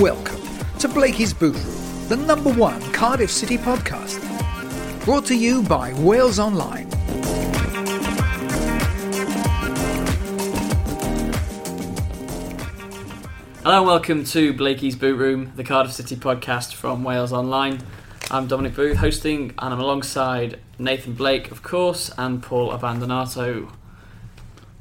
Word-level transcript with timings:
Welcome 0.00 0.40
to 0.78 0.88
Blakey's 0.88 1.34
Boot 1.34 1.54
Room, 1.54 2.08
the 2.08 2.16
number 2.16 2.50
one 2.50 2.80
Cardiff 2.92 3.30
City 3.30 3.58
podcast. 3.58 4.18
Brought 5.04 5.26
to 5.26 5.34
you 5.34 5.62
by 5.62 5.92
Wales 6.00 6.38
Online. 6.38 6.88
Hello 13.62 13.78
and 13.78 13.86
welcome 13.86 14.24
to 14.24 14.54
Blakey's 14.54 14.96
Boot 14.96 15.18
Room, 15.18 15.52
the 15.56 15.64
Cardiff 15.64 15.92
City 15.92 16.16
podcast 16.16 16.72
from 16.72 17.04
Wales 17.04 17.32
Online. 17.32 17.78
I'm 18.30 18.46
Dominic 18.46 18.74
Booth 18.74 18.96
hosting 18.96 19.52
and 19.58 19.74
I'm 19.74 19.80
alongside 19.80 20.58
Nathan 20.78 21.12
Blake, 21.12 21.50
of 21.50 21.62
course, 21.62 22.10
and 22.16 22.42
Paul 22.42 22.72
Abbandonato. 22.72 23.70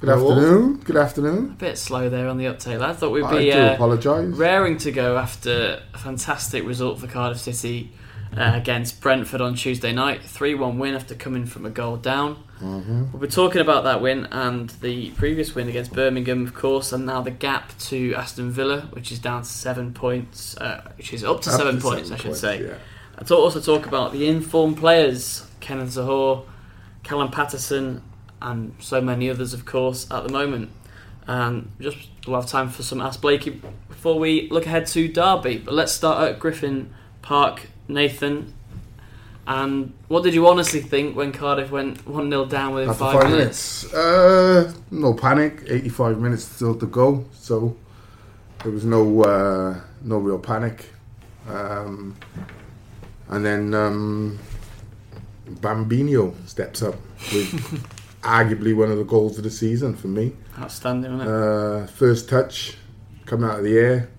Good 0.01 0.09
afternoon. 0.09 0.77
Good 0.77 0.97
afternoon. 0.97 1.37
A 1.51 1.59
bit 1.59 1.77
slow 1.77 2.09
there 2.09 2.27
on 2.27 2.37
the 2.39 2.47
uptake. 2.47 2.79
I 2.81 2.91
thought 2.93 3.11
we'd 3.11 3.23
I 3.23 3.37
be 3.37 3.51
do 3.51 3.59
uh, 3.59 3.73
apologise. 3.75 4.35
raring 4.35 4.77
to 4.79 4.91
go 4.91 5.15
after 5.17 5.83
a 5.93 5.97
fantastic 5.99 6.65
result 6.65 6.99
for 6.99 7.05
Cardiff 7.05 7.37
City 7.39 7.91
uh, 8.35 8.51
against 8.55 8.99
Brentford 8.99 9.41
on 9.41 9.53
Tuesday 9.53 9.93
night. 9.93 10.23
3 10.23 10.55
1 10.55 10.79
win 10.79 10.95
after 10.95 11.13
coming 11.13 11.45
from 11.45 11.67
a 11.67 11.69
goal 11.69 11.97
down. 11.97 12.43
Mm-hmm. 12.59 13.11
We'll 13.11 13.21
be 13.21 13.27
talking 13.27 13.61
about 13.61 13.83
that 13.83 14.01
win 14.01 14.25
and 14.31 14.71
the 14.81 15.11
previous 15.11 15.53
win 15.53 15.69
against 15.69 15.93
Birmingham, 15.93 16.47
of 16.47 16.55
course, 16.55 16.91
and 16.91 17.05
now 17.05 17.21
the 17.21 17.29
gap 17.31 17.77
to 17.81 18.15
Aston 18.15 18.49
Villa, 18.49 18.81
which 18.93 19.11
is 19.11 19.19
down 19.19 19.43
to 19.43 19.47
seven 19.47 19.93
points, 19.93 20.57
uh, 20.57 20.81
which 20.97 21.13
is 21.13 21.23
up 21.23 21.41
to 21.41 21.51
Up 21.51 21.57
seven 21.57 21.75
to 21.75 21.81
points, 21.81 22.09
seven 22.09 22.13
I 22.13 22.17
should 22.17 22.25
points, 22.25 22.39
say. 22.39 22.63
yeah. 22.65 22.73
I 23.19 23.23
thought 23.23 23.39
also 23.39 23.61
talk 23.61 23.85
about 23.85 24.13
the 24.13 24.27
informed 24.27 24.77
players, 24.77 25.47
Kenneth 25.59 25.89
Zohore, 25.89 26.45
Callum 27.03 27.29
Paterson, 27.29 28.01
and 28.41 28.75
so 28.79 29.01
many 29.01 29.29
others, 29.29 29.53
of 29.53 29.65
course, 29.65 30.09
at 30.11 30.23
the 30.23 30.29
moment. 30.29 30.69
And 31.27 31.71
just 31.79 31.97
we'll 32.27 32.39
have 32.41 32.49
time 32.49 32.69
for 32.69 32.83
some 32.83 32.99
Ask 33.01 33.21
Blakey 33.21 33.61
before 33.89 34.17
we 34.19 34.49
look 34.49 34.65
ahead 34.65 34.87
to 34.87 35.07
Derby. 35.07 35.57
But 35.59 35.73
let's 35.73 35.91
start 35.91 36.27
at 36.29 36.39
Griffin 36.39 36.93
Park, 37.21 37.67
Nathan. 37.87 38.53
And 39.47 39.93
what 40.07 40.23
did 40.23 40.33
you 40.33 40.47
honestly 40.47 40.81
think 40.81 41.15
when 41.15 41.31
Cardiff 41.31 41.71
went 41.71 42.05
1 42.07 42.29
0 42.29 42.45
down 42.45 42.73
within 42.73 42.89
After 42.89 43.03
five, 43.03 43.21
five 43.21 43.31
minutes? 43.31 43.83
minutes, 43.83 43.93
uh, 43.93 44.73
no 44.91 45.13
panic. 45.13 45.63
Eighty-five 45.67 46.19
minutes 46.19 46.43
still 46.43 46.75
to 46.75 46.85
go, 46.85 47.25
so 47.33 47.75
there 48.63 48.71
was 48.71 48.85
no 48.85 49.23
uh, 49.23 49.79
no 50.03 50.17
real 50.17 50.39
panic. 50.39 50.89
Um, 51.49 52.15
and 53.29 53.43
then 53.45 53.73
um, 53.73 54.39
Bambino 55.47 56.33
steps 56.45 56.81
up 56.83 56.95
with 57.33 57.83
arguably 58.21 58.75
one 58.75 58.91
of 58.91 58.97
the 58.97 59.03
goals 59.03 59.37
of 59.37 59.43
the 59.43 59.49
season 59.49 59.95
for 59.95 60.07
me. 60.07 60.33
Outstanding, 60.59 61.17
wasn't 61.17 61.29
it? 61.29 61.33
Uh, 61.33 61.87
first 61.87 62.29
touch, 62.29 62.77
coming 63.25 63.49
out 63.49 63.59
of 63.59 63.63
the 63.63 63.77
air, 63.77 64.09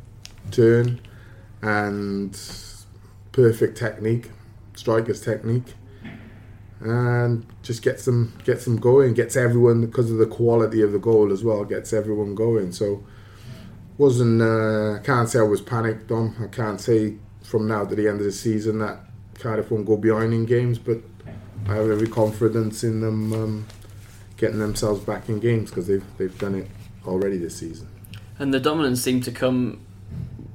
turn, 0.50 1.00
and 1.63 2.39
perfect 3.30 3.79
technique, 3.79 4.30
striker's 4.74 5.20
technique, 5.20 5.74
and 6.80 7.46
just 7.62 7.83
gets 7.83 8.05
them 8.05 8.36
gets 8.45 8.64
them 8.64 8.77
going. 8.77 9.14
Gets 9.14 9.36
everyone 9.36 9.80
because 9.80 10.11
of 10.11 10.18
the 10.18 10.27
quality 10.27 10.83
of 10.83 10.92
the 10.92 10.98
goal 10.98 11.33
as 11.33 11.45
well. 11.45 11.64
Gets 11.64 11.92
everyone 11.92 12.35
going. 12.35 12.73
So 12.73 13.05
wasn't 13.98 14.42
uh, 14.42 14.95
I 14.95 14.98
can't 14.98 15.29
say 15.29 15.39
I 15.39 15.42
was 15.42 15.61
panicked. 15.61 16.08
Dom. 16.08 16.35
I 16.42 16.48
can't 16.48 16.80
say 16.80 17.17
from 17.42 17.68
now 17.68 17.85
to 17.85 17.95
the 17.95 18.08
end 18.08 18.18
of 18.18 18.24
the 18.24 18.33
season 18.33 18.79
that 18.80 18.98
Cardiff 19.35 19.70
won't 19.70 19.86
go 19.86 19.96
behind 19.96 20.33
in 20.33 20.45
games, 20.45 20.79
but 20.79 20.98
I 21.68 21.74
have 21.77 21.91
every 21.91 22.08
confidence 22.08 22.83
in 22.83 23.01
them 23.01 23.33
um, 23.33 23.67
getting 24.42 24.58
themselves 24.58 25.01
back 25.05 25.29
in 25.29 25.39
games 25.39 25.70
because 25.70 25.86
they've 25.86 26.05
they've 26.19 26.36
done 26.36 26.57
it 26.57 26.69
already 27.07 27.39
this 27.39 27.57
season. 27.57 27.86
And 28.41 28.53
the 28.53 28.58
dominance 28.58 29.01
seemed 29.01 29.23
to 29.25 29.30
come 29.30 29.80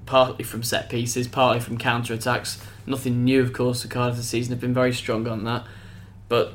partly 0.05 0.43
from 0.43 0.61
set 0.61 0.89
pieces, 0.89 1.27
partly 1.27 1.61
from 1.61 1.77
counter 1.77 2.13
attacks. 2.13 2.61
Nothing 2.85 3.23
new, 3.23 3.41
of 3.41 3.53
course, 3.53 3.83
for 3.83 3.87
Cardiff 3.87 4.17
this 4.17 4.27
season. 4.27 4.51
Have 4.51 4.59
been 4.59 4.73
very 4.73 4.93
strong 4.93 5.25
on 5.27 5.45
that. 5.45 5.65
But 6.27 6.53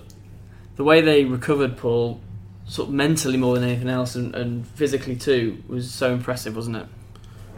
the 0.76 0.84
way 0.84 1.00
they 1.00 1.24
recovered 1.24 1.78
Paul, 1.78 2.20
sort 2.66 2.88
of 2.88 2.94
mentally 2.94 3.38
more 3.38 3.54
than 3.54 3.64
anything 3.64 3.88
else, 3.88 4.14
and, 4.14 4.34
and 4.34 4.66
physically 4.66 5.16
too, 5.16 5.62
was 5.66 5.90
so 5.90 6.12
impressive, 6.12 6.54
wasn't 6.54 6.76
it? 6.76 6.86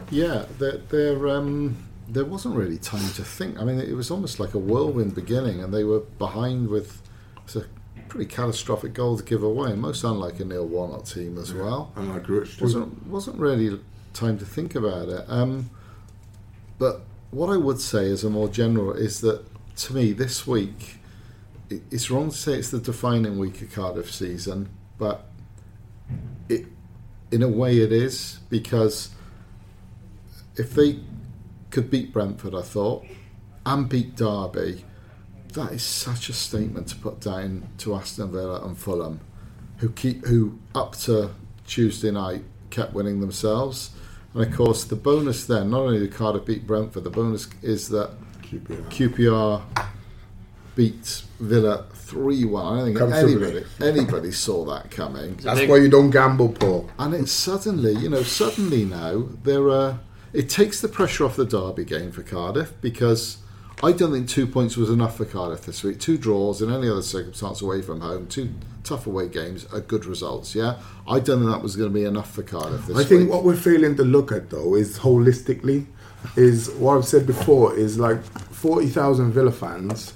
Yeah, 0.09 0.45
there, 0.57 0.77
there, 0.89 1.27
um, 1.27 1.75
there 2.07 2.23
wasn't 2.23 2.55
really 2.55 2.77
time 2.77 3.09
to 3.15 3.23
think. 3.23 3.59
I 3.59 3.65
mean, 3.65 3.79
it 3.79 3.93
was 3.93 4.09
almost 4.09 4.39
like 4.39 4.53
a 4.53 4.59
whirlwind 4.59 5.15
beginning, 5.15 5.61
and 5.61 5.73
they 5.73 5.83
were 5.83 5.99
behind 5.99 6.69
with 6.69 7.01
it's 7.43 7.55
a 7.55 7.65
pretty 8.15 8.33
catastrophic 8.33 8.93
goal 8.93 9.17
to 9.17 9.23
give 9.23 9.43
away, 9.43 9.73
most 9.73 10.05
unlike 10.05 10.39
a 10.39 10.45
Neil 10.45 10.65
Warnock 10.65 11.05
team 11.05 11.37
as 11.37 11.53
well. 11.53 11.91
And 11.97 12.13
like 12.13 12.29
Rich 12.29 12.61
wasn't 12.61 13.05
wasn't 13.07 13.37
really 13.37 13.77
time 14.13 14.37
to 14.37 14.45
think 14.45 14.73
about 14.73 15.09
it. 15.09 15.25
Um, 15.27 15.69
but 16.79 17.01
what 17.31 17.49
I 17.49 17.57
would 17.57 17.81
say, 17.81 18.09
as 18.09 18.23
a 18.23 18.29
more 18.29 18.47
general, 18.47 18.93
is 18.93 19.19
that 19.19 19.45
to 19.77 19.93
me 19.93 20.13
this 20.13 20.47
week, 20.47 20.99
it, 21.69 21.81
it's 21.91 22.09
wrong 22.09 22.29
to 22.29 22.37
say 22.37 22.53
it's 22.53 22.71
the 22.71 22.79
defining 22.79 23.37
week 23.37 23.61
of 23.61 23.73
Cardiff 23.73 24.09
season, 24.09 24.69
but 24.97 25.25
it, 26.47 26.67
in 27.31 27.43
a 27.43 27.49
way, 27.49 27.79
it 27.79 27.91
is 27.91 28.39
because 28.49 29.09
if 30.55 30.73
they 30.73 31.01
could 31.69 31.91
beat 31.91 32.13
Brentford, 32.13 32.55
I 32.55 32.61
thought, 32.61 33.05
and 33.65 33.89
beat 33.89 34.15
Derby, 34.15 34.85
that 35.55 35.71
is 35.71 35.83
such 35.83 36.29
a 36.29 36.33
statement 36.33 36.87
to 36.89 36.95
put 36.95 37.19
down 37.19 37.67
to 37.79 37.95
Aston 37.95 38.31
Villa 38.31 38.63
and 38.65 38.77
Fulham, 38.77 39.19
who 39.77 39.89
keep 39.89 40.25
who 40.25 40.59
up 40.73 40.95
to 40.99 41.31
Tuesday 41.65 42.11
night 42.11 42.43
kept 42.69 42.93
winning 42.93 43.19
themselves. 43.21 43.91
And 44.33 44.43
of 44.43 44.53
course, 44.55 44.83
the 44.83 44.95
bonus 44.95 45.45
then, 45.45 45.69
not 45.69 45.81
only 45.81 45.99
did 45.99 46.13
Cardiff 46.13 46.45
beat 46.45 46.67
Brentford, 46.67 47.03
the 47.05 47.09
bonus 47.09 47.47
is 47.61 47.89
that 47.89 48.11
QPR. 48.43 48.89
QPR 48.89 49.61
beat 50.75 51.23
Villa 51.39 51.85
3 51.93 52.43
1. 52.45 52.65
I 52.65 52.75
don't 52.75 52.85
think 52.85 52.97
Comfortably. 52.97 53.33
anybody, 53.33 53.65
anybody 53.81 54.31
saw 54.31 54.65
that 54.65 54.91
coming. 54.91 55.37
That's 55.37 55.61
big- 55.61 55.69
why 55.69 55.77
you 55.77 55.89
don't 55.89 56.09
gamble, 56.09 56.49
Paul. 56.49 56.89
And 56.99 57.13
it's 57.13 57.31
suddenly, 57.31 57.93
you 57.93 58.09
know, 58.09 58.23
suddenly 58.23 58.85
now 58.85 59.27
there 59.43 59.69
are. 59.69 59.99
It 60.33 60.49
takes 60.49 60.81
the 60.81 60.89
pressure 60.89 61.23
off 61.23 61.37
the 61.37 61.45
Derby 61.45 61.85
game 61.85 62.11
for 62.11 62.21
Cardiff 62.21 62.73
because 62.81 63.37
I 63.83 63.91
don't 63.91 64.11
think 64.11 64.29
two 64.29 64.47
points 64.47 64.77
was 64.77 64.89
enough 64.89 65.17
for 65.17 65.25
Cardiff 65.25 65.65
this 65.65 65.83
week. 65.83 65.99
Two 65.99 66.17
draws 66.17 66.61
in 66.61 66.71
any 66.71 66.89
other 66.89 67.01
circumstance 67.01 67.61
away 67.61 67.81
from 67.81 68.01
home, 68.01 68.27
two 68.27 68.53
tough 68.83 69.05
away 69.07 69.27
games 69.27 69.65
are 69.73 69.81
good 69.81 70.05
results. 70.05 70.55
Yeah, 70.55 70.77
I 71.07 71.19
don't 71.19 71.39
think 71.39 71.51
that 71.51 71.61
was 71.61 71.75
going 71.75 71.89
to 71.89 71.93
be 71.93 72.05
enough 72.05 72.31
for 72.33 72.43
Cardiff 72.43 72.85
this 72.87 72.97
I 72.97 73.03
think 73.03 73.29
what 73.29 73.43
we're 73.43 73.55
failing 73.55 73.95
to 73.97 74.03
look 74.03 74.31
at 74.31 74.49
though 74.49 74.75
is 74.75 74.99
holistically, 74.99 75.85
is 76.35 76.69
what 76.71 76.97
I've 76.97 77.05
said 77.05 77.27
before 77.27 77.75
is 77.75 77.99
like 77.99 78.23
forty 78.51 78.87
thousand 78.87 79.33
Villa 79.33 79.51
fans 79.51 80.13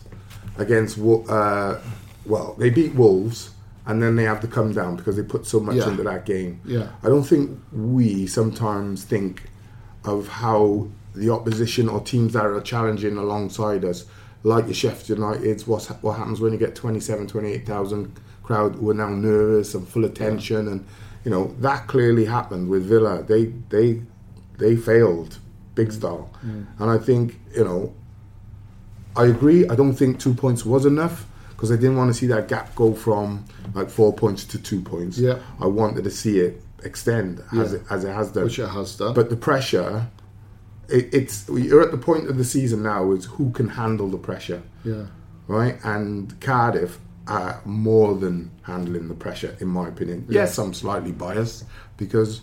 against 0.58 0.98
uh, 1.00 1.80
well 2.26 2.56
they 2.58 2.70
beat 2.70 2.94
Wolves 2.96 3.52
and 3.86 4.02
then 4.04 4.16
they 4.16 4.24
have 4.24 4.40
to 4.42 4.48
come 4.48 4.72
down 4.72 4.96
because 4.96 5.16
they 5.16 5.24
put 5.24 5.46
so 5.48 5.60
much 5.60 5.76
Yeah. 5.78 5.90
into 5.90 6.04
that 6.04 6.26
game. 6.26 6.62
Yeah. 6.64 6.90
I 7.04 7.08
don't 7.08 7.24
think 7.24 7.60
we 7.72 8.28
sometimes 8.28 9.04
think 9.04 9.44
of 10.06 10.28
how 10.28 10.88
the 11.20 11.30
opposition 11.30 11.90
or 11.90 12.02
teams 12.02 12.34
that 12.34 12.46
are 12.46 12.62
challenging 12.62 13.18
alongside 13.18 13.86
us, 13.86 14.06
like 14.44 14.68
the 14.68 14.74
Sheffield 14.74 15.20
United's, 15.20 15.68
what's, 15.68 15.88
what 15.88 16.18
happens 16.18 16.40
when 16.40 16.54
you 16.54 16.60
get 16.60 16.76
27, 16.76 17.28
28,000 17.28 18.20
crowd 18.44 18.76
who 18.76 18.90
are 18.90 18.96
now 18.96 19.10
nervous 19.10 19.76
and 19.76 19.88
full 19.88 20.06
of 20.06 20.14
tension, 20.16 20.68
and 20.68 20.86
you 21.24 21.30
know 21.30 21.54
that 21.60 21.88
clearly 21.88 22.26
happened 22.26 22.68
with 22.68 22.84
Villa. 22.84 23.22
They 23.22 23.46
they 23.70 24.02
they 24.58 24.76
failed 24.76 25.38
big 25.76 25.90
mm. 25.90 25.94
style, 25.94 26.32
mm. 26.44 26.66
and 26.80 26.90
I 26.90 26.98
think 26.98 27.40
you 27.56 27.64
know 27.64 27.94
I 29.16 29.26
agree. 29.26 29.68
I 29.68 29.76
don't 29.76 29.94
think 29.94 30.20
two 30.20 30.34
points 30.34 30.66
was 30.66 30.86
enough 30.86 31.28
because 31.50 31.72
I 31.72 31.76
didn't 31.76 31.98
want 31.98 32.10
to 32.12 32.14
see 32.20 32.28
that 32.28 32.48
gap 32.48 32.74
go 32.74 32.94
from 32.94 33.46
like 33.76 33.90
four 33.90 34.14
points 34.14 34.46
to 34.46 34.58
two 34.58 34.82
points. 34.82 35.18
Yeah. 35.18 35.40
I 35.60 35.68
wanted 35.68 36.04
to 36.06 36.12
see 36.12 36.40
it 36.40 36.64
extend 36.84 37.44
as 37.52 37.74
Yeah. 37.74 37.80
it 37.80 37.84
as 37.90 38.04
it 38.06 38.14
has 38.14 38.32
done. 38.32 38.46
Which 38.46 38.60
it 38.60 38.68
has 38.68 38.96
done. 38.96 39.14
But 39.14 39.30
the 39.30 39.36
pressure, 39.36 40.08
it, 40.92 41.14
it's 41.14 41.48
you're 41.50 41.82
at 41.82 41.92
the 41.92 41.98
point 41.98 42.30
of 42.30 42.38
the 42.38 42.46
season 42.46 42.84
now 42.84 43.12
is 43.12 43.26
who 43.26 43.52
can 43.52 43.70
handle 43.70 44.08
the 44.10 44.18
pressure, 44.18 44.62
yeah, 44.84 45.08
right? 45.48 45.78
And 45.84 46.40
Cardiff 46.42 47.00
are 47.28 47.62
more 47.64 48.16
than 48.16 48.52
handling 48.64 49.08
the 49.08 49.14
pressure, 49.14 49.56
in 49.60 49.68
my 49.68 49.88
opinion. 49.88 50.26
Yes, 50.30 50.58
I'm 50.58 50.74
slightly 50.74 51.12
biased 51.12 51.66
because 51.98 52.42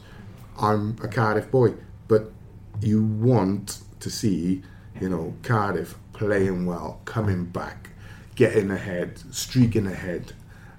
I'm 0.59 0.97
a 1.03 1.09
Cardiff 1.09 1.51
boy, 1.51 1.75
but 2.09 2.33
you 2.81 3.03
want 3.03 3.81
to 4.01 4.11
see, 4.11 4.63
you 5.01 5.09
know, 5.09 5.35
Cardiff 5.43 5.97
playing 6.13 6.67
well, 6.67 7.01
coming 7.05 7.47
back, 7.47 7.91
getting 8.37 8.71
ahead, 8.71 9.21
streaking 9.35 9.87
ahead. 9.87 10.33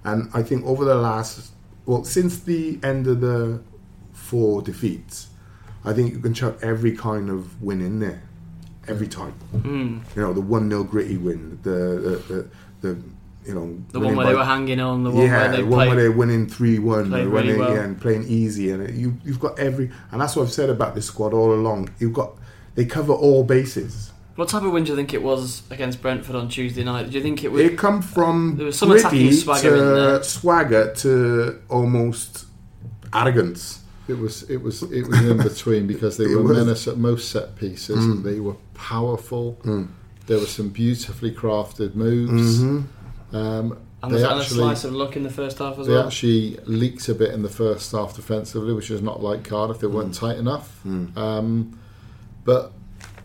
And 0.03 0.29
I 0.33 0.41
think 0.41 0.65
over 0.65 0.85
the 0.85 0.95
last, 0.95 1.51
well, 1.85 2.03
since 2.03 2.39
the 2.39 2.79
end 2.81 3.07
of 3.07 3.19
the 3.19 3.61
four 4.13 4.61
defeats, 4.61 5.27
I 5.87 5.93
think 5.93 6.13
you 6.13 6.19
can 6.19 6.33
chuck 6.33 6.57
every 6.61 6.95
kind 6.95 7.29
of 7.29 7.61
win 7.61 7.81
in 7.81 7.99
there, 7.99 8.21
every 8.87 9.07
time. 9.07 9.31
Hmm. 9.51 9.99
You 10.15 10.21
know, 10.21 10.33
the 10.33 10.41
1 10.41 10.69
0 10.69 10.83
gritty 10.83 11.17
win, 11.17 11.59
the, 11.63 11.69
the, 11.69 12.33
the, 12.33 12.49
the 12.93 13.01
you 13.45 13.55
know, 13.55 13.81
The 13.91 13.99
one 14.01 14.15
where 14.17 14.27
they 14.27 14.35
were 14.35 14.43
hanging 14.43 14.81
on, 14.81 15.03
the 15.05 15.11
one 15.11 15.23
yeah, 15.25 15.37
where 15.37 15.51
they 15.51 15.57
the 15.57 15.65
one 15.65 15.77
played. 15.77 15.87
where 15.87 15.95
they're 15.95 16.11
winning 16.11 16.47
three 16.47 16.79
one, 16.79 17.09
played 17.09 17.27
when 17.29 17.31
really 17.31 17.53
they, 17.53 17.59
well. 17.59 17.73
yeah, 17.73 17.83
and 17.83 17.99
playing 17.99 18.25
easy, 18.27 18.71
and 18.71 18.93
you 18.99 19.17
you've 19.23 19.39
got 19.39 19.57
every, 19.57 19.89
and 20.11 20.19
that's 20.19 20.35
what 20.35 20.43
I've 20.43 20.51
said 20.51 20.69
about 20.69 20.95
this 20.95 21.05
squad 21.05 21.33
all 21.33 21.53
along. 21.53 21.89
You've 21.99 22.13
got 22.13 22.33
they 22.75 22.83
cover 22.83 23.13
all 23.13 23.43
bases. 23.45 24.11
What 24.35 24.49
type 24.49 24.63
of 24.63 24.71
win 24.73 24.83
do 24.83 24.91
you 24.91 24.95
think 24.97 25.13
it 25.13 25.23
was 25.23 25.63
against 25.71 26.01
Brentford 26.01 26.35
on 26.35 26.49
Tuesday 26.49 26.83
night? 26.83 27.09
Do 27.09 27.17
you 27.17 27.23
think 27.23 27.43
it 27.43 27.51
was? 27.51 27.63
They 27.63 27.73
come 27.75 28.01
from 28.01 28.55
There 28.57 28.65
was 28.67 28.77
some 28.77 28.91
attacking 28.91 29.19
gritty 29.19 29.35
swagger 29.35 29.69
in 29.69 29.79
to 29.79 29.85
there. 29.95 30.23
swagger 30.23 30.93
to 30.95 31.61
almost 31.69 32.45
arrogance. 33.13 33.79
It 34.07 34.17
was 34.17 34.43
it 34.49 34.57
was 34.57 34.83
it 34.83 35.07
was 35.07 35.19
in 35.21 35.37
between 35.37 35.87
because 35.87 36.17
they 36.17 36.27
were 36.35 36.41
was. 36.41 36.57
menace 36.57 36.87
at 36.87 36.97
most 36.97 37.31
set 37.31 37.55
pieces. 37.55 37.97
Mm. 37.97 38.23
They 38.23 38.39
were 38.39 38.55
powerful. 38.73 39.59
Mm. 39.63 39.89
There 40.27 40.39
were 40.39 40.45
some 40.45 40.69
beautifully 40.69 41.31
crafted 41.31 41.95
moves. 41.95 42.59
Mm-hmm. 42.61 43.35
Um, 43.35 43.77
and 44.03 44.11
they 44.11 44.15
was 44.15 44.23
that 44.23 44.37
a 44.37 44.43
slice 44.43 44.83
of 44.83 44.93
luck 44.93 45.15
in 45.15 45.23
the 45.23 45.29
first 45.29 45.57
half 45.57 45.79
as 45.79 45.87
they 45.87 45.93
well? 45.93 46.05
actually 46.05 46.57
leaked 46.65 47.09
a 47.09 47.15
bit 47.15 47.31
in 47.31 47.41
the 47.41 47.49
first 47.49 47.91
half 47.91 48.15
defensively, 48.15 48.73
which 48.73 48.91
is 48.91 49.01
not 49.01 49.23
like 49.23 49.43
Cardiff. 49.43 49.79
They 49.79 49.87
weren't 49.87 50.11
mm. 50.11 50.19
tight 50.19 50.37
enough. 50.37 50.85
Um, 50.85 51.79
but 52.45 52.73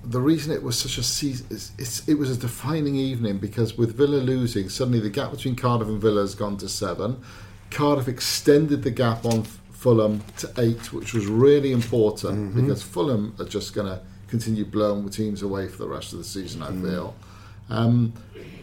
the 0.04 0.20
reason 0.20 0.52
it 0.52 0.62
was 0.62 0.78
such 0.78 0.98
a 0.98 1.02
season, 1.02 1.46
it's, 1.50 1.72
it's, 1.78 2.08
it 2.08 2.14
was 2.14 2.30
a 2.30 2.40
defining 2.40 2.96
evening 2.96 3.38
because 3.38 3.76
with 3.76 3.96
Villa 3.96 4.16
losing, 4.16 4.68
suddenly 4.68 5.00
the 5.00 5.10
gap 5.10 5.30
between 5.30 5.54
Cardiff 5.54 5.88
and 5.88 6.00
Villa 6.00 6.22
has 6.22 6.34
gone 6.34 6.56
to 6.58 6.68
seven. 6.68 7.22
Cardiff 7.70 8.08
extended 8.08 8.82
the 8.82 8.90
gap 8.90 9.24
on 9.24 9.40
F- 9.40 9.60
Fulham 9.82 10.22
to 10.38 10.48
eight, 10.58 10.92
which 10.92 11.12
was 11.12 11.26
really 11.26 11.72
important 11.72 12.54
because 12.54 12.82
Fulham 12.84 13.34
are 13.40 13.44
just 13.44 13.74
going 13.74 13.88
to 13.88 14.00
continue 14.28 14.64
blowing 14.64 15.08
teams 15.10 15.42
away 15.42 15.66
for 15.68 15.78
the 15.78 15.88
rest 15.88 16.12
of 16.12 16.18
the 16.18 16.24
season. 16.24 16.62
I 16.62 16.70
feel. 16.70 17.14
Um, 17.68 18.12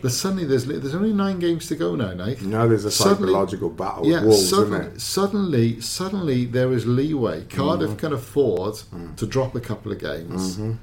but 0.01 0.12
suddenly 0.12 0.45
there's 0.45 0.66
there's 0.66 0.95
only 0.95 1.12
nine 1.12 1.39
games 1.39 1.68
to 1.68 1.75
go 1.75 1.95
now, 1.95 2.13
Nate. 2.13 2.42
Now 2.42 2.68
there's 2.68 2.86
a 2.86 2.92
Suddenly- 2.92 3.33
psychological 3.33 3.69
battle 3.69 4.06
Yeah, 4.07 4.24
Wolves, 4.24 4.50
suddenly, 4.50 4.98
suddenly, 4.98 5.81
suddenly 5.81 6.45
there 6.45 6.71
is 6.71 6.86
leeway. 6.86 7.44
Cardiff 7.45 7.89
Mm-hmm. 7.89 7.98
can 8.00 8.13
afford 8.13 8.75
to 9.18 9.25
drop 9.25 9.56
a 9.56 9.60
couple 9.60 9.92
of 9.92 10.00
games, 10.00 10.56
but, 10.56 10.63
Mm-hmm. 10.63 10.74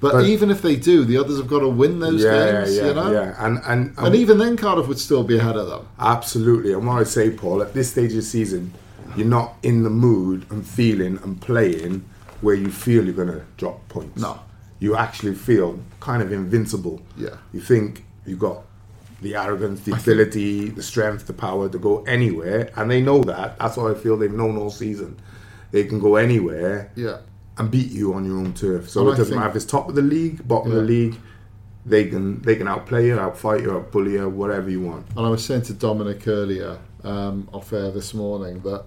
But- 0.00 0.24
even 0.24 0.50
if 0.50 0.62
they 0.62 0.76
do, 0.76 1.04
the 1.04 1.18
others 1.18 1.36
have 1.36 1.48
got 1.48 1.60
to 1.60 1.68
win 1.68 1.98
those 2.00 2.22
Yeah, 2.24 2.32
games. 2.62 2.76
yeah, 2.76 2.86
you 2.88 2.94
know, 2.94 3.10
yeah, 3.12 3.44
and 3.46 3.58
and, 3.66 3.80
and 3.98 4.14
even 4.14 4.38
then, 4.38 4.56
Cardiff 4.56 4.88
would 4.88 4.98
still 4.98 5.24
be 5.24 5.36
ahead 5.38 5.56
of 5.56 5.66
them. 5.68 5.86
Absolutely. 5.98 6.72
And 6.72 6.86
what 6.86 6.98
I 7.00 7.04
say, 7.04 7.30
Paul, 7.30 7.60
at 7.62 7.74
this 7.74 7.90
stage 7.90 8.10
of 8.12 8.16
the 8.16 8.22
season, 8.22 8.72
you're 9.20 9.28
not 9.28 9.54
in 9.62 9.82
the 9.82 9.90
mood 9.90 10.46
and 10.50 10.66
feeling 10.66 11.18
and 11.22 11.40
playing 11.40 12.04
where 12.40 12.54
you 12.54 12.70
feel 12.70 13.04
you're 13.04 13.14
going 13.14 13.28
to 13.28 13.44
drop 13.58 13.86
points. 13.88 14.20
No. 14.20 14.40
You 14.78 14.96
actually 14.96 15.34
feel 15.34 15.78
kind 16.00 16.22
of 16.22 16.32
invincible. 16.32 17.02
Yeah. 17.16 17.36
You 17.52 17.60
think 17.60 18.04
you've 18.26 18.38
got 18.38 18.62
the 19.20 19.36
arrogance, 19.36 19.80
the 19.82 19.92
ability, 19.92 20.70
the 20.70 20.82
strength, 20.82 21.26
the 21.26 21.34
power 21.34 21.68
to 21.68 21.78
go 21.78 22.02
anywhere. 22.04 22.70
And 22.76 22.90
they 22.90 23.02
know 23.02 23.22
that. 23.24 23.58
That's 23.58 23.76
what 23.76 23.94
I 23.94 23.94
feel 24.00 24.16
they've 24.16 24.32
known 24.32 24.56
all 24.56 24.70
season. 24.70 25.18
They 25.70 25.84
can 25.84 26.00
go 26.00 26.16
anywhere 26.16 26.90
Yeah, 26.96 27.18
and 27.58 27.70
beat 27.70 27.90
you 27.92 28.14
on 28.14 28.24
your 28.24 28.38
own 28.38 28.54
turf. 28.54 28.88
So 28.88 29.00
And 29.00 29.08
it 29.08 29.12
doesn't 29.12 29.26
think- 29.26 29.36
matter 29.36 29.50
if 29.50 29.56
it's 29.56 29.64
top 29.66 29.88
of 29.90 29.94
the 29.94 30.02
league, 30.02 30.48
bottom 30.48 30.70
of 30.72 30.78
the 30.78 30.82
league. 30.82 31.16
They 31.86 32.04
can 32.06 32.42
they 32.42 32.56
can 32.56 32.68
outplay 32.68 33.06
you, 33.06 33.16
outfight 33.16 33.62
you, 33.62 33.68
outbully 33.68 34.12
you, 34.12 34.28
whatever 34.28 34.68
you 34.68 34.80
want. 34.82 35.06
and 35.16 35.24
I 35.26 35.30
was 35.30 35.42
saying 35.44 35.62
to 35.62 35.72
Dominic 35.72 36.26
earlier 36.28 36.78
um, 37.04 37.48
off 37.54 37.72
air 37.72 37.90
this 37.90 38.12
morning 38.12 38.60
that 38.64 38.84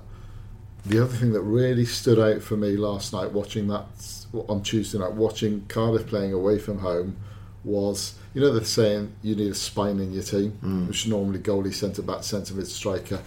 the 0.86 1.02
other 1.04 1.14
thing 1.16 1.32
that 1.34 1.42
really 1.42 1.86
stood 1.86 2.20
out 2.20 2.42
for 2.42 2.58
me 2.58 2.76
last 2.78 3.14
night, 3.14 3.32
watching 3.32 3.68
that 3.68 3.86
on 4.50 4.62
Tuesday 4.64 4.98
night, 5.00 5.14
watching 5.14 5.66
Cardiff 5.68 6.08
playing 6.08 6.34
away 6.34 6.60
from 6.60 6.80
home, 6.80 7.16
was 7.64 8.16
you 8.34 8.42
know 8.42 8.52
they're 8.52 8.64
saying 8.66 9.14
you 9.22 9.36
need 9.36 9.52
a 9.52 9.56
spine 9.56 10.00
in 10.00 10.12
your 10.12 10.24
team, 10.24 10.52
Mm. 10.66 10.88
which 10.88 11.06
is 11.06 11.08
normally 11.12 11.40
goalie, 11.40 11.74
centre 11.74 12.02
back, 12.02 12.24
centre 12.24 12.54
mid 12.56 12.68
striker. 12.68 13.20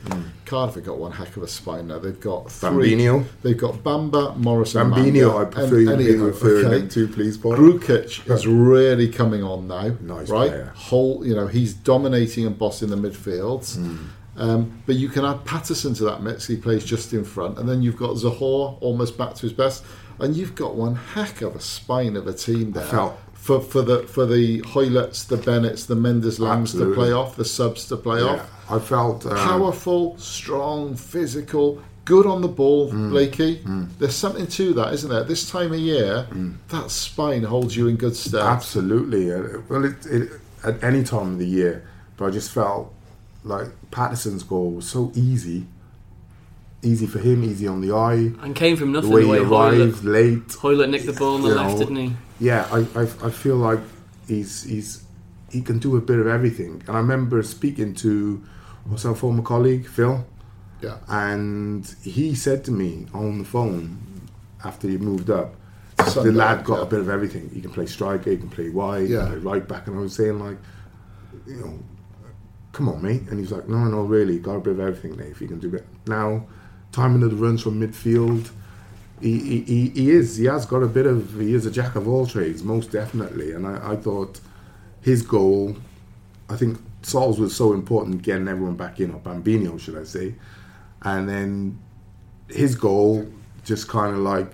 Cardiff 0.45 0.75
have 0.75 0.85
got 0.85 0.99
one 0.99 1.13
heck 1.13 1.35
of 1.39 1.43
a 1.45 1.49
spine 1.49 1.87
now. 1.89 1.99
They've 2.01 2.21
got 2.21 2.51
three. 2.51 2.91
Bambino. 2.91 3.25
They've 3.43 3.57
got 3.57 3.77
Bamba, 3.85 4.37
Morrison, 4.37 4.91
Bambino, 4.91 5.29
Manga, 5.33 5.39
I 5.39 5.45
prefer 5.51 5.91
and- 5.93 6.03
you 6.03 6.13
be 6.13 6.19
referring 6.19 6.67
okay. 6.67 6.89
to, 6.89 7.09
please, 7.09 7.39
Paul. 7.39 7.53
Grujic 7.57 8.29
is 8.31 8.47
really 8.47 9.09
coming 9.09 9.43
on 9.43 9.69
now. 9.69 9.93
Nice 10.03 10.29
right? 10.29 10.51
player. 10.51 10.73
Whole, 10.75 11.25
you 11.27 11.35
know, 11.35 11.47
he's 11.47 11.73
dominating 11.73 12.45
and 12.45 12.59
bossing 12.59 12.91
the 12.91 12.97
midfield. 12.97 13.75
Hmm. 13.77 13.97
Um, 14.37 14.83
but 14.87 14.97
you 14.97 15.09
can 15.09 15.25
add 15.25 15.45
Paterson 15.45 15.95
to 15.95 16.05
that 16.05 16.23
mix. 16.23 16.47
He 16.47 16.57
plays 16.57 16.85
just 16.85 17.13
in 17.13 17.25
front, 17.25 17.59
and 17.59 17.69
then 17.69 17.83
you've 17.83 17.97
got 17.97 18.11
Zohore 18.17 18.77
almost 18.81 19.17
back 19.17 19.35
to 19.35 19.43
his 19.43 19.53
best, 19.53 19.85
and 20.19 20.37
you've 20.37 20.55
got 20.55 20.75
one 20.75 20.95
heck 20.95 21.41
of 21.43 21.57
a 21.57 21.61
spine 21.61 22.17
of 22.17 22.27
a 22.27 22.33
team 22.33 22.73
there. 22.73 22.85
felt- 22.85 23.19
For, 23.35 23.61
for 23.61 23.81
the 23.83 23.99
for 24.09 24.27
the 24.27 24.61
Hoiletts, 24.63 25.29
the 25.29 25.37
Bennetts, 25.37 25.87
the 25.87 25.95
Mendez-Laings 25.95 26.73
to 26.73 26.93
play 26.95 27.13
off, 27.13 27.37
the 27.37 27.45
subs 27.45 27.87
to 27.89 27.97
play 27.97 28.21
Yeah, 28.21 28.31
off. 28.41 28.71
I 28.71 28.79
felt 28.81 29.25
um, 29.25 29.37
Powerful, 29.37 30.19
strong, 30.19 30.97
physical, 30.97 31.81
good 32.05 32.27
on 32.27 32.43
the 32.43 32.49
ball, 32.49 32.91
Hmm. 32.91 33.11
Blakey. 33.11 33.63
There's 34.01 34.17
something 34.17 34.49
to 34.49 34.75
that, 34.75 34.93
isn't 34.95 35.09
there? 35.11 35.23
This 35.25 35.49
time 35.49 35.73
of 35.73 35.79
year, 35.79 36.23
Hmm. 36.33 36.53
that 36.69 36.91
spine 36.91 37.45
holds 37.45 37.77
you 37.77 37.87
in 37.87 37.97
good 37.97 38.17
stead. 38.17 38.43
absolutely. 38.43 39.33
Uh, 39.33 39.61
Well, 39.69 39.85
it, 39.85 40.05
it, 40.07 40.31
at 40.65 40.83
any 40.83 41.05
time 41.05 41.33
of 41.35 41.39
the 41.39 41.47
year, 41.47 41.85
but 42.17 42.27
I 42.27 42.31
just 42.31 42.51
felt 42.51 42.93
like 43.47 43.69
Paterson's 43.91 44.43
goal 44.43 44.73
was 44.73 44.89
so 44.89 45.13
easy, 45.15 45.67
easy 46.83 47.07
for 47.07 47.19
him, 47.19 47.45
easy 47.45 47.67
on 47.67 47.81
the 47.81 47.93
eye. 47.95 48.33
And 48.43 48.55
came 48.55 48.77
from 48.77 48.93
The 48.93 49.01
nothing. 49.01 49.13
way 49.13 49.21
The 49.23 49.27
he 49.27 49.33
way 49.33 49.45
Hoilett, 49.45 49.81
arrived 49.81 50.05
late. 50.05 50.53
Hoilett 50.53 50.91
nicked 50.91 51.07
the 51.07 51.13
ball 51.13 51.35
on 51.37 51.43
the 51.43 51.49
left, 51.55 51.75
know, 51.75 51.79
didn't 51.79 51.97
he? 51.97 52.17
Yeah, 52.41 52.67
I, 52.73 52.81
I, 53.01 53.03
I 53.03 53.31
feel 53.31 53.57
like 53.57 53.81
he's 54.29 54.65
he's 54.65 55.05
he 55.51 55.63
can 55.63 55.79
do 55.79 55.97
a 55.97 56.01
bit 56.01 56.19
of 56.19 56.27
everything. 56.27 56.83
And 56.87 56.97
I 56.97 56.99
remember 56.99 57.43
speaking 57.43 57.95
to 57.97 58.43
what's 58.85 59.05
our 59.05 59.15
former 59.15 59.43
colleague 59.43 59.87
Phil, 59.87 60.27
Yeah. 60.83 60.99
and 61.09 61.87
he 62.03 62.35
said 62.35 62.65
to 62.65 62.73
me 62.73 63.07
on 63.15 63.39
the 63.39 63.45
phone 63.45 63.99
after 64.65 64.89
he 64.89 64.99
moved 64.99 65.31
up, 65.31 65.55
the 65.97 66.33
lad 66.33 66.65
got 66.65 66.79
yeah. 66.79 66.83
a 66.83 66.87
bit 66.87 67.01
of 67.01 67.09
everything. 67.09 67.49
He 67.55 67.61
can 67.61 67.71
play 67.71 67.87
striker, 67.87 68.31
he 68.31 68.37
can 68.37 68.51
play 68.51 68.71
wide, 68.71 69.07
he 69.07 69.13
Yeah. 69.15 69.21
can 69.21 69.29
play 69.29 69.53
right 69.53 69.67
back. 69.69 69.87
And 69.87 69.97
I 69.97 70.01
was 70.01 70.15
saying 70.15 70.39
like, 70.41 70.59
you 71.47 71.57
know, 71.57 71.79
come 72.77 72.91
on, 72.91 73.01
mate. 73.01 73.23
And 73.31 73.41
he's 73.41 73.51
like, 73.51 73.67
no, 73.69 73.79
no, 73.85 74.03
really, 74.03 74.39
got 74.39 74.57
a 74.57 74.61
bit 74.61 74.75
of 74.75 74.81
everything, 74.81 75.17
Dave. 75.17 75.39
He 75.39 75.47
can 75.47 75.59
do 75.59 75.75
it 75.75 75.87
now. 76.07 76.47
Timing 76.93 77.23
of 77.23 77.31
the 77.31 77.37
runs 77.37 77.63
from 77.63 77.81
midfield. 77.81 78.51
He, 79.21 79.63
he, 79.65 79.89
he, 79.89 80.11
is. 80.11 80.37
He 80.37 80.45
has 80.45 80.67
got 80.67 80.83
a 80.83 80.87
bit 80.87 81.07
of. 81.07 81.41
He 81.41 81.55
is 81.55 81.65
a 81.65 81.71
jack 81.71 81.97
of 81.97 82.07
all 82.07 82.27
trades, 82.27 82.63
most 82.63 82.93
definitely. 82.93 83.53
And 83.53 83.67
I, 83.67 83.93
I 83.93 83.97
thought 83.97 84.41
his 85.01 85.23
goal. 85.23 85.77
I 86.51 86.57
think 86.57 86.79
Sol's 87.01 87.41
was 87.41 87.57
so 87.57 87.73
important 87.73 88.21
getting 88.23 88.47
everyone 88.47 88.77
back 88.77 89.01
in, 89.01 89.11
or 89.11 89.21
Bambino, 89.21 89.79
should 89.79 89.97
I 89.97 90.05
say? 90.05 90.35
And 91.01 91.27
then 91.27 91.79
his 92.49 92.75
goal 92.75 93.27
just 93.65 93.89
kind 93.89 94.15
of 94.15 94.21
like. 94.21 94.53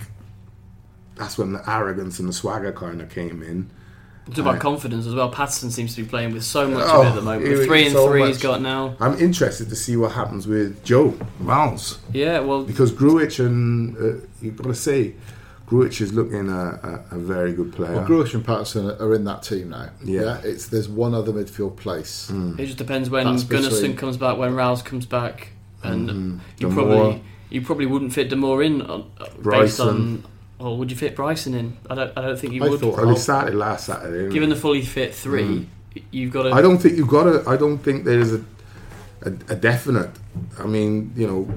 That's 1.16 1.36
when 1.36 1.52
the 1.52 1.70
arrogance 1.70 2.20
and 2.20 2.28
the 2.28 2.32
swagger 2.32 2.72
kind 2.72 3.02
of 3.02 3.10
came 3.10 3.42
in. 3.42 3.68
It's 4.28 4.38
about 4.38 4.52
Right. 4.52 4.60
confidence 4.60 5.06
as 5.06 5.14
well. 5.14 5.28
Paterson 5.28 5.70
seems 5.70 5.94
to 5.96 6.02
be 6.02 6.08
playing 6.08 6.32
with 6.32 6.44
so 6.44 6.68
much 6.68 6.84
Oh, 6.86 7.00
of 7.00 7.06
it 7.06 7.08
at 7.10 7.14
the 7.16 7.22
moment. 7.22 7.46
he- 7.48 7.54
The 7.54 7.64
three 7.66 7.84
and 7.86 7.92
so 7.92 8.08
three 8.08 8.20
much. 8.20 8.28
he's 8.28 8.42
got 8.42 8.62
now. 8.62 8.94
I'm 9.00 9.18
interested 9.18 9.68
to 9.68 9.76
see 9.76 9.96
what 9.96 10.12
happens 10.12 10.46
with 10.46 10.82
Joe 10.84 11.14
Miles. 11.40 11.98
Yeah, 12.12 12.38
well, 12.40 12.62
because 12.62 12.92
Grujic 12.92 13.44
and 13.44 13.96
uh, 13.96 14.24
you've 14.40 14.56
got 14.56 14.68
to 14.68 14.74
say, 14.76 15.14
Grujic 15.68 16.00
is 16.00 16.12
looking 16.12 16.48
a, 16.50 17.02
a, 17.10 17.16
a 17.16 17.18
very 17.18 17.52
good 17.52 17.72
player. 17.72 17.94
Well, 17.96 18.06
Grujic 18.06 18.34
and 18.34 18.44
Paterson 18.44 18.90
are 18.90 19.14
in 19.14 19.24
that 19.24 19.42
team 19.42 19.70
now. 19.70 19.88
Yeah. 20.04 20.38
it's 20.44 20.66
there's 20.66 20.88
one 20.88 21.14
other 21.14 21.32
midfield 21.32 21.76
place. 21.76 22.30
it 22.58 22.66
just 22.66 22.78
depends 22.78 23.10
when 23.10 23.26
That's 23.26 23.42
Gunnarsson 23.44 23.70
between- 23.70 23.96
comes 23.96 24.16
back, 24.16 24.38
when 24.38 24.54
Ralls 24.54 24.82
comes 24.82 25.04
back, 25.06 25.48
and 25.82 26.40
you 26.58 26.68
probably 26.68 27.22
you 27.50 27.60
probably 27.60 27.86
wouldn't 27.86 28.12
fit 28.14 28.30
Damour 28.30 28.62
in 28.64 28.82
on, 28.82 29.04
uh, 29.20 29.24
based 29.42 29.80
on. 29.80 30.24
Or 30.58 30.76
would 30.78 30.90
you 30.90 30.96
fit 30.96 31.16
Bryson 31.16 31.54
in? 31.54 31.76
I 31.90 31.94
don't. 31.94 32.16
I 32.16 32.22
don't 32.22 32.38
think 32.38 32.52
you 32.52 32.64
I 32.64 32.68
would. 32.68 32.80
thought- 32.80 32.96
well, 32.96 33.08
he 33.08 33.16
started 33.16 33.54
last 33.54 33.86
Saturday. 33.86 34.32
Given 34.32 34.48
the 34.48 34.56
fully 34.56 34.82
fit 34.82 35.14
three, 35.14 35.66
mm. 35.94 36.02
you've 36.10 36.32
got 36.32 36.44
to. 36.44 36.50
I 36.50 36.62
don't 36.62 36.78
think 36.78 36.96
you've 36.96 37.08
got 37.08 37.24
to. 37.24 37.48
I 37.48 37.56
don't 37.56 37.78
think 37.78 38.04
there 38.04 38.20
is 38.20 38.34
a, 38.34 38.44
a 39.22 39.30
a 39.48 39.56
definite. 39.56 40.10
I 40.58 40.66
mean, 40.66 41.12
you 41.16 41.26
know, 41.26 41.54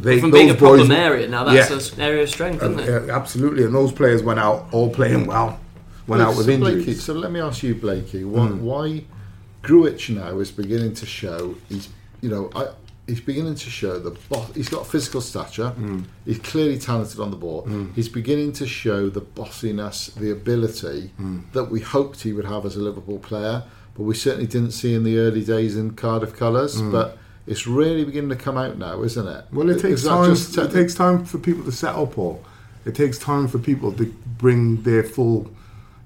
they 0.00 0.20
from 0.20 0.30
those 0.30 0.40
being 0.40 0.50
a 0.50 0.54
boys- 0.54 0.60
problem 0.60 0.92
area 0.92 1.28
now, 1.28 1.44
that's 1.44 1.70
Yeah. 1.70 1.94
an 1.96 2.00
area 2.02 2.22
of 2.24 2.30
strength, 2.30 2.62
isn't 2.62 2.80
it? 2.80 3.06
Yeah, 3.06 3.16
absolutely, 3.16 3.64
and 3.64 3.74
those 3.74 3.92
players 3.92 4.22
went 4.22 4.40
out 4.40 4.66
all 4.72 4.90
playing 4.90 5.26
well. 5.26 5.60
Went 6.06 6.22
out 6.22 6.36
with 6.36 6.46
so 6.46 6.52
injuries. 6.52 6.84
Blakey, 6.84 6.94
so 6.94 7.12
let 7.12 7.30
me 7.30 7.40
ask 7.40 7.62
you, 7.62 7.74
Blakey, 7.74 8.22
mm. 8.22 8.30
why, 8.30 8.46
why 8.48 9.04
Grujic 9.62 10.14
now 10.16 10.38
is 10.38 10.50
beginning 10.50 10.94
to 10.94 11.06
show 11.06 11.54
he's 11.68 11.88
you 12.22 12.30
know 12.30 12.50
I, 12.54 12.68
he's 13.08 13.20
beginning 13.20 13.54
to 13.54 13.70
show 13.70 13.98
the 13.98 14.10
bo- 14.28 14.46
he's 14.54 14.68
got 14.68 14.86
physical 14.86 15.20
stature. 15.20 15.70
Hmm. 15.70 16.02
He's 16.24 16.38
clearly 16.38 16.78
talented 16.78 17.18
on 17.18 17.30
the 17.30 17.36
ball. 17.36 17.62
Hmm. 17.62 17.92
He's 17.94 18.08
beginning 18.08 18.52
to 18.54 18.66
show 18.66 19.08
the 19.08 19.22
bossiness, 19.22 20.14
the 20.14 20.30
ability 20.30 21.08
hmm. 21.16 21.40
that 21.54 21.64
we 21.64 21.80
hoped 21.80 22.22
he 22.22 22.32
would 22.32 22.44
have 22.44 22.64
as 22.66 22.76
a 22.76 22.80
Liverpool 22.80 23.18
player, 23.18 23.64
but 23.94 24.02
we 24.02 24.14
certainly 24.14 24.46
didn't 24.46 24.72
see 24.72 24.94
in 24.94 25.02
the 25.02 25.18
early 25.18 25.42
days 25.42 25.76
in 25.76 25.92
Cardiff 25.92 26.36
colours. 26.36 26.80
But 26.80 27.18
it's 27.46 27.66
really 27.66 28.04
beginning 28.04 28.28
to 28.30 28.36
come 28.36 28.58
out 28.58 28.76
now, 28.76 29.02
isn't 29.02 29.26
it? 29.26 29.44
Well, 29.52 29.70
it 29.70 29.80
takes 29.80 30.04
time. 30.04 30.30
just 30.30 30.56
It 30.56 30.70
takes 30.70 30.94
time 30.94 31.24
for 31.24 31.38
people 31.38 31.64
to 31.64 31.72
settle, 31.72 32.06
Paul. 32.06 32.44
It 32.84 32.94
takes 32.94 33.18
time 33.18 33.48
for 33.48 33.58
people 33.58 33.92
to 33.92 34.04
bring 34.38 34.82
their 34.82 35.02
full, 35.02 35.50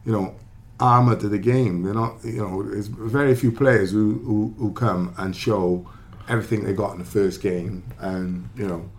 you 0.07 0.13
know, 0.13 0.35
armor 0.79 1.17
to 1.17 1.29
the 1.29 1.39
game. 1.39 1.83
They're 1.83 1.95
not, 1.95 2.25
you 2.25 2.39
know, 2.39 2.63
there's 2.63 2.87
very 2.87 3.35
few 3.35 3.53
players 3.53 3.91
who, 3.91 4.19
who, 4.25 4.55
who 4.59 4.73
come 4.73 5.15
and 5.19 5.35
show 5.35 5.87
everything 6.29 6.65
they 6.65 6.73
got 6.73 6.93
in 6.93 6.99
the 6.99 7.05
first 7.05 7.43
game, 7.43 7.83
and 7.99 8.49
you 8.57 8.67
know, 8.67 8.91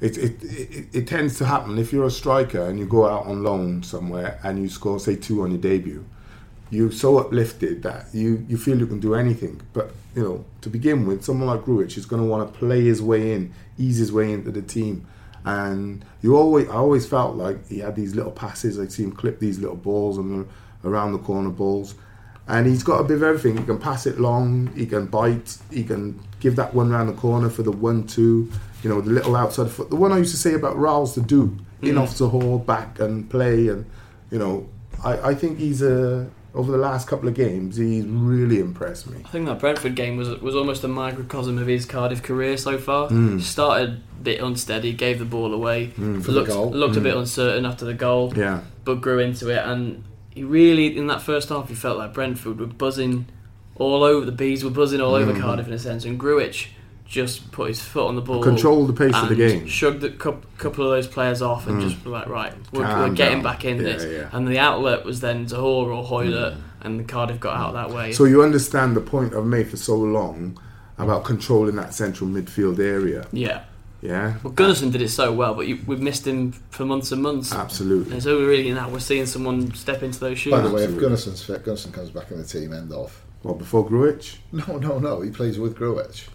it 0.00 0.16
it, 0.18 0.42
it 0.42 0.86
it 0.92 1.06
tends 1.06 1.38
to 1.38 1.44
happen 1.44 1.78
if 1.78 1.92
you're 1.92 2.06
a 2.06 2.10
striker 2.10 2.68
and 2.68 2.78
you 2.78 2.86
go 2.86 3.06
out 3.06 3.26
on 3.26 3.42
loan 3.42 3.82
somewhere 3.82 4.38
and 4.42 4.60
you 4.60 4.68
score 4.68 4.98
say 5.00 5.16
two 5.16 5.42
on 5.42 5.50
your 5.50 5.60
debut. 5.60 6.04
You're 6.68 6.90
so 6.90 7.18
uplifted 7.18 7.84
that 7.84 8.06
you, 8.12 8.44
you 8.48 8.56
feel 8.56 8.76
you 8.76 8.88
can 8.88 8.98
do 8.98 9.14
anything. 9.14 9.60
But 9.72 9.92
you 10.16 10.22
know, 10.22 10.44
to 10.62 10.68
begin 10.68 11.06
with, 11.06 11.24
someone 11.24 11.46
like 11.48 11.60
Grujic 11.60 11.96
is 11.96 12.06
going 12.06 12.22
to 12.22 12.28
want 12.28 12.52
to 12.52 12.58
play 12.58 12.82
his 12.82 13.00
way 13.00 13.34
in, 13.34 13.54
ease 13.78 13.98
his 13.98 14.10
way 14.10 14.32
into 14.32 14.50
the 14.50 14.62
team. 14.62 15.06
And 15.44 16.04
you 16.22 16.36
always, 16.36 16.68
I 16.68 16.74
always 16.74 17.06
felt 17.06 17.36
like 17.36 17.68
he 17.68 17.78
had 17.78 17.94
these 17.94 18.16
little 18.16 18.32
passes. 18.32 18.80
I'd 18.80 18.90
see 18.90 19.04
him 19.04 19.12
clip 19.12 19.38
these 19.38 19.60
little 19.60 19.76
balls 19.76 20.18
and 20.18 20.48
around 20.84 21.12
the 21.12 21.18
corner 21.18 21.50
balls. 21.50 21.94
And 22.48 22.66
he's 22.66 22.82
got 22.82 23.00
a 23.00 23.04
bit 23.04 23.16
of 23.16 23.22
everything. 23.22 23.56
He 23.56 23.64
can 23.64 23.78
pass 23.78 24.06
it 24.06 24.20
long. 24.20 24.68
He 24.76 24.86
can 24.86 25.06
bite. 25.06 25.58
He 25.70 25.82
can 25.82 26.20
give 26.38 26.56
that 26.56 26.74
one 26.74 26.90
round 26.90 27.08
the 27.08 27.14
corner 27.14 27.50
for 27.50 27.62
the 27.62 27.72
one-two. 27.72 28.50
You 28.82 28.90
know, 28.90 29.00
the 29.00 29.10
little 29.10 29.34
outside 29.34 29.70
foot. 29.70 29.90
The 29.90 29.96
one 29.96 30.12
I 30.12 30.18
used 30.18 30.30
to 30.30 30.38
say 30.38 30.54
about 30.54 30.76
Raul's 30.76 31.14
to 31.14 31.20
do 31.20 31.56
in 31.82 31.96
mm. 31.96 32.00
off 32.00 32.18
the 32.18 32.28
hall, 32.28 32.58
back 32.58 33.00
and 33.00 33.28
play. 33.28 33.68
And 33.68 33.84
you 34.30 34.38
know, 34.38 34.68
I, 35.02 35.30
I 35.30 35.34
think 35.34 35.58
he's 35.58 35.82
a 35.82 36.30
over 36.56 36.72
the 36.72 36.78
last 36.78 37.06
couple 37.06 37.28
of 37.28 37.34
games, 37.34 37.76
he's 37.76 38.06
really 38.06 38.58
impressed 38.58 39.08
me. 39.08 39.20
I 39.24 39.28
think 39.28 39.46
that 39.46 39.58
Brentford 39.60 39.94
game 39.94 40.16
was 40.16 40.40
was 40.40 40.56
almost 40.56 40.82
a 40.84 40.88
microcosm 40.88 41.58
of 41.58 41.66
his 41.66 41.84
Cardiff 41.84 42.22
career 42.22 42.56
so 42.56 42.78
far. 42.78 43.08
Hmm. 43.08 43.38
Started 43.38 43.90
a 43.90 44.22
bit 44.22 44.40
unsteady, 44.40 44.94
gave 44.94 45.18
the 45.18 45.26
ball 45.26 45.52
away, 45.52 45.88
mm, 45.88 46.22
the 46.22 46.32
looked 46.32 46.50
looked 46.50 46.96
a 46.96 47.00
mm. 47.00 47.04
bit 47.04 47.16
uncertain 47.16 47.66
after 47.66 47.84
the 47.84 47.94
goal. 47.94 48.32
Yeah. 48.34 48.62
but 48.84 49.00
grew 49.02 49.18
into 49.18 49.50
it. 49.50 49.58
And 49.58 50.02
he 50.36 50.44
really, 50.44 50.94
in 50.98 51.06
that 51.06 51.22
first 51.22 51.48
half, 51.48 51.70
he 51.70 51.74
felt 51.74 51.96
like 51.96 52.12
Brentford 52.12 52.60
were 52.60 52.66
buzzing 52.66 53.24
all 53.74 54.04
over. 54.04 54.26
The 54.26 54.32
bees 54.32 54.62
were 54.62 54.70
buzzing 54.70 55.00
all 55.00 55.14
over 55.14 55.32
mm. 55.32 55.40
Cardiff 55.40 55.66
in 55.66 55.72
a 55.72 55.78
sense, 55.78 56.04
and 56.04 56.20
Grujic 56.20 56.66
just 57.06 57.50
put 57.52 57.68
his 57.68 57.80
foot 57.80 58.06
on 58.06 58.16
the 58.16 58.20
ball, 58.20 58.42
Controlled 58.42 58.88
the 58.88 58.92
pace 58.92 59.14
of 59.16 59.30
the 59.30 59.34
game. 59.34 59.66
shrugged 59.66 60.04
a 60.04 60.10
coup- 60.10 60.42
couple 60.58 60.84
of 60.84 60.90
those 60.90 61.06
players 61.06 61.40
off, 61.40 61.66
and 61.66 61.80
mm. 61.80 61.88
just 61.88 62.04
like 62.04 62.26
right, 62.26 62.52
we're, 62.70 62.82
we're 62.82 63.14
getting 63.14 63.38
down. 63.38 63.42
back 63.44 63.64
in 63.64 63.78
Yeah, 63.78 63.82
this. 63.82 64.04
yeah. 64.04 64.28
And 64.30 64.46
the 64.46 64.58
outlet 64.58 65.06
was 65.06 65.20
then 65.20 65.46
Zohore 65.46 65.96
or 65.96 66.04
Hoilett, 66.04 66.52
mm. 66.54 66.60
and 66.82 67.08
Cardiff 67.08 67.40
got 67.40 67.56
out 67.56 67.72
that 67.72 67.90
way. 67.96 68.12
So 68.12 68.24
you 68.24 68.42
understand 68.42 68.94
the 68.94 69.00
point 69.00 69.34
I've 69.34 69.46
made 69.46 69.70
for 69.70 69.78
so 69.78 69.96
long 69.96 70.60
about 70.98 71.24
controlling 71.24 71.76
that 71.76 71.94
central 71.94 72.28
midfield 72.28 72.78
area. 72.78 73.26
yeah. 73.32 73.64
Yeah, 74.06 74.34
Well, 74.42 74.52
Gunnarsson 74.52 74.92
did 74.92 75.02
it 75.02 75.08
so 75.08 75.32
well, 75.32 75.54
but 75.54 75.66
you, 75.66 75.80
we've 75.86 76.00
missed 76.00 76.26
him 76.26 76.52
for 76.70 76.84
months 76.84 77.10
and 77.10 77.20
months. 77.22 77.52
absolutely. 77.52 78.12
And 78.12 78.22
so 78.22 78.38
we 78.38 78.44
really 78.44 78.72
now 78.72 78.88
we're 78.88 79.00
seeing 79.00 79.26
someone 79.26 79.74
step 79.74 80.02
into 80.04 80.20
those 80.20 80.38
shoes. 80.38 80.52
By 80.52 80.60
the 80.60 80.70
way, 80.70 80.82
if 80.84 80.90
Absolutely. 80.90 81.08
Gunnarsson's 81.16 81.42
fit, 81.42 81.64
Gunnarsson 81.64 81.92
comes 81.92 82.10
back 82.10 82.30
in 82.30 82.38
the 82.38 82.44
team. 82.44 82.72
End 82.72 82.92
of. 82.92 83.20
Well, 83.42 83.54
before 83.54 83.88
Grujic, 83.88 84.36
No, 84.52 84.76
no, 84.78 84.98
no. 84.98 85.20
He 85.22 85.30
plays 85.30 85.58
with 85.58 85.76
Grujic. 85.76 86.28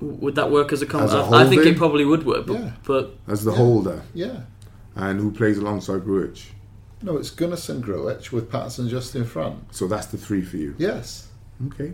would 0.00 0.34
that 0.34 0.50
work 0.50 0.72
as 0.72 0.82
a 0.82 0.84
As 0.84 0.90
a 0.90 0.92
concept? 0.92 1.32
I 1.32 1.48
think 1.48 1.64
it 1.64 1.76
probably 1.78 2.04
would 2.04 2.26
work, 2.26 2.46
but, 2.46 2.54
Yeah. 2.60 2.72
but 2.84 3.14
as 3.26 3.44
the 3.44 3.50
Yeah. 3.52 3.56
holder, 3.56 4.02
Yeah. 4.14 4.40
and 4.94 5.18
who 5.20 5.30
plays 5.30 5.56
alongside 5.58 6.02
Grujic. 6.02 6.44
No, 7.02 7.16
it's 7.16 7.30
Gunnarsson, 7.30 7.80
Grujic 7.82 8.30
with 8.32 8.50
Paterson 8.50 8.88
just 8.88 9.14
in 9.16 9.24
front. 9.24 9.56
So 9.74 9.86
that's 9.86 10.06
the 10.06 10.18
three 10.18 10.42
for 10.42 10.56
you. 10.58 10.74
Yes. 10.78 11.28
Okay. 11.68 11.92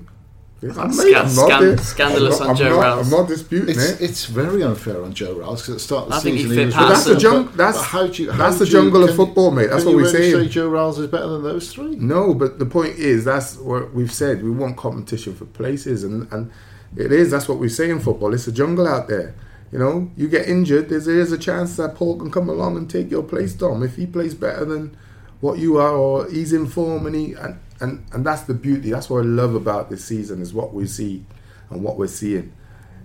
Scan- 0.71 0.79
I'm 0.79 0.93
scan- 1.29 1.79
scandalous 1.79 2.41
I'm 2.41 2.51
on 2.51 2.57
Joe 2.57 2.75
I'm 2.75 2.81
Ralls. 2.81 3.13
I'm 3.13 3.19
not 3.21 3.29
disputing 3.29 3.71
It's 3.71 3.91
it. 3.93 4.01
it's 4.01 4.27
very 4.27 4.63
unfair 4.63 5.03
on 5.03 5.13
Joe 5.13 5.35
Ralls 5.35 5.63
because 5.63 5.71
at 5.71 5.75
the 5.75 5.81
start 5.81 6.05
of 6.05 6.11
the 6.11 6.15
I 6.17 6.21
think 6.21 6.37
he 6.37 6.43
season 6.45 6.67
was 6.67 6.75
But 6.75 6.89
that's 6.89 7.05
the 7.05 7.11
Paterson, 7.15 7.33
jung- 7.33 7.45
But 7.47 7.57
That's 7.57 7.81
how 7.83 8.07
do 8.07 8.23
you, 8.23 8.31
how 8.31 8.39
that's 8.39 8.59
the 8.59 8.65
do 8.65 8.71
you- 8.71 8.77
jungle 8.79 9.03
of 9.03 9.09
can- 9.09 9.17
football, 9.17 9.51
mate. 9.51 9.71
That's 9.71 9.83
can 9.83 9.87
what 9.93 9.97
we're 9.97 10.13
really 10.13 10.31
saying. 10.33 10.45
Say 10.45 10.49
Joe 10.49 10.69
Ralls 10.69 10.99
is 11.01 11.07
better 11.09 11.29
than 11.29 11.43
those 11.43 11.73
three. 11.73 11.97
No, 11.97 12.33
but 12.35 12.59
the 12.61 12.67
point 12.67 12.97
is 12.97 13.25
that's 13.25 13.57
what 13.59 13.93
we've 13.93 14.13
said. 14.13 14.43
We 14.45 14.51
want 14.51 14.77
competition 14.77 15.35
for 15.35 15.47
places, 15.47 16.05
and 16.05 16.29
and 16.33 16.51
it 16.97 17.11
is. 17.11 17.31
That's 17.33 17.49
what 17.49 17.59
we 17.59 17.69
say 17.69 17.91
in 17.91 17.99
football. 17.99 18.33
It's 18.33 18.47
a 18.47 18.53
jungle 18.53 18.87
out 18.87 19.09
there. 19.09 19.35
You 19.73 19.79
know, 19.79 20.11
you 20.17 20.29
get 20.29 20.47
injured. 20.49 20.91
There's 20.91 21.07
there's 21.07 21.33
a 21.33 21.39
chance 21.39 21.77
that 21.77 21.95
Paul 21.97 22.19
can 22.19 22.31
come 22.31 22.49
along 22.49 22.77
and 22.77 22.89
take 22.89 23.11
your 23.11 23.23
place, 23.23 23.53
Dom, 23.55 23.83
if 23.83 23.97
he 23.97 24.07
plays 24.07 24.35
better 24.35 24.65
than 24.67 24.95
what 25.41 25.59
you 25.59 25.79
are, 25.79 25.93
or 25.97 26.31
he's 26.31 26.53
in 26.53 26.67
form, 26.67 27.07
and 27.07 27.17
he 27.17 27.33
and 27.33 27.59
and 27.83 28.05
and 28.13 28.25
that's 28.25 28.43
the 28.43 28.55
beauty. 28.55 28.91
That's 28.91 29.11
what 29.11 29.19
I 29.19 29.25
love 29.25 29.55
about 29.55 29.91
this 29.91 30.05
season 30.05 30.41
is 30.41 30.55
what 30.55 30.73
we 30.73 30.87
see 30.87 31.25
and 31.69 31.83
what 31.83 31.99
we're 31.99 32.07
seeing 32.07 32.53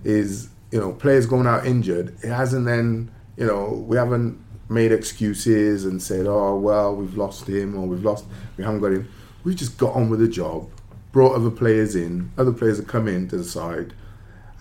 is 0.04 0.48
you 0.70 0.80
know 0.80 0.92
players 0.92 1.26
going 1.26 1.46
out 1.46 1.66
injured. 1.66 2.16
It 2.22 2.30
hasn't 2.30 2.64
then 2.64 3.10
you 3.36 3.46
know 3.46 3.84
we 3.86 3.96
haven't 3.96 4.42
made 4.70 4.92
excuses 4.92 5.84
and 5.84 6.02
said 6.02 6.26
oh 6.26 6.56
well 6.56 6.94
we've 6.94 7.16
lost 7.16 7.48
him 7.48 7.76
or 7.76 7.86
we've 7.86 8.04
lost 8.04 8.26
we 8.56 8.64
haven't 8.64 8.80
got 8.80 8.92
him. 8.92 9.10
We've 9.44 9.56
just 9.56 9.78
got 9.78 9.94
on 9.94 10.10
with 10.10 10.20
the 10.20 10.28
job, 10.28 10.70
brought 11.12 11.34
other 11.34 11.50
players 11.50 11.96
in. 11.96 12.30
Other 12.38 12.52
players 12.52 12.76
have 12.78 12.86
come 12.86 13.08
in 13.08 13.28
to 13.28 13.36
the 13.36 13.44
side, 13.44 13.94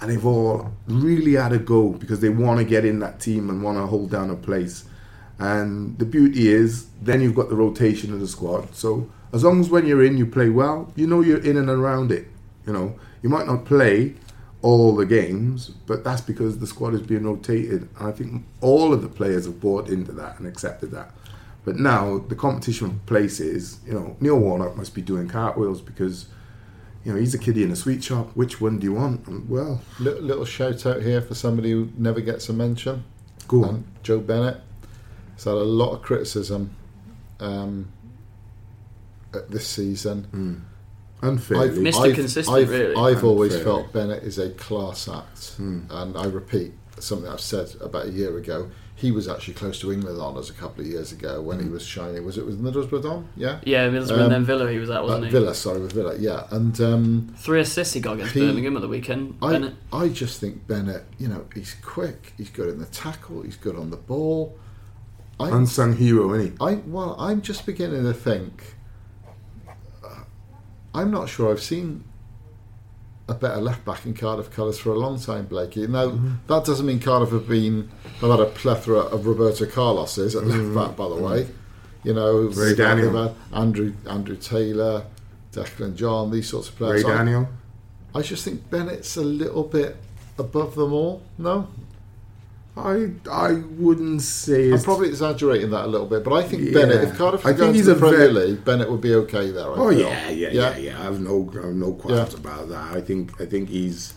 and 0.02 0.10
they've 0.10 0.26
all 0.26 0.72
really 0.88 1.34
had 1.34 1.52
a 1.52 1.60
go 1.60 1.90
because 1.90 2.22
they 2.22 2.30
want 2.30 2.60
to 2.60 2.66
get 2.66 2.86
in 2.86 3.00
that 3.00 3.20
team 3.20 3.50
and 3.50 3.64
want 3.64 3.78
to 3.78 3.86
hold 3.86 4.12
down 4.12 4.30
a 4.30 4.36
place. 4.36 4.86
And 5.39 5.98
the 6.00 6.06
beauty 6.06 6.48
is, 6.50 6.88
then 7.01 7.22
you've 7.22 7.36
got 7.36 7.50
the 7.50 7.56
rotation 7.56 8.12
of 8.13 8.20
the 8.20 8.27
squad. 8.27 8.75
So 8.75 9.10
as 9.34 9.44
long 9.44 9.60
as 9.60 9.70
when 9.70 9.86
you're 9.86 10.03
in, 10.03 10.17
you 10.17 10.25
play 10.25 10.50
well, 10.50 10.91
you 10.96 11.06
know 11.08 11.22
you're 11.22 11.44
in 11.44 11.58
and 11.58 11.70
around 11.70 12.12
it. 12.12 12.27
You 12.65 12.74
know, 12.74 13.00
you 13.22 13.29
might 13.29 13.46
not 13.48 13.65
play 13.65 14.15
all 14.63 14.96
the 14.96 15.06
games, 15.06 15.70
but 15.70 16.03
that's 16.03 16.22
because 16.22 16.58
the 16.58 16.67
squad 16.67 16.94
is 16.96 17.01
being 17.01 17.24
rotated. 17.24 17.88
And 18.00 18.08
I 18.08 18.12
think 18.12 18.46
all 18.62 18.94
of 18.94 19.01
the 19.03 19.08
players 19.10 19.46
have 19.46 19.62
bought 19.62 19.89
into 19.89 20.12
that 20.13 20.39
and 20.39 20.48
accepted 20.48 20.91
that. 20.91 21.12
But 21.63 21.75
now 21.77 22.17
the 22.17 22.36
competition 22.36 22.89
for 23.00 23.06
places, 23.06 23.79
you 23.86 23.94
know, 23.94 24.15
Neil 24.20 24.39
Warnock 24.39 24.75
must 24.75 24.96
be 24.96 25.01
doing 25.01 25.27
cartwheels 25.27 25.82
because, 25.82 26.27
you 27.06 27.13
know, 27.13 27.20
he's 27.20 27.36
a 27.36 27.38
kiddie 27.38 27.62
in 27.63 27.72
a 27.72 27.75
sweet 27.75 28.03
shop. 28.03 28.32
Which 28.36 28.60
one 28.60 28.79
do 28.79 28.86
you 28.86 28.94
want? 28.94 29.27
And, 29.27 29.48
well, 29.50 29.82
Little, 30.00 30.24
little 30.24 30.46
shout 30.46 30.86
out 30.86 31.01
here 31.03 31.22
for 31.22 31.36
somebody 31.36 31.72
who 31.72 31.89
never 31.98 32.22
gets 32.22 32.50
a 32.50 32.53
mention. 32.53 33.03
go 33.48 33.63
on. 33.65 33.70
Um, 33.70 33.86
Joe 34.01 34.20
Bennett 34.20 34.62
has 35.38 35.44
had 35.46 35.53
a 35.53 35.63
lot 35.63 35.94
of 35.94 36.01
criticism 36.01 36.75
um, 37.39 37.88
at 39.34 39.50
this 39.50 39.65
season. 39.67 40.65
Unfairly. 41.22 41.70
I've, 41.70 41.75
Mr. 41.77 42.10
I've, 42.10 42.15
Consistent, 42.15 42.58
I've, 42.58 42.70
really. 42.70 42.96
I've 42.96 43.24
always 43.24 43.56
Unfairly. 43.56 43.82
felt 43.84 43.94
Bennett 43.94 44.24
is 44.24 44.38
a 44.38 44.51
class 44.51 45.08
act, 45.10 45.56
and 45.58 46.17
I 46.17 46.25
repeat 46.25 46.74
something 47.00 47.29
I've 47.29 47.41
said 47.41 47.74
about 47.82 48.06
a 48.08 48.12
year 48.12 48.38
ago. 48.38 48.70
He 48.96 49.12
was 49.12 49.27
actually 49.27 49.53
close 49.53 49.79
to 49.82 49.94
England 49.94 50.20
on 50.20 50.38
us 50.38 50.50
a 50.50 50.53
couple 50.53 50.82
of 50.82 50.88
years 50.88 51.12
ago 51.12 51.39
when 51.39 51.60
he 51.62 51.70
was 51.70 51.84
shining. 51.86 52.25
Was 52.25 52.39
it 52.39 52.46
with 52.48 52.60
Middlesbrough? 52.60 53.03
Don? 53.03 53.29
Yeah, 53.36 53.60
yeah, 53.63 53.88
Middlesbrough 53.89 54.12
Um, 54.13 54.20
and 54.22 54.32
then 54.32 54.44
Villa 54.44 54.72
he 54.72 54.79
was 54.79 54.89
at, 54.89 55.01
Uh, 55.01 55.03
wasn't 55.03 55.25
he? 55.25 55.32
Villa. 55.32 55.53
Sorry, 55.53 55.79
with 55.79 55.91
Villa. 55.91 56.15
Yeah, 56.17 56.48
and 56.50 56.82
um, 56.82 57.36
Three 57.38 57.60
assists 57.62 57.94
he 57.94 58.00
got 58.00 58.13
against 58.15 58.34
He- 58.34 58.39
Birmingham 58.39 58.75
at 58.75 58.82
the 58.82 58.88
weekend. 58.88 59.38
I, 59.39 59.51
Bennett. 59.51 59.75
I 59.94 60.08
just 60.10 60.39
think 60.39 60.65
Bennett. 60.65 61.03
You 61.20 61.27
know, 61.27 61.46
he's 61.53 61.75
quick. 61.84 62.34
He's 62.38 62.50
good 62.50 62.70
in 62.70 62.79
the 62.79 62.88
tackle. 62.88 63.44
He's 63.44 63.56
good 63.58 63.75
on 63.75 63.91
the 63.91 63.98
ball. 63.98 64.58
I, 65.39 65.50
Unsung 65.50 65.96
hero, 65.98 66.34
isn't? 66.34 66.60
I 66.62 66.75
well, 66.88 67.15
I'm 67.20 67.41
just 67.41 67.65
beginning 67.65 68.03
to 68.03 68.13
think. 68.13 68.75
uh, 70.03 70.24
I'm 70.94 71.12
not 71.12 71.29
sure 71.29 71.51
I've 71.51 71.62
seen 71.62 72.03
a 73.29 73.34
better 73.34 73.60
left 73.62 73.84
back 73.86 74.06
in 74.06 74.13
Cardiff 74.13 74.50
colours 74.51 74.79
for 74.79 74.91
a 74.91 74.96
long 74.98 75.20
time, 75.20 75.46
Blakey. 75.46 75.86
Now 75.88 76.08
Mm-hmm. 76.08 76.34
that 76.48 76.65
doesn't 76.65 76.86
mean 76.86 77.00
Cardiff 77.00 77.32
have 77.32 77.48
been 77.48 77.89
have 78.22 78.32
had 78.32 78.39
a 78.39 78.46
plethora 78.46 79.00
of 79.00 79.25
Roberto 79.27 79.65
Carloses 79.65 80.36
at 80.36 80.46
left 80.48 80.74
back, 80.74 80.96
by 80.96 81.08
the 81.10 81.15
way. 81.15 81.48
You 82.03 82.13
know, 82.13 82.48
Mm-hmm. 82.48 82.60
Ray 82.60 82.75
Daniel. 82.75 83.36
Andrew 83.53 83.94
Andrew 84.10 84.38
Taylor, 84.38 85.06
Declan 85.51 85.96
John, 85.96 86.32
these 86.32 86.48
sorts 86.50 86.70
of 86.70 86.75
players. 86.77 87.03
Ray 87.03 87.12
I- 87.12 87.17
Daniel. 87.17 87.48
I 88.15 88.22
just 88.22 88.44
think 88.46 88.70
Bennett's 88.72 89.17
a 89.17 89.24
little 89.24 89.63
bit 89.63 89.98
above 90.39 90.74
them 90.75 90.94
all. 90.94 91.22
No, 91.38 91.67
I 92.78 93.12
I 93.32 93.54
wouldn't 93.78 94.22
say 94.22 94.72
I'm 94.72 94.82
probably 94.82 95.10
exaggerating 95.10 95.72
that 95.72 95.86
a 95.86 95.88
little 95.88 96.08
bit, 96.08 96.24
but 96.24 96.34
I 96.34 96.44
think 96.44 96.64
Yeah. 96.64 96.74
Bennett, 96.74 97.04
if 97.04 97.18
Cardiff 97.18 97.46
I 97.46 97.54
think 97.54 97.76
he's 97.76 97.88
a 97.88 97.96
Premier 97.96 98.18
very- 98.30 98.34
League, 98.50 98.66
Bennett 98.66 98.90
would 98.92 99.02
be 99.02 99.14
okay 99.16 99.52
there. 99.52 99.66
I 99.66 99.76
Oh 99.76 99.90
feel. 99.90 100.00
yeah, 100.00 100.30
yeah, 100.30 100.50
yeah, 100.52 100.78
yeah. 100.78 101.00
I 101.00 101.04
have 101.04 101.20
no, 101.20 101.50
I 101.54 101.66
have 101.68 101.76
no 101.76 101.94
qualms 101.94 102.34
about 102.34 102.70
that. 102.70 102.96
I 102.96 103.02
think, 103.02 103.40
I 103.42 103.46
think 103.46 103.70
he's. 103.70 104.14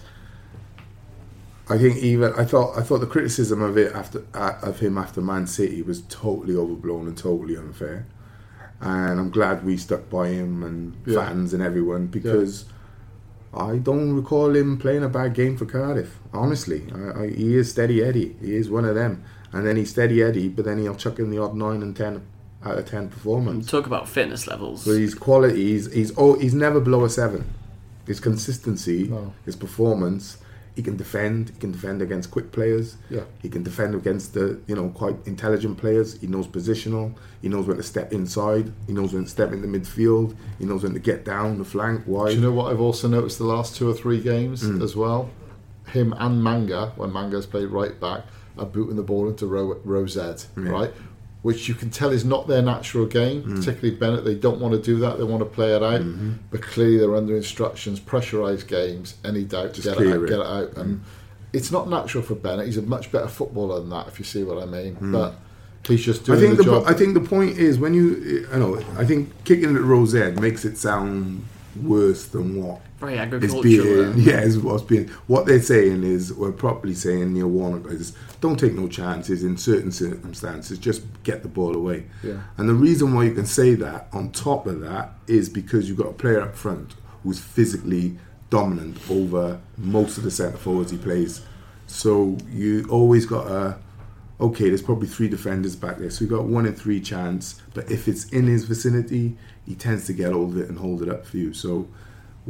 I 1.69 1.79
think 1.79 1.99
even 1.99 2.33
I 2.35 2.45
thought 2.45 2.77
I 2.77 2.83
thought 2.83 2.99
the 2.99 3.07
criticism 3.07 3.63
of 3.63 3.79
it 3.79 3.93
after 3.95 4.25
uh, 4.35 4.55
of 4.63 4.81
him 4.81 4.99
after 4.99 5.21
Man 5.21 5.47
City 5.47 5.83
was 5.83 6.03
totally 6.09 6.57
overblown 6.57 7.07
and 7.07 7.17
totally 7.17 7.57
unfair. 7.57 8.07
and 8.83 9.21
I'm 9.21 9.29
glad 9.31 9.63
we 9.65 9.77
stuck 9.77 10.09
by 10.09 10.29
him 10.29 10.63
and 10.63 10.95
Yeah. 11.05 11.27
fans 11.27 11.53
and 11.53 11.63
everyone 11.63 12.07
because 12.07 12.65
I 13.53 13.79
don't 13.79 14.13
recall 14.15 14.55
him 14.55 14.79
playing 14.79 15.03
a 15.03 15.09
bad 15.09 15.35
game 15.35 15.57
for 15.57 15.67
Cardiff. 15.67 16.19
Honestly, 16.33 16.87
I, 16.95 17.23
I, 17.23 17.27
he 17.31 17.57
is 17.57 17.71
steady 17.71 18.03
Eddie. 18.03 18.37
He 18.41 18.55
is 18.55 18.71
one 18.71 18.85
of 18.85 18.95
them, 18.95 19.25
and 19.53 19.67
then 19.67 19.77
he's 19.77 19.91
steady 19.91 20.23
Eddie, 20.23 20.49
but 20.49 20.65
then 20.65 20.79
he'll 20.79 20.95
chuck 20.95 21.19
in 21.19 21.31
the 21.31 21.39
odd 21.39 21.57
nine 21.57 21.83
and 21.83 21.97
ten 21.97 22.23
out 22.65 22.79
of 22.79 22.87
ten 22.87 23.09
performance. 23.09 23.69
Talk 23.71 23.87
about 23.87 24.09
fitness 24.09 24.47
levels. 24.47 24.85
So 24.85 24.93
his 24.97 25.15
quality, 25.15 25.73
he's 25.73 25.93
he's 25.93 26.13
oh, 26.17 26.39
he's 26.39 26.55
never 26.55 26.79
below 26.81 27.05
a 27.05 27.11
seven. 27.11 27.45
His 28.07 28.21
consistency, 28.21 29.09
No. 29.09 29.33
his 29.45 29.57
performance, 29.57 30.39
he 30.81 30.85
can 30.85 30.97
defend. 30.97 31.51
He 31.51 31.59
can 31.61 31.73
defend 31.73 32.01
against 32.01 32.31
quick 32.31 32.53
players. 32.53 32.97
Yeah. 33.11 33.25
He 33.43 33.49
can 33.51 33.63
defend 33.63 33.95
against 33.95 34.33
the 34.33 34.59
you 34.67 34.75
know 34.75 34.89
quite 35.01 35.17
intelligent 35.27 35.77
players. 35.77 36.19
He 36.23 36.27
knows 36.27 36.47
positional. 36.47 37.13
He 37.43 37.49
knows 37.51 37.67
when 37.67 37.77
to 37.77 37.83
step 37.83 38.13
inside. 38.15 38.73
He 38.87 38.95
knows 38.95 39.13
when 39.13 39.25
to 39.25 39.31
step 39.31 39.53
in 39.53 39.61
the 39.61 39.69
midfield. 39.79 40.35
He 40.59 40.65
knows 40.65 40.83
when 40.85 40.95
to 40.95 40.99
get 40.99 41.27
down 41.27 41.59
the 41.59 41.67
flank 41.67 41.99
wide. 42.07 42.31
Do 42.31 42.35
you 42.37 42.41
know 42.41 42.53
what 42.53 42.73
I've 42.73 42.81
also 42.81 43.09
noticed 43.09 43.37
the 43.37 43.45
last 43.57 43.77
two 43.77 43.87
or 43.91 43.95
three 44.03 44.21
games 44.23 44.63
Mm. 44.63 44.83
as 44.83 44.97
well? 44.97 45.29
Him 45.89 46.15
and 46.19 46.43
Manga, 46.43 46.93
when 46.97 47.13
Manga's 47.13 47.45
played 47.47 47.69
right 47.69 48.01
back, 48.01 48.23
are 48.59 48.65
booting 48.67 48.97
the 48.97 49.03
ball 49.03 49.29
into 49.29 49.47
row 49.47 50.07
Z, 50.07 50.21
right? 50.57 50.93
Which 51.43 51.69
you 51.69 51.75
can 51.75 51.89
tell 51.89 52.11
is 52.13 52.23
not 52.25 52.49
their 52.49 52.61
natural 52.61 53.07
game, 53.07 53.43
Mm. 53.43 53.57
particularly 53.59 53.97
Bennett. 53.99 54.25
They 54.25 54.35
don't 54.35 54.61
want 54.61 54.75
to 54.75 54.81
do 54.81 54.99
that, 55.01 55.17
they 55.17 55.25
want 55.25 55.41
to 55.43 55.47
play 55.49 55.75
it 55.75 55.83
out. 55.83 56.03
Mm-hmm. 56.03 56.33
But 56.51 56.61
clearly 56.63 56.99
they're 56.99 57.17
under 57.17 57.35
instructions, 57.37 57.99
pressurised 57.99 58.67
games, 58.67 59.15
any 59.25 59.45
doubt, 59.45 59.73
Just 59.73 59.89
get 59.89 59.99
it 60.01 60.07
out, 60.09 60.15
it. 60.17 60.21
Mm. 60.21 60.29
get 60.29 60.39
it 60.41 60.47
out. 60.47 60.77
And 60.77 61.01
it's 61.55 61.73
not 61.73 61.89
natural 61.89 62.23
for 62.23 62.35
Bennett. 62.35 62.67
He's 62.67 62.77
a 62.77 62.83
much 62.83 63.11
better 63.11 63.27
footballer 63.29 63.81
than 63.81 63.89
that, 63.91 64.07
if 64.09 64.19
you 64.19 64.25
see 64.25 64.43
what 64.45 64.63
I 64.63 64.67
mean. 64.67 64.97
But 65.01 65.35
he's 65.89 66.05
just 66.05 66.25
Mm. 66.25 66.35
I 66.35 66.37
doing 66.37 66.41
think 66.41 66.57
the, 66.59 66.63
the, 66.65 66.71
job. 66.71 66.85
po- 66.85 66.91
I 66.91 66.93
think 66.95 67.15
the 67.15 67.21
point 67.21 67.57
is 67.59 67.79
when 67.79 67.95
you 67.95 68.47
I 68.53 68.59
know 68.59 68.79
I 68.99 69.07
think 69.07 69.33
kicking 69.45 69.75
at 69.75 69.81
Rosette 69.83 70.39
makes 70.39 70.67
it 70.67 70.77
sound 70.77 71.43
worse 71.83 72.27
than 72.27 72.63
what 72.63 72.83
Is 73.45 73.53
being 73.63 73.81
uh, 74.05 74.13
yeah 74.17 74.41
is 74.41 74.59
what's 74.59 74.83
being 74.83 75.09
what 75.27 75.47
they're 75.47 75.63
saying 75.63 76.03
is 76.05 76.33
we're 76.33 76.53
properly 76.53 76.95
saying 76.95 77.33
Neil 77.33 77.49
Warnock 77.49 77.91
is 77.91 78.15
don't 78.41 78.59
take 78.59 78.75
no 78.75 78.89
chances 78.89 79.43
in 79.43 79.57
certain 79.57 79.91
circumstances 79.93 80.79
just 80.79 81.03
get 81.23 81.43
the 81.43 81.49
ball 81.49 81.75
away 81.75 82.07
Yeah. 82.23 82.41
and 82.57 82.69
the 82.69 82.75
reason 82.75 83.15
why 83.15 83.25
you 83.25 83.33
can 83.33 83.47
say 83.47 83.75
that 83.77 84.09
on 84.13 84.33
top 84.33 84.67
of 84.67 84.81
that 84.81 85.15
is 85.27 85.49
because 85.49 85.89
you've 85.89 85.99
got 85.99 86.09
a 86.09 86.13
player 86.13 86.41
up 86.43 86.55
front 86.57 86.95
who's 87.23 87.41
physically 87.41 88.19
dominant 88.51 88.99
over 89.11 89.61
most 89.79 90.19
of 90.19 90.25
the 90.25 90.31
centre 90.31 90.59
forwards 90.59 90.91
he 90.91 90.99
plays 90.99 91.43
so 91.87 92.37
you 92.51 92.87
always 92.91 93.27
got 93.27 93.47
a 93.47 93.79
okay, 94.41 94.69
there's 94.69 94.81
probably 94.81 95.07
three 95.07 95.29
defenders 95.29 95.77
back 95.77 95.99
there, 95.99 96.09
so 96.09 96.23
you've 96.23 96.31
got 96.31 96.45
one 96.45 96.65
in 96.65 96.73
three 96.73 96.99
chance. 96.99 97.61
But 97.75 97.91
if 97.91 98.09
it's 98.09 98.25
in 98.31 98.47
his 98.47 98.65
vicinity, 98.65 99.37
he 99.67 99.75
tends 99.75 100.07
to 100.07 100.15
get 100.15 100.33
hold 100.33 100.53
of 100.53 100.57
it 100.63 100.71
and 100.71 100.79
hold 100.79 101.03
it 101.03 101.11
up 101.11 101.27
for 101.27 101.37
you. 101.37 101.53
So 101.53 101.87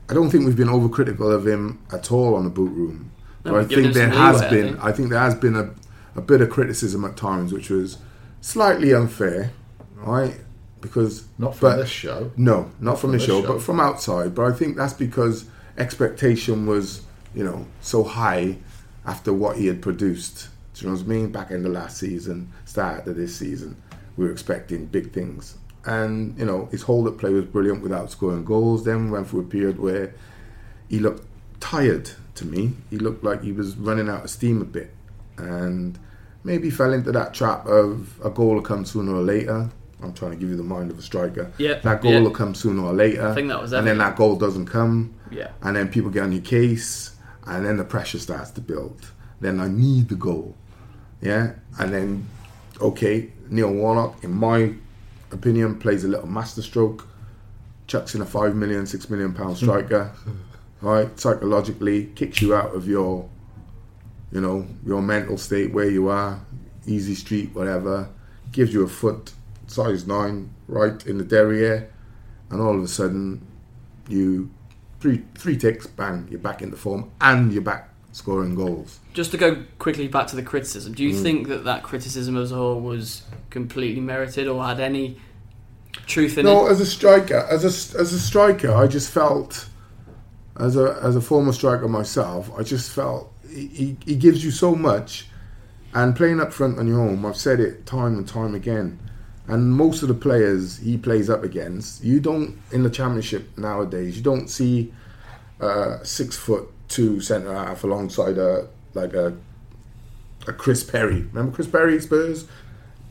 I 0.10 0.14
don't 0.14 0.30
think 0.30 0.46
we've 0.46 0.56
been 0.56 0.68
overcritical 0.70 1.34
of 1.34 1.48
him 1.48 1.80
at 1.92 2.12
all 2.12 2.36
on 2.36 2.44
the 2.44 2.50
boot 2.50 2.72
room. 2.72 3.12
No, 3.44 3.52
but 3.54 3.62
I 3.62 3.66
think 3.66 3.94
there 3.94 4.10
has 4.10 4.36
leeway, 4.42 4.48
I 4.48 4.50
been. 4.52 4.68
think. 4.74 4.84
I 4.86 4.92
think 4.92 5.10
there 5.10 5.20
has 5.20 5.36
been 5.36 5.56
a, 5.56 5.70
a 6.16 6.22
bit 6.22 6.42
of 6.42 6.50
criticism 6.50 7.04
at 7.06 7.18
times, 7.18 7.52
which 7.54 7.70
was 7.70 7.98
slightly 8.42 8.94
unfair, 8.94 9.52
right? 9.96 10.40
Because 10.82 11.26
Not 11.38 11.56
from 11.56 11.70
but- 11.72 11.78
this 11.78 11.90
show. 11.90 12.32
no, 12.38 12.70
not 12.80 13.00
from 13.00 13.12
the 13.12 13.18
this 13.18 13.26
show, 13.28 13.42
show. 13.42 13.48
but 13.54 13.62
from 13.62 13.80
outside. 13.80 14.36
But 14.36 14.46
I 14.52 14.56
think 14.56 14.78
that's 14.78 14.94
because 14.94 15.46
expectation 15.78 16.66
was, 16.68 17.02
you 17.34 17.44
know, 17.44 17.66
so 17.82 18.04
high 18.04 18.58
after 19.06 19.34
what 19.34 19.58
he 19.58 19.68
had 19.68 19.82
produced. 19.82 20.50
Do 20.74 20.86
you 20.86 20.92
know 20.92 20.98
what 20.98 21.06
I 21.06 21.08
mean? 21.08 21.32
Back 21.32 21.52
in 21.52 21.64
the 21.64 21.70
last 21.70 21.98
season, 21.98 22.52
start 22.66 23.08
of 23.08 23.16
this 23.16 23.36
season, 23.36 23.78
we 24.18 24.26
were 24.26 24.32
expecting 24.32 24.86
big 24.88 25.12
things. 25.14 25.58
And, 25.86 26.38
you 26.38 26.46
know, 26.46 26.66
his 26.72 26.82
hold 26.84 27.08
up 27.08 27.18
play 27.18 27.32
was 27.32 27.46
brilliant 27.46 27.82
without 27.82 28.12
scoring 28.12 28.44
goals. 28.44 28.84
Then 28.84 29.06
we 29.06 29.12
went 29.12 29.28
through 29.30 29.42
a 29.42 29.44
period 29.44 29.80
where 29.80 30.14
he 30.90 31.00
looked 31.00 31.26
tired 31.60 32.10
to 32.36 32.46
me. 32.46 32.74
He 32.90 32.98
looked 32.98 33.24
like 33.24 33.44
he 33.44 33.52
was 33.52 33.78
running 33.78 34.10
out 34.10 34.24
of 34.26 34.30
steam 34.30 34.62
a 34.62 34.66
bit. 34.66 34.94
And 35.38 35.98
maybe 36.46 36.70
fell 36.70 36.94
into 36.94 37.12
that 37.12 37.34
trap 37.34 37.66
of 37.68 38.18
a 38.24 38.30
goal 38.30 38.54
will 38.56 38.62
come 38.62 38.86
sooner 38.86 39.14
or 39.14 39.22
later. 39.22 39.70
I'm 40.02 40.14
trying 40.14 40.32
to 40.32 40.38
give 40.38 40.50
you 40.50 40.56
the 40.56 40.64
mind 40.64 40.92
of 40.92 41.00
a 41.00 41.02
striker. 41.02 41.52
Yeah, 41.58 41.80
That 41.80 42.02
goal 42.02 42.12
yeah. 42.14 42.20
will 42.22 42.32
come 42.32 42.54
sooner 42.54 42.84
or 42.84 42.94
later. 42.94 43.28
I 43.28 43.34
think 43.34 43.48
that 43.50 43.62
was 43.62 43.74
And 43.74 43.88
then 43.88 43.98
that 43.98 44.16
goal 44.16 44.36
doesn't 44.36 44.68
come. 44.68 45.14
Yeah. 45.32 45.52
And 45.62 45.76
then 45.76 45.88
people 45.90 46.12
get 46.12 46.24
on 46.24 46.32
your 46.32 46.44
case. 46.44 47.16
And 47.48 47.66
then 47.66 47.78
the 47.78 47.84
pressure 47.84 48.20
starts 48.20 48.52
to 48.52 48.62
build. 48.62 49.12
Then 49.42 49.60
I 49.60 49.68
need 49.68 50.10
the 50.10 50.16
goal. 50.16 50.56
Yeah. 51.22 51.54
And 51.80 51.92
then, 51.94 52.28
okay, 52.80 53.32
Neil 53.50 53.72
Warnock, 53.74 54.24
in 54.24 54.32
my 54.32 54.74
opinion, 55.32 55.80
plays 55.80 56.04
a 56.04 56.08
little 56.08 56.28
masterstroke. 56.28 57.08
Chucks 57.88 58.14
in 58.16 58.22
a 58.22 58.26
five 58.26 58.56
million, 58.56 58.86
six 58.86 59.10
million 59.10 59.34
pound 59.34 59.58
striker. 59.64 60.12
right? 60.82 61.20
Psychologically, 61.20 62.08
kicks 62.16 62.42
you 62.42 62.54
out 62.54 62.76
of 62.76 62.88
your, 62.88 63.28
you 64.32 64.42
know, 64.42 64.68
your 64.86 65.02
mental 65.02 65.38
state 65.38 65.72
where 65.74 65.90
you 65.90 66.08
are, 66.10 66.40
easy 66.86 67.16
street, 67.16 67.54
whatever. 67.54 68.10
Gives 68.52 68.74
you 68.74 68.84
a 68.84 68.88
foot, 68.88 69.34
size 69.68 70.08
nine, 70.08 70.50
right 70.68 71.06
in 71.06 71.18
the 71.18 71.24
derriere, 71.24 71.90
and 72.50 72.62
all 72.62 72.76
of 72.76 72.84
a 72.84 72.88
sudden, 72.88 73.46
you 74.08 74.50
three 75.02 75.24
three 75.36 75.58
ticks, 75.58 75.88
bang, 75.88 76.28
you're 76.30 76.40
back 76.40 76.62
into 76.62 76.78
form, 76.78 77.12
and 77.20 77.52
you're 77.52 77.62
back 77.62 77.90
scoring 78.14 78.56
goals. 78.56 79.00
Just 79.14 79.32
to 79.32 79.38
go 79.38 79.64
quickly 79.78 80.08
back 80.08 80.28
to 80.28 80.38
the 80.38 80.42
criticism, 80.44 80.94
do 80.94 81.04
you 81.04 81.14
Mm. 81.14 81.22
think 81.22 81.48
that 81.50 81.66
that 81.66 81.84
criticism 81.84 82.38
as 82.38 82.52
a 82.54 82.56
whole 82.56 82.80
was 82.80 83.24
completely 83.50 84.00
merited 84.00 84.48
or 84.48 84.64
had 84.64 84.80
any 84.80 85.18
truth 86.06 86.38
in 86.38 86.46
No, 86.46 86.52
it? 86.52 86.56
No, 86.64 86.68
as 86.68 86.80
a 86.80 86.86
striker, 86.86 87.46
as 87.50 87.64
a 87.64 88.00
as 88.00 88.14
a 88.14 88.20
striker, 88.20 88.74
I 88.74 88.88
just 88.88 89.10
felt, 89.12 89.68
as 90.58 90.78
a 90.78 90.98
as 91.04 91.18
a 91.18 91.22
former 91.22 91.52
striker 91.52 91.90
myself, 91.90 92.50
I 92.58 92.64
just 92.64 92.90
felt 92.92 93.34
he, 93.56 93.98
he, 94.06 94.16
gives 94.16 94.44
you 94.44 94.52
so 94.52 94.76
much, 94.76 95.28
and 95.94 96.16
playing 96.16 96.40
up 96.40 96.54
front 96.54 96.78
on 96.78 96.88
your 96.88 97.02
own, 97.02 97.24
I've 97.26 97.38
said 97.38 97.60
it 97.60 97.86
time 97.86 98.18
and 98.18 98.28
time 98.28 98.56
again, 98.56 99.00
and 99.48 99.74
most 99.74 100.02
of 100.02 100.08
the 100.08 100.14
players 100.14 100.78
he 100.78 100.98
plays 100.98 101.30
up 101.30 101.44
against, 101.44 102.04
you 102.04 102.20
don't 102.20 102.58
in 102.72 102.84
the 102.84 102.90
championship 102.90 103.58
nowadays, 103.58 104.18
you 104.18 104.24
don't 104.24 104.50
see 104.50 104.94
a 105.60 106.00
six 106.04 106.36
foot 106.36 106.70
two 106.88 107.20
centre 107.22 107.54
half 107.54 107.84
alongside 107.84 108.38
a 108.38 108.68
like 108.94 109.14
a 109.14 109.36
a 110.48 110.54
Chris 110.54 110.84
Perry. 110.84 111.22
Remember 111.22 111.52
Chris 111.52 111.68
Perry 111.68 112.00
Spurs? 112.02 112.46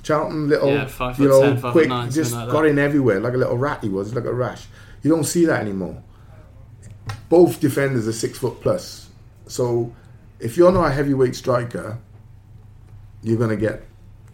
Charlton 0.02 0.48
little, 0.48 0.68
Yeah, 0.68 0.86
five 0.86 1.18
you 1.18 1.28
know, 1.28 1.40
10, 1.40 1.58
five 1.58 1.72
quick, 1.72 1.88
nine, 1.88 2.10
just 2.10 2.32
like 2.32 2.50
got 2.50 2.62
that. 2.62 2.68
in 2.68 2.78
everywhere 2.78 3.20
like 3.20 3.32
a 3.32 3.38
little 3.38 3.56
rat. 3.56 3.82
He 3.82 3.88
was 3.88 4.14
like 4.14 4.24
a 4.24 4.32
rash. 4.32 4.66
You 5.02 5.10
don't 5.10 5.24
see 5.24 5.46
that 5.46 5.60
anymore. 5.60 6.02
Both 7.28 7.60
defenders 7.60 8.06
are 8.06 8.12
six 8.12 8.38
foot 8.38 8.60
plus. 8.60 9.08
So 9.46 9.94
if 10.40 10.56
you're 10.56 10.72
not 10.72 10.86
a 10.86 10.92
heavyweight 10.92 11.34
striker, 11.34 11.98
you're 13.22 13.38
going 13.38 13.50
to 13.50 13.56
get, 13.56 13.84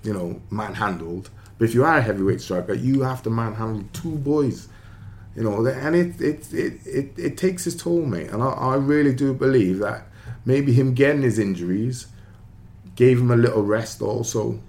you 0.02 0.12
know, 0.12 0.40
manhandled. 0.50 1.30
But 1.58 1.68
if 1.68 1.74
you 1.74 1.84
are 1.84 1.98
a 1.98 2.02
heavyweight 2.02 2.40
striker, 2.40 2.74
you 2.74 3.02
have 3.02 3.22
to 3.24 3.30
manhandle 3.30 3.84
two 3.92 4.16
boys. 4.16 4.68
You 5.36 5.44
know, 5.44 5.64
and 5.66 5.94
it 5.94 6.20
it, 6.20 6.52
it, 6.52 6.86
it, 6.86 7.12
it 7.16 7.36
takes 7.36 7.66
its 7.66 7.80
toll, 7.80 8.04
mate. 8.04 8.30
And 8.30 8.42
I, 8.42 8.48
I 8.48 8.74
really 8.76 9.14
do 9.14 9.32
believe 9.32 9.78
that 9.78 10.06
maybe 10.44 10.72
him 10.72 10.94
getting 10.94 11.22
his 11.22 11.38
injuries 11.38 12.06
gave 12.96 13.20
him 13.20 13.30
a 13.30 13.36
little 13.36 13.62
rest 13.62 14.02
also. 14.02 14.60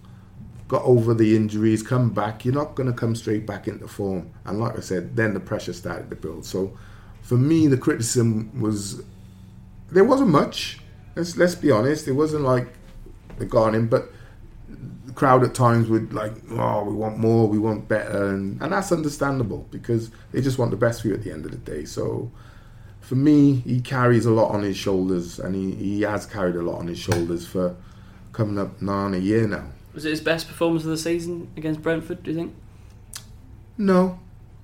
Got 0.68 0.84
over 0.84 1.14
the 1.14 1.36
injuries, 1.36 1.84
come 1.84 2.12
back. 2.12 2.46
You're 2.46 2.54
not 2.54 2.76
going 2.76 2.88
to 2.88 2.96
come 2.96 3.16
straight 3.16 3.46
back 3.46 3.68
into 3.68 3.88
form. 3.88 4.32
And 4.46 4.60
like 4.60 4.78
I 4.78 4.82
said, 4.82 5.16
then 5.16 5.34
the 5.34 5.40
pressure 5.40 5.74
started 5.74 6.10
to 6.10 6.16
build. 6.16 6.46
So 6.46 6.78
for 7.22 7.36
me, 7.36 7.68
the 7.68 7.78
criticism 7.78 8.62
was 8.62 9.02
there 9.90 10.04
wasn't 10.04 10.30
much. 10.30 10.81
Let's 11.16 11.38
let's 11.38 11.56
be 11.56 11.72
honest. 11.72 12.08
It 12.08 12.14
wasn't 12.14 12.44
like 12.44 12.68
the 13.38 13.46
Garden, 13.46 13.88
but 13.88 14.12
the 15.06 15.14
crowd 15.14 15.44
at 15.44 15.54
times 15.54 15.90
would 15.90 16.14
like, 16.14 16.34
oh, 16.52 16.84
we 16.84 16.94
want 16.94 17.18
more, 17.18 17.48
we 17.48 17.60
want 17.60 17.88
better, 17.88 18.30
and, 18.30 18.62
and 18.62 18.72
that's 18.72 18.92
understandable 18.92 19.68
because 19.72 20.12
they 20.32 20.42
just 20.42 20.58
want 20.58 20.72
the 20.72 20.78
best 20.78 21.02
for 21.02 21.10
you 21.10 21.14
at 21.14 21.24
the 21.24 21.32
end 21.32 21.46
of 21.46 21.52
the 21.52 21.58
day. 21.58 21.84
So 21.86 22.32
for 23.02 23.16
me, 23.16 23.56
he 23.56 23.82
carries 23.82 24.26
a 24.26 24.32
lot 24.32 24.52
on 24.52 24.64
his 24.64 24.78
shoulders, 24.78 25.40
and 25.40 25.56
he, 25.56 25.76
he 25.76 26.02
has 26.04 26.26
carried 26.26 26.56
a 26.56 26.62
lot 26.62 26.80
on 26.80 26.88
his 26.88 27.00
shoulders 27.00 27.46
for 27.46 27.76
coming 28.32 28.58
up 28.58 28.82
nine 28.82 29.14
a 29.14 29.18
year 29.18 29.48
now. 29.48 29.66
Was 29.94 30.06
it 30.06 30.12
his 30.12 30.22
best 30.22 30.48
performance 30.48 30.86
of 30.86 30.92
the 30.92 30.98
season 30.98 31.52
against 31.58 31.82
Brentford? 31.82 32.24
Do 32.24 32.32
you 32.32 32.38
think? 32.38 32.56
No, 33.78 34.20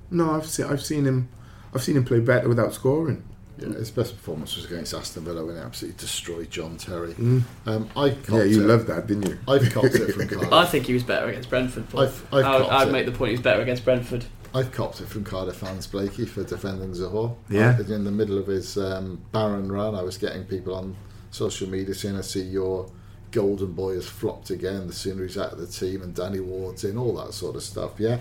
no, 0.09 0.31
I've 0.31 0.45
seen 0.45 0.67
I've 0.67 0.81
seen 0.81 1.05
him 1.05 1.27
I've 1.73 1.83
seen 1.83 1.97
him 1.97 2.05
play 2.05 2.19
better 2.19 2.47
without 2.47 2.73
scoring. 2.73 3.23
Yeah, 3.59 3.69
his 3.69 3.89
best 3.91 4.15
performance 4.15 4.55
was 4.55 4.65
against 4.65 4.93
Aston 4.93 5.23
Villa 5.25 5.43
when 5.45 5.55
he 5.55 5.61
absolutely 5.61 5.97
destroyed 5.99 6.51
John 6.51 6.77
Terry. 6.77 7.13
Mm. 7.13 7.41
Um, 7.65 7.89
I 7.95 8.15
Yeah, 8.29 8.43
you 8.43 8.61
it. 8.61 8.67
loved 8.67 8.87
that, 8.87 9.07
didn't 9.07 9.27
you? 9.29 9.37
I've 9.47 9.71
copped 9.71 9.95
it 9.95 10.13
from 10.13 10.27
Cardiff. 10.29 10.53
I 10.53 10.65
think 10.65 10.85
he 10.85 10.93
was 10.93 11.03
better 11.03 11.27
against 11.27 11.49
Brentford. 11.49 11.89
Paul. 11.89 12.01
I've- 12.01 12.13
I've 12.31 12.45
I 12.45 12.51
would, 12.57 12.61
copped 12.67 12.73
I'd 12.73 12.87
it. 12.87 12.91
make 12.91 13.05
the 13.07 13.11
point 13.13 13.29
he 13.29 13.33
was 13.33 13.41
better 13.41 13.61
against 13.61 13.83
Brentford. 13.83 14.25
I've 14.53 14.71
copped 14.71 15.01
it 15.01 15.07
from 15.07 15.23
Cardiff 15.23 15.55
fans, 15.57 15.87
Blakey, 15.87 16.25
for 16.25 16.43
defending 16.43 16.91
Zohore. 16.91 17.35
Yeah. 17.49 17.77
I- 17.77 17.93
in 17.93 18.03
the 18.03 18.11
middle 18.11 18.37
of 18.37 18.47
his 18.47 18.77
um, 18.77 19.21
barren 19.31 19.71
run, 19.71 19.95
I 19.95 20.03
was 20.03 20.17
getting 20.17 20.43
people 20.45 20.75
on 20.75 20.95
social 21.31 21.67
media 21.67 21.93
saying, 21.95 22.15
I 22.17 22.21
see 22.21 22.41
your 22.43 22.89
golden 23.31 23.73
boy 23.73 23.95
has 23.95 24.07
flopped 24.07 24.51
again 24.51 24.87
the 24.87 24.93
sooner 24.93 25.23
he's 25.23 25.37
out 25.37 25.51
of 25.51 25.59
the 25.59 25.67
team 25.67 26.01
and 26.01 26.15
Danny 26.15 26.39
Ward's 26.39 26.83
in, 26.85 26.97
all 26.97 27.13
that 27.17 27.33
sort 27.33 27.55
of 27.57 27.63
stuff, 27.63 27.91
yeah? 27.99 28.19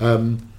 Um, 0.00 0.50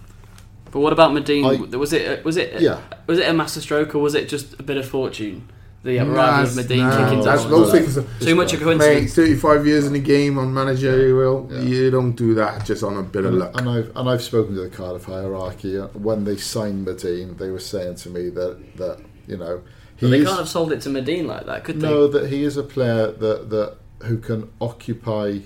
But 0.71 0.79
what 0.81 0.93
about 0.93 1.11
Madine? 1.11 1.45
I- 1.73 1.77
was 1.77 1.93
it 1.93 2.23
was 2.23 2.37
it 2.37 2.61
Yeah. 2.61 2.79
was 3.07 3.19
it 3.19 3.27
a 3.27 3.33
masterstroke 3.33 3.95
or 3.95 3.99
was 3.99 4.15
it 4.15 4.29
just 4.29 4.59
a 4.59 4.63
bit 4.63 4.77
of 4.77 4.87
fortune? 4.87 5.49
The 5.81 5.97
arrival 5.99 6.43
of 6.43 6.49
Madine 6.57 6.79
nah, 6.79 7.03
kicking 7.05 7.23
that's 7.23 7.43
down. 7.43 7.51
no 7.51 7.57
Well, 7.61 7.71
things. 7.71 7.97
Too 8.19 8.35
much 8.35 8.53
of 8.53 8.61
a 8.67 8.75
Mate, 8.75 9.09
35 9.09 9.65
years 9.65 9.85
in 9.87 9.93
the 9.93 9.99
game 9.99 10.37
on 10.37 10.53
managerial, 10.53 11.47
Yeah. 11.49 11.61
you 11.61 11.89
don't 11.89 12.11
do 12.17 12.33
that 12.33 12.65
just 12.65 12.83
on 12.83 12.97
a 12.97 13.01
bit 13.01 13.23
of 13.23 13.33
luck. 13.33 13.51
And 13.57 13.69
I've 13.69 13.91
and 13.95 14.09
I've 14.09 14.21
spoken 14.21 14.55
to 14.55 14.61
the 14.61 14.69
Cardiff 14.69 15.05
hierarchy. 15.05 15.77
When 15.77 16.25
they 16.25 16.35
signed 16.35 16.85
Madine, 16.85 17.37
they 17.37 17.49
were 17.49 17.59
saying 17.59 17.95
to 18.03 18.09
me 18.09 18.29
that 18.29 18.57
that 18.77 18.97
you 19.25 19.37
know 19.37 19.61
he 19.95 20.05
But 20.05 20.09
they 20.11 20.17
is, 20.19 20.27
can't 20.27 20.39
have 20.39 20.49
sold 20.49 20.71
it 20.73 20.81
to 20.81 20.89
Madine 20.89 21.25
like 21.27 21.45
that, 21.45 21.63
could 21.63 21.79
they? 21.79 21.87
no 21.87 22.07
that 22.07 22.27
he 22.29 22.43
is 22.43 22.57
a 22.57 22.63
player 22.63 23.07
that 23.11 23.49
that 23.49 23.75
who 24.03 24.17
can 24.17 24.49
occupy 24.59 25.39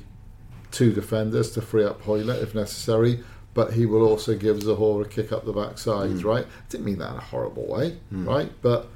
two 0.72 0.92
defenders 0.92 1.52
to 1.52 1.62
free 1.62 1.84
up 1.84 2.04
Hoyler 2.06 2.42
if 2.42 2.56
necessary. 2.56 3.20
But 3.54 3.74
he 3.74 3.86
will 3.86 4.08
also 4.08 4.36
give 4.36 4.58
Zohore 4.58 5.06
a 5.06 5.08
kick 5.08 5.32
up 5.32 5.46
the 5.46 5.54
backside, 5.54 6.10
hmm. 6.10 6.28
right? 6.28 6.48
Didn't 6.70 6.86
mean 6.86 6.98
that 6.98 7.12
in 7.12 7.18
a 7.18 7.22
horrible 7.22 7.68
way, 7.68 7.98
hmm. 8.10 8.28
right? 8.28 8.52
But 8.62 8.88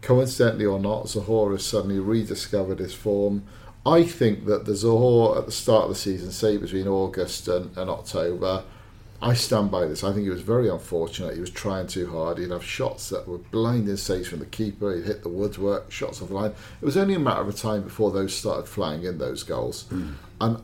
coincidentally 0.00 0.66
or 0.66 0.80
not, 0.80 1.06
Zohore 1.06 1.52
has 1.52 1.64
suddenly 1.64 2.00
rediscovered 2.00 2.80
his 2.80 2.94
form. 2.94 3.44
I 3.86 4.04
think 4.04 4.46
that 4.46 4.64
the 4.64 4.72
Zohore 4.72 5.38
at 5.38 5.46
the 5.46 5.52
start 5.52 5.84
of 5.84 5.88
the 5.90 5.94
season, 5.94 6.32
say 6.32 6.56
between 6.56 6.88
August 6.88 7.48
and, 7.48 7.76
and 7.76 7.90
October, 7.90 8.64
I 9.22 9.34
stand 9.34 9.70
by 9.70 9.86
this. 9.86 10.02
I 10.02 10.12
think 10.12 10.24
he 10.24 10.30
was 10.30 10.42
very 10.42 10.68
unfortunate. 10.68 11.34
He 11.34 11.40
was 11.40 11.50
trying 11.50 11.86
too 11.86 12.10
hard. 12.10 12.38
He'd 12.38 12.50
have 12.50 12.64
shots 12.64 13.08
that 13.10 13.28
were 13.28 13.38
blinding 13.38 13.96
saves 13.96 14.26
from 14.26 14.40
the 14.40 14.46
keeper. 14.46 14.94
He'd 14.94 15.04
hit 15.04 15.22
the 15.22 15.28
woodwork, 15.28 15.92
shots 15.92 16.20
off 16.20 16.28
the 16.28 16.34
line. 16.34 16.50
It 16.80 16.84
was 16.84 16.96
only 16.96 17.14
a 17.14 17.20
matter 17.20 17.42
of 17.42 17.54
time 17.54 17.82
before 17.82 18.10
those 18.10 18.36
started 18.36 18.66
flying 18.66 19.04
in, 19.04 19.18
those 19.18 19.44
goals. 19.44 19.84
Hmm. 19.84 20.14
And 20.40 20.62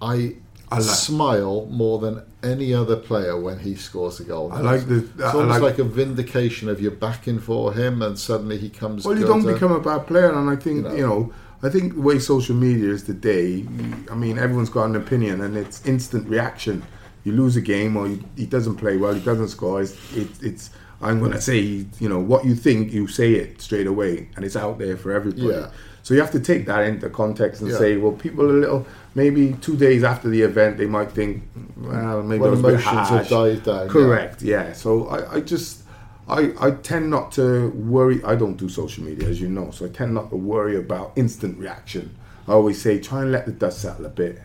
I, 0.00 0.36
I 0.70 0.76
like- 0.78 0.84
smile 0.84 1.66
more 1.70 1.98
than 2.00 2.22
any 2.42 2.74
other 2.74 2.96
player 2.96 3.38
when 3.40 3.60
he 3.60 3.74
scores 3.76 4.18
a 4.20 4.24
goal. 4.24 4.50
I 4.52 4.60
like 4.60 4.86
the- 4.88 4.96
It's 5.14 5.22
I 5.22 5.32
almost 5.32 5.60
like- 5.60 5.62
like, 5.62 5.78
a 5.78 5.84
vindication 5.84 6.68
of 6.68 6.80
your 6.80 6.90
backing 6.90 7.38
for 7.38 7.72
him, 7.72 8.02
and 8.02 8.18
suddenly 8.18 8.58
he 8.58 8.68
comes. 8.68 9.04
Well, 9.04 9.18
you 9.18 9.26
don't 9.26 9.44
to- 9.44 9.52
become 9.52 9.72
a 9.72 9.80
bad 9.80 10.06
player, 10.06 10.30
and 10.30 10.50
I 10.50 10.56
think 10.56 10.76
You 10.78 10.82
know. 10.82 10.94
you 10.94 11.06
know. 11.06 11.32
I 11.62 11.70
think 11.70 11.94
the 11.94 12.00
way 12.02 12.18
social 12.18 12.54
media 12.54 12.90
is 12.90 13.02
today. 13.04 13.64
I 14.10 14.14
mean, 14.14 14.38
everyone's 14.38 14.68
got 14.68 14.84
an 14.84 14.96
opinion, 14.96 15.40
and 15.40 15.56
it's 15.56 15.84
instant 15.86 16.28
reaction. 16.28 16.82
You 17.24 17.32
lose 17.32 17.56
a 17.56 17.60
game, 17.62 17.96
or 17.96 18.06
you, 18.08 18.20
he 18.36 18.44
doesn't 18.46 18.76
play 18.76 18.96
well, 18.98 19.14
he 19.14 19.20
doesn't 19.20 19.48
score. 19.48 19.80
It's, 19.82 19.94
it, 20.14 20.28
it's 20.42 20.70
I'm 21.00 21.18
going 21.18 21.32
to 21.32 21.40
say, 21.40 21.58
you 21.98 22.08
know, 22.08 22.18
what 22.18 22.44
you 22.44 22.54
think, 22.54 22.92
you 22.92 23.06
say 23.06 23.32
it 23.34 23.60
straight 23.60 23.86
away, 23.86 24.28
and 24.36 24.44
it's 24.44 24.56
out 24.56 24.78
there 24.78 24.96
for 24.96 25.12
everybody. 25.12 25.42
Yeah. 25.46 25.68
So 26.02 26.14
you 26.14 26.20
have 26.20 26.30
to 26.32 26.40
take 26.40 26.66
that 26.66 26.86
into 26.86 27.08
context 27.10 27.60
and 27.62 27.70
Yeah. 27.70 27.78
say, 27.78 27.96
well, 27.96 28.12
people 28.12 28.44
are 28.46 28.56
a 28.56 28.60
little. 28.60 28.86
Maybe 29.16 29.54
two 29.62 29.78
days 29.78 30.04
after 30.04 30.28
the 30.28 30.42
event, 30.42 30.76
they 30.76 30.84
might 30.84 31.10
think, 31.10 31.42
well, 31.74 32.22
maybe 32.22 32.42
When 32.42 32.48
I 32.48 32.50
was 32.50 32.60
a 32.60 32.62
bit 32.62 32.72
emotions 32.74 33.08
have 33.08 33.28
died 33.28 33.62
down, 33.64 33.86
yeah. 33.86 33.92
Correct. 33.92 34.42
Yeah. 34.42 34.72
So 34.74 35.08
I, 35.08 35.36
I 35.36 35.40
just 35.40 35.84
I, 36.28 36.52
I 36.60 36.72
tend 36.72 37.08
not 37.08 37.32
to 37.32 37.70
worry. 37.70 38.22
I 38.24 38.34
don't 38.34 38.56
do 38.56 38.68
social 38.68 39.04
media, 39.04 39.26
as 39.26 39.40
you 39.40 39.48
know, 39.48 39.70
so 39.70 39.86
I 39.86 39.88
tend 39.88 40.12
not 40.12 40.28
to 40.30 40.36
worry 40.36 40.76
about 40.76 41.12
instant 41.16 41.58
reaction. 41.58 42.14
I 42.46 42.52
always 42.52 42.80
say 42.82 43.00
try 43.00 43.22
and 43.22 43.32
let 43.32 43.46
the 43.46 43.52
dust 43.52 43.80
settle 43.80 44.04
a 44.04 44.10
bit. 44.10 44.42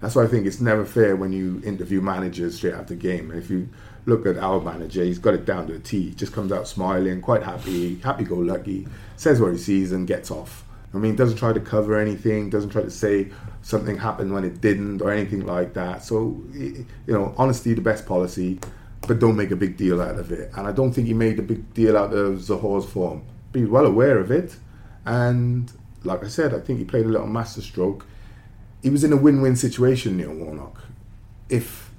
That's 0.00 0.14
why 0.14 0.24
I 0.24 0.26
think 0.26 0.46
it's 0.46 0.60
never 0.60 0.84
fair 0.84 1.16
when 1.16 1.32
you 1.32 1.62
interview 1.64 2.02
managers 2.02 2.56
straight 2.56 2.74
after 2.74 2.94
the 2.94 3.00
game. 3.00 3.30
If 3.30 3.48
you 3.48 3.70
look 4.04 4.26
at 4.26 4.36
our 4.36 4.60
manager, 4.60 5.02
he's 5.02 5.18
got 5.18 5.32
it 5.32 5.46
down 5.46 5.66
to 5.68 5.74
a 5.76 5.78
T. 5.78 6.08
He 6.08 6.14
just 6.14 6.32
comes 6.32 6.52
out 6.52 6.68
smiling, 6.68 7.22
quite 7.22 7.42
happy, 7.42 7.96
happy-go-lucky, 8.00 8.86
says 9.16 9.40
what 9.40 9.52
he 9.52 9.58
sees 9.58 9.92
and 9.92 10.06
gets 10.06 10.30
off. 10.30 10.64
I 10.92 10.98
mean, 10.98 11.14
doesn't 11.14 11.36
try 11.36 11.52
to 11.52 11.60
cover 11.60 11.98
anything, 11.98 12.50
doesn't 12.50 12.70
try 12.70 12.82
to 12.82 12.90
say 12.90 13.30
something 13.62 13.96
happened 13.96 14.32
when 14.32 14.44
it 14.44 14.60
didn't 14.60 15.00
or 15.02 15.10
anything 15.10 15.46
like 15.46 15.74
that. 15.74 16.02
So, 16.04 16.42
you 16.52 16.86
know, 17.06 17.32
honesty 17.38 17.74
the 17.74 17.80
best 17.80 18.06
policy, 18.06 18.58
but 19.06 19.20
don't 19.20 19.36
make 19.36 19.52
a 19.52 19.56
big 19.56 19.76
deal 19.76 20.00
out 20.00 20.18
of 20.18 20.32
it. 20.32 20.50
And 20.56 20.66
I 20.66 20.72
don't 20.72 20.92
think 20.92 21.06
he 21.06 21.14
made 21.14 21.38
a 21.38 21.42
big 21.42 21.72
deal 21.74 21.96
out 21.96 22.12
of 22.12 22.38
Zohore's 22.38 22.86
form. 22.86 23.22
But 23.52 23.60
he's 23.60 23.68
well 23.68 23.86
aware 23.86 24.18
of 24.18 24.32
it. 24.32 24.56
And 25.06 25.72
like 26.02 26.24
I 26.24 26.28
said, 26.28 26.52
I 26.52 26.58
think 26.58 26.80
he 26.80 26.84
played 26.84 27.06
a 27.06 27.08
little 27.08 27.28
masterstroke. 27.28 28.04
He 28.82 28.90
was 28.90 29.04
in 29.04 29.12
a 29.12 29.16
win-win 29.16 29.56
situation, 29.56 30.16
Neil 30.16 30.34
Warnock. 30.34 30.82
If 31.48 31.90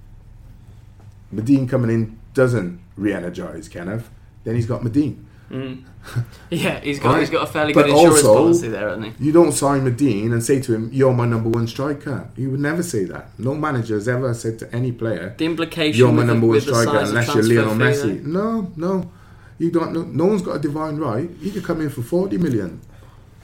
Madine 1.34 1.70
coming 1.70 1.90
in 1.90 2.20
doesn't 2.34 2.82
re-energise 2.98 3.70
Kenneth, 3.70 4.10
then 4.44 4.56
he's 4.56 4.66
got 4.66 4.82
Madine. 4.82 5.24
Mm. 5.52 5.84
Yeah, 6.50 6.80
he's 6.80 7.00
got 7.00 7.12
Right. 7.14 7.20
he's 7.22 7.30
got 7.30 7.48
a 7.48 7.52
fairly 7.52 7.74
But 7.74 7.86
good 7.86 7.92
insurance 7.96 8.24
also- 8.24 8.34
policy 8.36 8.68
there, 8.70 8.90
hasn't 8.90 9.18
he? 9.18 9.26
You 9.26 9.32
don't 9.32 9.52
sign 9.52 9.82
Madine 9.86 10.32
and 10.34 10.44
say 10.44 10.60
to 10.62 10.74
him, 10.74 10.90
"You're 10.92 11.14
my 11.14 11.26
number 11.26 11.50
one 11.50 11.68
striker." 11.68 12.28
You 12.36 12.50
would 12.52 12.60
never 12.60 12.82
say 12.84 13.04
that. 13.06 13.30
No 13.38 13.54
manager 13.56 13.96
has 13.96 14.08
ever 14.08 14.34
said 14.34 14.58
to 14.60 14.74
any 14.76 14.92
player, 14.92 15.36
The 15.38 15.46
implication 15.46 15.98
"You're 16.00 16.10
my 16.12 16.18
with 16.20 16.28
the- 16.28 16.34
number 16.34 16.48
one 16.48 16.62
striker," 16.62 16.98
unless 16.98 17.34
you're 17.36 17.44
Lionel 17.44 17.76
Messi. 17.76 18.24
though. 18.24 18.30
No, 18.40 18.72
no, 18.78 19.12
you 19.60 19.70
don't. 19.72 19.94
No, 19.94 20.02
no 20.04 20.26
one's 20.26 20.42
got 20.42 20.56
a 20.56 20.60
divine 20.60 20.98
right. 20.98 21.30
You 21.42 21.52
could 21.52 21.64
come 21.64 21.82
in 21.82 21.90
for 21.90 22.02
forty 22.02 22.38
million. 22.38 22.80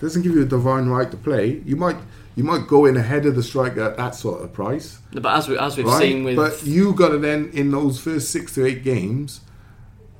Doesn't 0.02 0.22
give 0.24 0.34
you 0.34 0.42
a 0.44 0.46
divine 0.46 0.88
right 0.88 1.10
to 1.10 1.18
play. 1.18 1.62
You 1.66 1.76
might, 1.76 1.98
you 2.36 2.44
might 2.44 2.68
go 2.68 2.86
in 2.86 2.98
ahead 2.98 3.26
of 3.26 3.36
the 3.36 3.42
striker 3.44 3.82
at 3.82 3.98
that 3.98 4.14
sort 4.16 4.44
of 4.44 4.54
price. 4.54 5.00
But 5.14 5.26
as 5.26 5.48
we 5.48 5.58
as 5.58 5.76
we've 5.78 5.86
right? 5.88 6.00
seen 6.02 6.24
with 6.24 6.36
but 6.36 6.64
you 6.66 6.94
got 6.94 7.10
to 7.10 7.18
then 7.20 7.50
in 7.54 7.72
those 7.72 8.00
first 8.00 8.30
six 8.32 8.54
to 8.56 8.66
eight 8.66 8.84
games, 8.84 9.42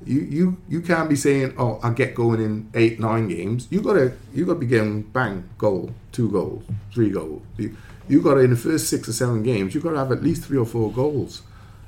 you 0.04 0.20
you 0.20 0.56
you 0.68 0.80
can't 0.80 1.08
be 1.08 1.16
saying, 1.16 1.54
"Oh, 1.58 1.80
I 1.82 1.90
get 1.90 2.14
going 2.14 2.40
in 2.40 2.70
eight 2.74 3.00
nine 3.00 3.28
games." 3.28 3.66
You 3.70 3.80
got 3.80 3.94
to 3.94 4.12
you 4.34 4.46
got 4.46 4.54
to 4.54 4.58
be 4.60 4.66
getting 4.66 5.02
bang 5.02 5.48
goal, 5.58 5.92
two 6.12 6.30
goals, 6.30 6.64
three 6.92 7.10
goals. 7.10 7.42
You 7.56 7.76
you 8.08 8.22
got 8.22 8.34
to 8.34 8.40
in 8.40 8.50
the 8.50 8.56
first 8.56 8.88
six 8.88 9.08
or 9.08 9.12
seven 9.12 9.42
games, 9.42 9.74
you 9.74 9.80
got 9.80 9.90
to 9.90 9.98
have 9.98 10.12
at 10.12 10.22
least 10.22 10.44
three 10.44 10.58
or 10.58 10.66
four 10.66 10.90
goals. 10.92 11.42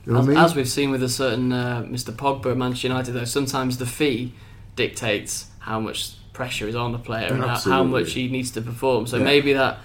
You 0.04 0.12
know 0.12 0.20
as, 0.20 0.26
what 0.26 0.32
I 0.32 0.34
mean? 0.34 0.44
as 0.44 0.54
we've 0.56 0.68
seen 0.68 0.90
with 0.90 1.02
a 1.02 1.08
certain 1.08 1.52
uh, 1.52 1.82
Mr. 1.86 2.12
Pogba 2.12 2.52
at 2.52 2.56
Manchester 2.56 2.88
United, 2.88 3.12
though, 3.12 3.24
sometimes 3.24 3.78
the 3.78 3.86
fee 3.86 4.34
dictates 4.76 5.46
how 5.60 5.80
much 5.80 6.14
pressure 6.32 6.68
is 6.68 6.74
on 6.74 6.92
the 6.92 6.98
player 6.98 7.32
and 7.32 7.42
how, 7.42 7.58
how 7.58 7.84
much 7.84 8.12
he 8.12 8.28
needs 8.28 8.50
to 8.52 8.62
perform. 8.62 9.06
So 9.06 9.18
Yeah. 9.18 9.24
maybe 9.24 9.52
that 9.52 9.78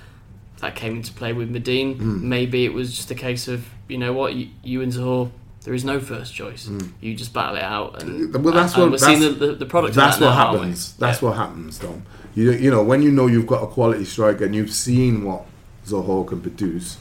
that 0.62 0.76
came 0.76 0.96
into 0.96 1.12
play 1.14 1.34
with 1.34 1.54
Madine. 1.54 1.98
Hmm. 1.98 2.30
Maybe 2.30 2.66
it 2.66 2.74
was 2.74 2.96
just 2.96 3.12
a 3.12 3.16
case 3.16 3.48
of 3.48 3.66
you 3.88 3.98
know 3.98 4.14
what 4.14 4.34
you, 4.36 4.50
you 4.64 4.82
and 4.82 4.92
Zohore. 4.92 5.32
There 5.66 5.74
is 5.74 5.84
no 5.84 6.00
first 6.00 6.34
choice. 6.34 6.68
Mm. 6.68 6.92
You 7.02 7.16
just 7.16 7.34
battle 7.34 7.56
it 7.58 7.64
out, 7.64 8.02
and. 8.04 8.32
Well, 8.44 8.54
that's 8.54 8.74
and 8.76 8.84
what- 8.84 8.92
we're 8.92 8.98
seeing 9.00 9.20
the, 9.20 9.30
the, 9.30 9.56
the 9.56 9.66
product. 9.66 9.96
That's 9.96 10.18
that 10.18 10.26
what 10.26 10.32
now, 10.36 10.54
happens. 10.54 10.94
That's 10.98 11.22
Yeah. 11.22 11.28
what 11.30 11.38
happens, 11.38 11.80
Dom. 11.80 12.04
You 12.36 12.52
you 12.52 12.70
know 12.70 12.84
when 12.84 13.02
you 13.02 13.12
know 13.12 13.26
you've 13.28 13.48
got 13.48 13.64
a 13.64 13.68
quality 13.68 14.06
striker 14.06 14.46
and 14.46 14.54
you've 14.54 14.72
seen 14.72 15.24
what 15.24 15.46
Zohore 15.88 16.28
can 16.28 16.40
produce, 16.42 16.98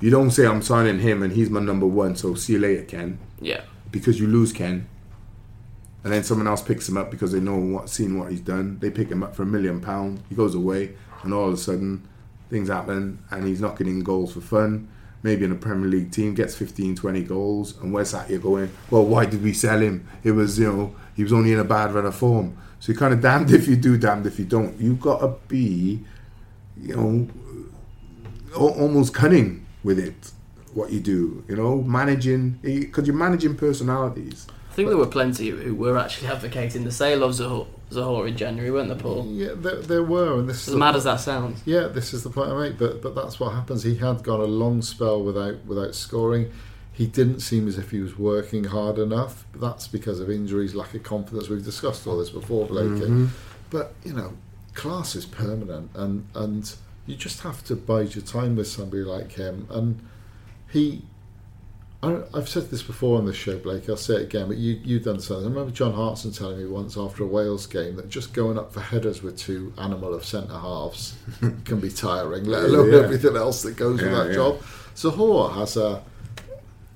you 0.00 0.10
don't 0.10 0.30
say 0.30 0.46
I'm 0.46 0.62
signing 0.62 1.00
him 1.00 1.22
and 1.22 1.32
he's 1.32 1.50
my 1.50 1.60
number 1.60 1.86
one. 1.86 2.14
So 2.14 2.34
see 2.34 2.52
you 2.54 2.58
later, 2.60 2.84
Ken. 2.84 3.18
Yeah, 3.40 3.62
because 3.90 4.20
you 4.20 4.28
lose 4.28 4.52
Ken, 4.52 4.86
and 6.04 6.12
then 6.12 6.22
someone 6.22 6.46
else 6.46 6.62
picks 6.62 6.88
him 6.88 6.96
up 6.96 7.10
because 7.10 7.32
they 7.32 7.40
know 7.40 7.56
what 7.56 7.88
seen 7.88 8.18
what 8.20 8.30
he's 8.30 8.40
done. 8.40 8.78
They 8.78 8.90
pick 8.90 9.08
him 9.08 9.22
up 9.24 9.34
for 9.34 9.42
a 9.42 9.46
million 9.46 9.80
pound. 9.80 10.22
He 10.28 10.36
goes 10.36 10.54
away, 10.54 10.94
and 11.24 11.34
all 11.34 11.48
of 11.48 11.54
a 11.54 11.56
sudden, 11.56 12.06
things 12.50 12.68
happen, 12.68 13.18
and 13.32 13.44
he's 13.48 13.60
knocking 13.60 13.88
in 13.88 14.04
goals 14.04 14.32
for 14.34 14.40
fun. 14.40 14.88
Maybe 15.22 15.44
in 15.44 15.52
a 15.52 15.56
Premier 15.56 15.88
League 15.88 16.12
team 16.12 16.34
gets 16.34 16.54
15, 16.54 16.96
20 16.96 17.22
goals, 17.22 17.76
and 17.80 17.92
we're 17.92 18.04
sat 18.04 18.28
here 18.28 18.38
going, 18.38 18.70
"Well, 18.90 19.04
why 19.04 19.26
did 19.26 19.42
we 19.42 19.52
sell 19.52 19.80
him? 19.80 20.06
It 20.22 20.32
was 20.32 20.58
you 20.58 20.72
know 20.72 20.94
he 21.14 21.22
was 21.22 21.32
only 21.32 21.52
in 21.52 21.58
a 21.58 21.64
bad 21.64 21.92
run 21.92 22.06
of 22.06 22.14
form." 22.14 22.56
So 22.80 22.92
you're 22.92 22.98
kind 22.98 23.14
of 23.14 23.20
damned 23.20 23.50
if 23.58 23.66
you 23.66 23.76
do, 23.76 23.96
damned 23.98 24.26
if 24.26 24.38
you 24.38 24.44
don't. 24.44 24.78
You've 24.80 25.00
got 25.00 25.20
to 25.20 25.34
be, 25.48 26.04
you 26.80 26.96
know, 26.96 27.28
almost 28.56 29.14
cunning 29.14 29.66
with 29.82 29.98
it. 29.98 30.32
What 30.74 30.92
you 30.92 31.00
do, 31.00 31.42
you 31.48 31.56
know, 31.56 31.80
managing 31.80 32.60
eh, 32.62 32.80
because 32.80 33.06
you're 33.06 33.16
managing 33.16 33.56
personalities. 33.56 34.46
I 34.70 34.74
think 34.74 34.88
there 34.88 34.98
were 34.98 35.06
plenty 35.06 35.48
who 35.48 35.74
were 35.74 35.96
actually 35.96 36.28
advocating 36.28 36.84
the 36.84 36.92
sale 36.92 37.22
of 37.22 37.32
Zohore, 37.32 37.66
Zohore 37.90 38.26
in 38.28 38.36
January, 38.36 38.70
weren't 38.70 38.88
there, 38.88 38.98
Paul? 38.98 39.26
Yeah, 39.26 39.50
there, 39.54 39.80
there 39.80 40.02
were, 40.02 40.38
and 40.40 40.48
this 40.48 40.66
As 40.66 40.72
the 40.72 40.78
mad 40.78 40.86
point- 40.88 40.96
as 40.96 41.04
that 41.04 41.20
sounds. 41.20 41.62
Yeah, 41.64 41.86
this 41.86 42.12
is 42.12 42.22
the 42.24 42.30
point 42.30 42.50
I 42.50 42.68
make. 42.68 42.78
But 42.78 43.00
but 43.02 43.14
that's 43.14 43.38
what 43.38 43.52
happens. 43.54 43.82
He 43.84 43.96
had 43.96 44.22
gone 44.22 44.40
a 44.40 44.44
long 44.44 44.82
spell 44.82 45.22
without 45.22 45.64
without 45.66 45.94
scoring. 45.94 46.50
He 46.92 47.06
didn't 47.06 47.40
seem 47.40 47.68
as 47.68 47.76
if 47.76 47.90
he 47.90 48.00
was 48.00 48.18
working 48.18 48.64
hard 48.64 48.98
enough. 48.98 49.44
But 49.52 49.60
that's 49.60 49.86
because 49.86 50.18
of 50.18 50.30
injuries, 50.30 50.74
lack 50.74 50.94
of 50.94 51.02
confidence. 51.02 51.48
We've 51.48 51.62
discussed 51.64 52.06
all 52.06 52.16
this 52.18 52.30
before, 52.30 52.66
Blakey. 52.66 53.04
Mm-hmm. 53.06 53.26
But 53.70 53.94
you 54.02 54.14
know, 54.14 54.32
class 54.74 55.14
is 55.14 55.26
permanent, 55.26 55.90
and 55.94 56.26
and 56.34 56.74
you 57.06 57.14
just 57.14 57.42
have 57.42 57.62
to 57.64 57.76
bide 57.76 58.14
your 58.16 58.24
time 58.24 58.56
with 58.56 58.66
somebody 58.66 59.02
like 59.04 59.32
him. 59.32 59.68
And 59.70 60.00
he, 60.72 61.02
I, 62.06 62.38
I've 62.38 62.48
said 62.48 62.70
this 62.70 62.82
before 62.82 63.18
on 63.18 63.26
this 63.26 63.36
show, 63.36 63.58
Blake. 63.58 63.88
I'll 63.88 63.96
say 63.96 64.14
it 64.16 64.22
again. 64.22 64.48
But 64.48 64.56
you 64.56 64.80
you've 64.84 65.04
done 65.04 65.20
something. 65.20 65.44
I 65.46 65.48
remember 65.48 65.70
John 65.72 65.92
Hartson 65.92 66.32
telling 66.32 66.58
me 66.58 66.66
once 66.66 66.96
after 66.96 67.22
a 67.24 67.26
Wales 67.26 67.66
game 67.66 67.96
that 67.96 68.08
just 68.08 68.32
going 68.32 68.58
up 68.58 68.72
for 68.72 68.80
headers 68.80 69.22
with 69.22 69.38
two 69.38 69.72
animal 69.78 70.14
of 70.14 70.24
centre 70.24 70.58
halves 70.58 71.14
can 71.64 71.80
be 71.80 71.90
tiring. 71.90 72.44
Let 72.44 72.64
alone 72.64 72.92
Yeah. 72.92 72.98
everything 73.00 73.36
else 73.36 73.62
that 73.62 73.76
goes 73.76 74.00
with 74.00 74.10
that 74.12 74.28
yeah. 74.28 74.34
job. 74.34 74.60
Zohore 74.94 75.52
has 75.54 75.76
a 75.76 76.02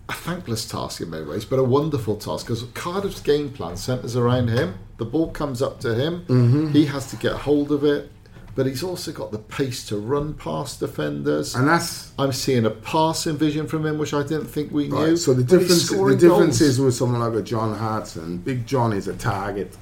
a 0.09 0.13
thankless 0.13 0.67
task 0.67 1.01
in 1.01 1.11
many 1.11 1.25
ways, 1.25 1.45
but 1.45 1.59
a 1.61 1.63
wonderful 1.63 2.17
task 2.17 2.47
because 2.47 2.65
Cardiff's 2.75 3.21
game 3.21 3.49
plan 3.51 3.77
centres 3.77 4.17
around 4.17 4.49
him. 4.49 4.75
The 4.97 5.05
ball 5.05 5.31
comes 5.31 5.63
up 5.63 5.79
to 5.81 5.95
him. 5.95 6.25
Mm-hmm. 6.27 6.69
He 6.73 6.87
has 6.87 7.09
to 7.11 7.17
get 7.17 7.33
hold 7.33 7.71
of 7.71 7.85
it, 7.85 8.11
but 8.55 8.67
he's 8.67 8.83
also 8.83 9.13
got 9.13 9.33
the 9.33 9.39
pace 9.39 9.87
to 9.89 9.97
run 9.97 10.35
past 10.35 10.81
defenders. 10.81 11.55
And 11.55 11.69
that's 11.69 12.13
I'm 12.19 12.33
seeing 12.33 12.67
a 12.67 12.71
passing 12.71 13.37
vision 13.37 13.67
from 13.67 13.87
him, 13.87 13.99
which 13.99 14.13
I 14.15 14.23
didn't 14.23 14.47
think 14.47 14.73
we 14.73 14.89
knew. 14.89 15.17
So 15.17 15.35
the 15.35 15.43
difference, 15.45 15.89
the 15.89 15.97
difference 16.17 16.59
goals. 16.59 16.61
is 16.61 16.81
with 16.81 16.95
someone 16.95 17.21
like 17.21 17.39
a 17.39 17.43
John 17.43 17.77
Hartson. 17.77 18.39
Big 18.39 18.67
John 18.67 18.93
is 18.93 19.09
a 19.09 19.15
target. 19.15 19.77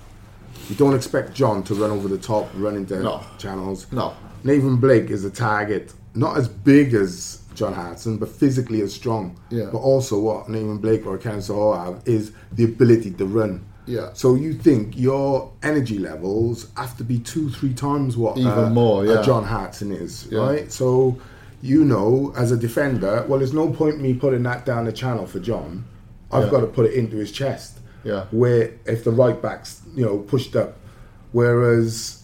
You 0.68 0.74
don't 0.76 0.94
expect 0.94 1.34
John 1.34 1.62
to 1.64 1.74
run 1.74 1.90
over 1.90 2.08
the 2.08 2.18
top, 2.18 2.50
run 2.54 2.76
into 2.76 3.00
No. 3.00 3.22
channels. 3.38 3.86
No. 3.90 4.14
Nathan 4.44 4.76
Blake 4.76 5.10
is 5.10 5.24
a 5.24 5.30
target, 5.30 5.92
not 6.14 6.36
as 6.36 6.46
big 6.48 6.94
as 6.94 7.40
John 7.54 7.72
Hartson, 7.72 8.18
but 8.18 8.28
physically 8.28 8.82
as 8.82 8.92
strong. 8.92 9.36
Yeah. 9.50 9.70
But 9.72 9.78
also, 9.78 10.18
what 10.20 10.48
Nathan 10.48 10.78
Blake 10.78 11.06
or 11.06 11.16
Ken 11.18 11.40
Saul 11.42 11.74
have 11.74 12.02
is 12.04 12.32
the 12.52 12.64
ability 12.64 13.12
to 13.12 13.24
run. 13.26 13.64
Yeah. 13.88 14.10
So 14.12 14.34
you 14.34 14.54
think 14.54 14.96
your 14.98 15.50
energy 15.62 15.98
levels 15.98 16.68
have 16.76 16.96
to 16.98 17.04
be 17.04 17.18
two, 17.18 17.50
three 17.50 17.72
times 17.74 18.16
what 18.16 18.36
Even 18.38 18.52
uh, 18.52 18.70
more, 18.70 19.04
yeah. 19.06 19.22
John 19.22 19.44
Hartson 19.44 19.90
is, 19.92 20.28
Yeah. 20.30 20.40
right? 20.40 20.72
So 20.72 21.18
you 21.60 21.84
know, 21.84 22.32
as 22.36 22.52
a 22.52 22.56
defender, 22.56 23.24
well, 23.26 23.40
there's 23.40 23.52
no 23.52 23.68
point 23.70 24.00
me 24.00 24.14
putting 24.14 24.44
that 24.44 24.64
down 24.64 24.84
the 24.84 24.92
channel 24.92 25.26
for 25.26 25.40
John. 25.40 25.84
I've 26.30 26.44
Yeah. 26.44 26.50
got 26.50 26.60
to 26.60 26.66
put 26.68 26.86
it 26.86 26.92
into 26.94 27.16
his 27.16 27.32
chest. 27.32 27.78
Yeah. 28.04 28.26
Where 28.30 28.70
if 28.86 29.02
the 29.02 29.10
right 29.10 29.40
back's 29.42 29.80
you 29.96 30.04
know 30.04 30.18
pushed 30.18 30.54
up, 30.54 30.76
whereas 31.32 32.22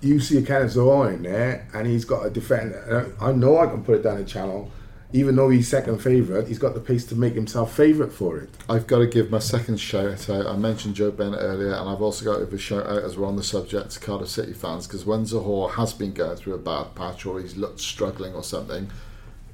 you 0.00 0.18
see 0.18 0.38
a 0.38 0.42
Zohore 0.42 1.14
in 1.14 1.22
there 1.22 1.68
and 1.72 1.86
he's 1.86 2.04
got 2.04 2.26
a 2.26 2.30
defender. 2.30 3.14
I 3.20 3.30
know 3.32 3.58
I 3.58 3.66
can 3.66 3.84
put 3.84 3.94
it 3.96 4.02
down 4.02 4.16
the 4.18 4.24
channel, 4.24 4.68
even 5.12 5.36
though 5.36 5.48
he's 5.50 5.68
second 5.68 5.98
favourite. 5.98 6.48
He's 6.48 6.58
got 6.58 6.74
the 6.74 6.80
pace 6.80 7.04
to 7.06 7.14
make 7.14 7.34
himself 7.34 7.74
favourite 7.76 8.12
for 8.12 8.38
it. 8.38 8.50
I've 8.68 8.86
got 8.86 8.98
to 8.98 9.06
give 9.06 9.30
my 9.30 9.38
second 9.38 9.78
shout 9.78 10.28
out. 10.30 10.46
I 10.46 10.56
mentioned 10.56 10.94
Joe 10.94 11.10
Bennett 11.10 11.40
earlier, 11.40 11.72
and 11.74 11.88
I've 11.88 12.00
also 12.02 12.24
got 12.24 12.38
to 12.38 12.44
give 12.44 12.54
a 12.54 12.58
shout 12.58 12.86
out 12.86 13.02
as 13.04 13.16
we're 13.16 13.26
on 13.26 13.36
the 13.36 13.42
subject 13.42 13.90
to 13.90 14.00
Cardiff 14.00 14.28
City 14.28 14.52
fans 14.52 14.86
because 14.86 15.04
when 15.04 15.24
Zohore 15.24 15.72
has 15.72 15.92
been 15.92 16.12
going 16.12 16.36
through 16.36 16.54
a 16.54 16.58
bad 16.58 16.94
patch 16.94 17.26
or 17.26 17.40
he's 17.40 17.56
looked 17.56 17.80
struggling 17.80 18.34
or 18.34 18.42
something, 18.42 18.90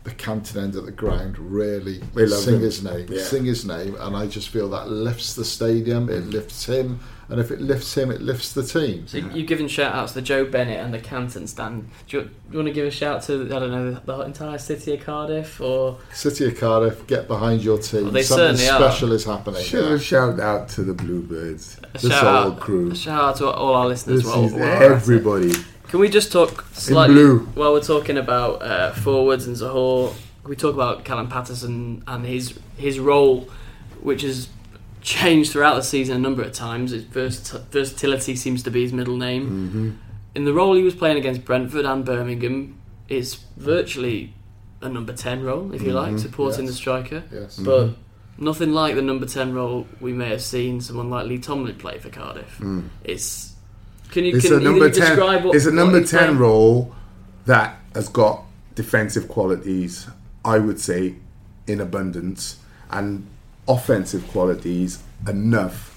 the 0.05 0.11
Canton 0.13 0.63
end 0.63 0.77
of 0.77 0.87
the 0.87 0.93
ground 0.93 1.39
really 1.39 2.01
sing 2.29 2.55
him. 2.55 2.61
his 2.61 2.83
name, 2.83 3.07
Yeah. 3.11 3.25
sing 3.25 3.45
his 3.45 3.65
name, 3.65 3.97
and 3.99 4.17
I 4.17 4.27
just 4.27 4.49
feel 4.49 4.69
that 4.71 4.89
lifts 4.89 5.35
the 5.35 5.45
stadium, 5.45 6.09
it 6.09 6.27
lifts 6.27 6.65
him, 6.67 7.01
and 7.31 7.39
if 7.41 7.51
it 7.51 7.61
lifts 7.61 7.95
him, 7.97 8.11
it 8.11 8.21
lifts 8.23 8.53
the 8.53 8.63
team. 8.63 9.07
So 9.07 9.19
you've 9.19 9.47
given 9.47 9.69
shout 9.69 9.95
outs 9.95 10.13
to 10.15 10.23
Joe 10.23 10.45
Bennett 10.47 10.79
and 10.81 10.95
the 10.95 10.99
Canton 10.99 11.47
stand. 11.47 11.91
Do 12.09 12.17
you, 12.19 12.23
do 12.25 12.31
you 12.53 12.57
want 12.59 12.69
to 12.69 12.73
give 12.73 12.87
a 12.87 12.91
shout 12.91 13.23
to, 13.25 13.43
I 13.45 13.59
don't 13.59 13.71
know, 13.71 13.93
the 13.95 14.21
entire 14.23 14.57
city 14.59 14.95
of 14.95 15.01
Cardiff? 15.05 15.61
Or 15.61 15.99
City 16.15 16.47
of 16.47 16.59
Cardiff, 16.59 17.07
get 17.07 17.29
behind 17.29 17.63
your 17.63 17.79
team. 17.79 18.05
Well, 18.05 18.13
they 18.13 18.23
Something 18.23 18.57
certainly 18.57 18.69
are. 18.69 18.91
special 18.91 19.13
is 19.13 19.25
happening. 19.25 19.63
Should 19.63 19.91
have 19.91 20.03
shout 20.03 20.41
out 20.41 20.69
to 20.71 20.83
the 20.83 20.95
Bluebirds, 20.95 21.79
a 21.95 21.99
the 21.99 22.09
shout, 22.11 22.21
Soul 22.21 22.27
out, 22.53 22.61
Crew. 22.61 22.91
a 22.93 22.95
shout 22.97 23.21
out 23.25 23.37
to 23.37 23.47
all 23.51 23.75
our 23.75 23.87
listeners. 23.89 24.23
This 24.23 24.27
while- 24.33 24.45
is 24.47 24.53
while 24.53 24.61
we're 24.63 24.67
at 24.69 24.83
it. 24.83 24.91
everybody. 24.93 25.53
Can 25.89 26.01
we 26.01 26.09
just 26.11 26.31
talk 26.33 26.65
slightly 26.73 27.15
blue. 27.15 27.39
while 27.55 27.73
we're 27.73 27.81
talking 27.83 28.19
about 28.19 28.63
uh, 28.63 28.93
forwards 28.93 29.47
and 29.47 29.57
Zohore? 29.57 30.13
Can 30.43 30.51
we 30.51 30.57
talk 30.57 30.75
about 30.75 31.05
Callum 31.05 31.29
Paterson 31.29 32.03
and 32.07 32.25
his 32.27 32.59
his 32.77 32.99
role, 32.99 33.49
which 34.01 34.23
has 34.23 34.49
changed 35.01 35.53
throughout 35.53 35.75
the 35.77 35.83
season 35.83 36.17
a 36.17 36.19
number 36.19 36.43
of 36.43 36.53
times. 36.53 36.91
His 36.91 37.05
versa- 37.05 37.65
versatility 37.71 38.37
seems 38.37 38.63
to 38.65 38.71
be 38.71 38.83
his 38.83 38.93
middle 38.93 39.17
name. 39.17 39.45
Mm-hmm. 39.45 39.91
In 40.35 40.45
the 40.45 40.53
role 40.53 40.75
he 40.75 40.83
was 40.83 40.95
playing 40.95 41.17
against 41.19 41.45
Brentford 41.45 41.85
and 41.85 42.05
Birmingham, 42.05 42.79
it's 43.09 43.35
virtually 43.57 44.35
a 44.81 44.89
number 44.89 45.13
ten 45.13 45.43
role, 45.43 45.73
if 45.75 45.83
you 45.83 45.89
Mm-hmm. 45.89 46.13
like, 46.15 46.19
supporting 46.19 46.65
Yes. 46.67 46.71
the 46.73 46.77
striker. 46.77 47.23
Yes. 47.33 47.59
But 47.59 47.91
nothing 48.39 48.73
like 48.73 48.95
the 48.95 49.03
number 49.03 49.27
ten 49.27 49.53
role 49.55 49.87
we 50.01 50.13
may 50.13 50.29
have 50.29 50.43
seen 50.43 50.81
someone 50.81 51.11
like 51.11 51.27
Lee 51.27 51.39
Tomlin 51.39 51.77
play 51.77 51.99
for 51.99 52.11
Cardiff. 52.11 52.61
It's 53.05 53.55
can 54.11 54.25
you 54.25 54.33
Mm. 54.33 54.37
It's 54.37 54.47
can 54.47 54.55
a 54.55 54.59
you 54.61 54.65
number 54.65 54.89
describe 54.89 55.39
ten. 55.41 55.45
what 55.49 55.57
it's 55.57 55.67
a 55.67 55.73
number 55.73 56.05
ten 56.05 56.19
playing? 56.21 56.39
role 56.39 56.95
that 57.47 57.79
has 57.95 58.09
got 58.09 58.43
defensive 58.75 59.27
qualities. 59.29 60.07
I 60.45 60.59
would 60.59 60.79
say 60.81 61.17
in 61.67 61.81
abundance 61.81 62.59
and 62.91 63.27
offensive 63.69 64.27
qualities 64.29 65.03
enough 65.29 65.95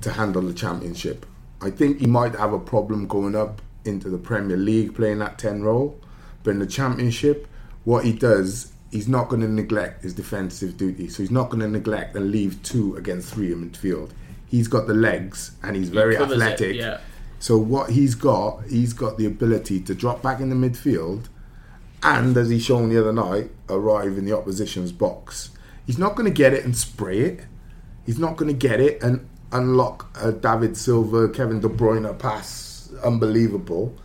to 0.00 0.12
handle 0.12 0.42
the 0.42 0.52
championship. 0.52 1.24
I 1.60 1.70
think 1.70 2.00
he 2.00 2.06
might 2.06 2.34
have 2.34 2.52
a 2.52 2.58
problem 2.58 3.06
going 3.06 3.34
up 3.34 3.62
into 3.84 4.08
the 4.10 4.18
Premier 4.18 4.56
League 4.56 4.94
playing 4.94 5.18
that 5.20 5.38
10 5.38 5.62
role, 5.62 5.98
but 6.42 6.50
in 6.50 6.58
the 6.58 6.66
championship, 6.66 7.48
what 7.84 8.04
he 8.04 8.12
does, 8.12 8.72
he's 8.90 9.08
not 9.08 9.28
going 9.28 9.42
to 9.42 9.48
neglect 9.48 10.02
his 10.02 10.14
defensive 10.14 10.76
duty. 10.76 11.08
So 11.08 11.22
he's 11.22 11.30
not 11.30 11.50
going 11.50 11.60
to 11.60 11.68
neglect 11.68 12.14
and 12.14 12.30
leave 12.30 12.62
two 12.62 12.96
against 12.96 13.32
three 13.32 13.52
in 13.52 13.70
midfield. 13.70 14.10
He's 14.46 14.68
got 14.68 14.86
the 14.86 14.94
legs 14.94 15.52
and 15.62 15.76
he's 15.76 15.88
very 15.88 16.16
it, 16.16 16.20
athletic. 16.20 16.76
yeah. 16.76 17.00
So 17.40 17.56
what 17.56 17.90
he's 17.90 18.14
got, 18.14 18.64
he's 18.68 18.92
got 18.92 19.16
the 19.16 19.26
ability 19.26 19.80
to 19.82 19.94
drop 19.94 20.22
back 20.22 20.40
in 20.40 20.50
the 20.50 20.56
midfield, 20.56 21.26
and 22.02 22.36
as 22.36 22.48
he 22.48 22.58
shown 22.58 22.88
the 22.88 22.98
other 23.00 23.12
night, 23.12 23.50
arrive 23.68 24.18
in 24.18 24.24
the 24.24 24.36
opposition's 24.36 24.92
box. 24.92 25.50
He's 25.88 25.98
not 25.98 26.16
going 26.16 26.26
to 26.26 26.34
get 26.34 26.52
it 26.52 26.66
and 26.66 26.76
spray 26.76 27.20
it. 27.20 27.40
He's 28.04 28.18
not 28.18 28.36
going 28.36 28.52
to 28.52 28.68
get 28.68 28.78
it 28.78 29.02
and 29.02 29.26
unlock 29.52 30.14
a 30.22 30.32
David 30.32 30.76
Silva, 30.76 31.30
Kevin 31.30 31.60
De 31.60 31.68
Bruyne 31.68 32.18
pass, 32.18 32.92
unbelievable. 33.02 33.96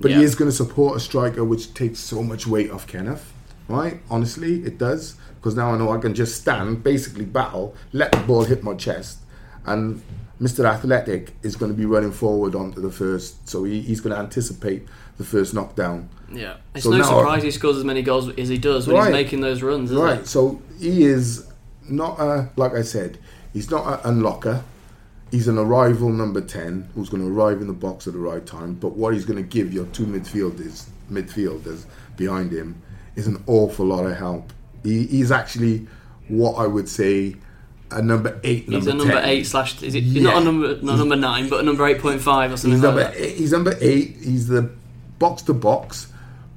But 0.00 0.10
he 0.10 0.24
is 0.24 0.34
going 0.34 0.50
to 0.50 0.56
support 0.56 0.96
a 0.96 1.00
striker 1.00 1.44
which 1.44 1.72
takes 1.72 2.00
so 2.00 2.24
much 2.24 2.48
weight 2.48 2.72
off 2.72 2.88
Kenneth. 2.88 3.32
Right? 3.68 4.00
Honestly, 4.10 4.64
it 4.64 4.76
does 4.76 5.14
because 5.36 5.54
now 5.54 5.72
I 5.72 5.78
know 5.78 5.92
I 5.92 5.98
can 5.98 6.14
just 6.14 6.34
stand, 6.40 6.82
basically 6.82 7.26
battle, 7.26 7.76
let 7.92 8.10
the 8.10 8.18
ball 8.18 8.42
hit 8.42 8.64
my 8.64 8.74
chest, 8.74 9.20
and 9.64 10.02
Mr. 10.40 10.64
Athletic 10.64 11.32
is 11.44 11.54
going 11.54 11.70
to 11.70 11.78
be 11.78 11.86
running 11.86 12.10
forward 12.10 12.56
onto 12.56 12.80
the 12.80 12.90
first, 12.90 13.48
so 13.48 13.62
he, 13.62 13.80
he's 13.80 14.00
going 14.00 14.16
to 14.16 14.20
anticipate 14.20 14.88
the 15.16 15.24
first 15.24 15.54
knockdown. 15.54 16.08
Yeah, 16.32 16.56
it's 16.74 16.84
So 16.84 16.90
no 16.90 17.02
surprise 17.02 17.42
he 17.42 17.50
scores 17.50 17.76
as 17.76 17.84
many 17.84 18.02
goals 18.02 18.28
as 18.38 18.48
he 18.48 18.58
does 18.58 18.86
when 18.86 18.96
Right. 18.96 19.06
he's 19.06 19.12
making 19.12 19.40
those 19.40 19.62
runs, 19.62 19.92
Right, 19.92 20.20
it? 20.20 20.26
so 20.28 20.60
he 20.78 21.04
is 21.04 21.46
not 21.88 22.18
a, 22.20 22.48
like 22.56 22.72
I 22.74 22.82
said, 22.82 23.18
he's 23.52 23.70
not 23.70 24.04
an 24.04 24.16
unlocker. 24.22 24.62
He's 25.32 25.46
an 25.48 25.58
arrival 25.58 26.08
number 26.10 26.40
10 26.40 26.88
who's 26.94 27.08
going 27.08 27.22
to 27.22 27.28
arrive 27.28 27.60
in 27.60 27.66
the 27.68 27.72
box 27.72 28.06
at 28.08 28.12
the 28.14 28.18
right 28.18 28.44
time. 28.44 28.74
But 28.74 28.96
what 28.96 29.14
he's 29.14 29.24
going 29.24 29.36
to 29.36 29.48
give 29.48 29.72
your 29.72 29.86
two 29.86 30.04
midfielders, 30.04 30.86
midfielders 31.10 31.84
behind 32.16 32.52
him 32.52 32.80
is 33.16 33.26
an 33.28 33.42
awful 33.46 33.86
lot 33.86 34.06
of 34.06 34.16
help. 34.16 34.52
He, 34.82 35.06
he's 35.06 35.30
actually 35.30 35.86
what 36.28 36.54
I 36.54 36.66
would 36.66 36.88
say 36.88 37.36
a 37.92 38.00
number 38.02 38.40
eight. 38.44 38.64
He's 38.68 38.86
number 38.86 38.90
a 38.90 38.94
number 38.94 39.20
10. 39.20 39.28
eight 39.28 39.46
slash. 39.46 39.82
Is 39.82 39.94
it 39.96 40.02
Yeah. 40.04 40.22
not 40.22 40.42
a 40.42 40.44
number 40.44 40.78
not 40.82 40.98
number 40.98 41.16
nine, 41.16 41.48
but 41.48 41.60
a 41.60 41.62
number 41.64 41.86
eight 41.86 41.98
point 42.00 42.20
five 42.20 42.52
or 42.52 42.56
something 42.56 42.72
He's 42.78 42.82
like 42.84 42.94
number 42.96 43.10
that? 43.10 43.20
eight, 43.20 43.36
he's 43.36 43.52
number 43.52 43.76
eight. 43.80 44.16
He's 44.22 44.46
the 44.48 44.70
box 45.18 45.42
to 45.42 45.54
box, 45.54 46.06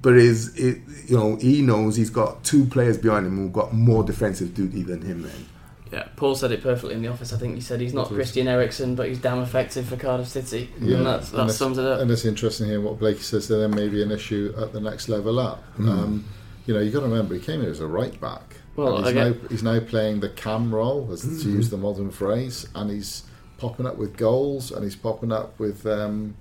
but 0.03 0.13
is 0.15 0.55
it 0.55 0.77
you 1.07 1.17
know 1.17 1.37
he 1.37 1.61
knows 1.63 1.95
he's 1.95 2.11
got 2.11 2.43
two 2.43 2.65
players 2.65 2.97
behind 2.99 3.25
him 3.25 3.37
who've 3.37 3.51
got 3.53 3.73
more 3.73 4.03
defensive 4.03 4.53
duty 4.53 4.83
than 4.83 5.01
him. 5.01 5.23
Then 5.23 5.45
Yeah, 5.91 6.07
Paul 6.15 6.35
said 6.35 6.51
it 6.51 6.61
perfectly 6.61 6.93
in 6.95 7.01
the 7.01 7.07
office. 7.07 7.33
I 7.33 7.37
think 7.37 7.55
he 7.55 7.61
said 7.61 7.79
he's 7.81 7.93
not 7.93 8.07
Christian 8.09 8.47
Eriksen, 8.47 8.93
but 8.95 9.07
he's 9.09 9.19
damn 9.19 9.41
effective 9.41 9.87
for 9.87 9.95
Cardiff 9.97 10.27
City. 10.27 10.69
Yeah. 10.79 10.97
and 10.97 11.05
that's, 11.05 11.29
that 11.31 11.37
it's- 11.43 11.57
sums 11.57 11.77
it 11.77 11.85
up. 11.85 11.99
And 11.99 12.09
it's 12.11 12.25
interesting 12.25 12.67
hearing 12.67 12.83
what 12.83 12.99
Blakey 12.99 13.21
says. 13.21 13.47
That 13.47 13.55
there 13.57 13.67
may 13.69 13.87
be 13.89 14.01
an 14.03 14.11
issue 14.11 14.53
at 14.57 14.73
the 14.73 14.79
next 14.79 15.07
level 15.09 15.39
up. 15.39 15.63
Um, 15.79 16.25
you 16.65 16.73
know, 16.73 16.79
you've 16.79 16.93
got 16.93 17.01
to 17.01 17.07
remember 17.07 17.33
he 17.35 17.39
came 17.41 17.61
here 17.61 17.69
as 17.69 17.79
a 17.79 17.87
right 17.87 18.19
back. 18.21 18.57
Well, 18.75 18.97
he's, 18.99 19.07
again- 19.11 19.39
now, 19.41 19.47
he's 19.49 19.63
now 19.63 19.79
playing 19.81 20.21
the 20.21 20.29
cam 20.29 20.73
role, 20.73 21.09
as 21.11 21.21
to 21.21 21.49
use 21.49 21.69
the 21.69 21.77
modern 21.77 22.09
phrase, 22.09 22.67
and 22.73 22.89
he's 22.89 23.23
popping 23.59 23.85
up 23.85 23.97
with 23.97 24.17
goals 24.17 24.71
and 24.71 24.83
he's 24.83 24.95
popping 24.95 25.31
up 25.31 25.57
with 25.59 25.85
um, 25.85 26.35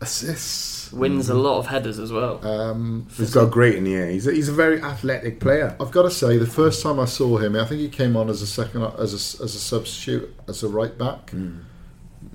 assists. 0.00 0.92
Wins 0.92 1.28
a 1.28 1.34
mm-hmm. 1.34 1.42
lot 1.42 1.58
of 1.58 1.66
headers 1.66 1.98
as 1.98 2.10
well. 2.10 2.44
Um, 2.44 3.06
He's 3.16 3.32
got 3.32 3.50
great 3.50 3.76
in 3.76 3.84
the 3.84 3.94
air. 3.94 4.10
He's 4.10 4.26
a, 4.26 4.32
he's 4.32 4.48
a 4.48 4.52
very 4.52 4.82
athletic 4.82 5.38
player. 5.38 5.76
I've 5.80 5.92
got 5.92 6.02
to 6.02 6.10
say, 6.10 6.36
the 6.36 6.46
first 6.46 6.82
time 6.82 6.98
I 6.98 7.04
saw 7.04 7.36
him, 7.38 7.54
I 7.54 7.64
think 7.64 7.80
he 7.80 7.88
came 7.88 8.16
on 8.16 8.28
as 8.28 8.42
a 8.42 8.46
second, 8.46 8.82
as 8.98 9.12
a, 9.12 9.44
as 9.44 9.54
a 9.54 9.60
substitute, 9.60 10.34
as 10.48 10.62
a 10.62 10.68
right 10.68 10.96
back. 10.96 11.30
Hmm. 11.30 11.60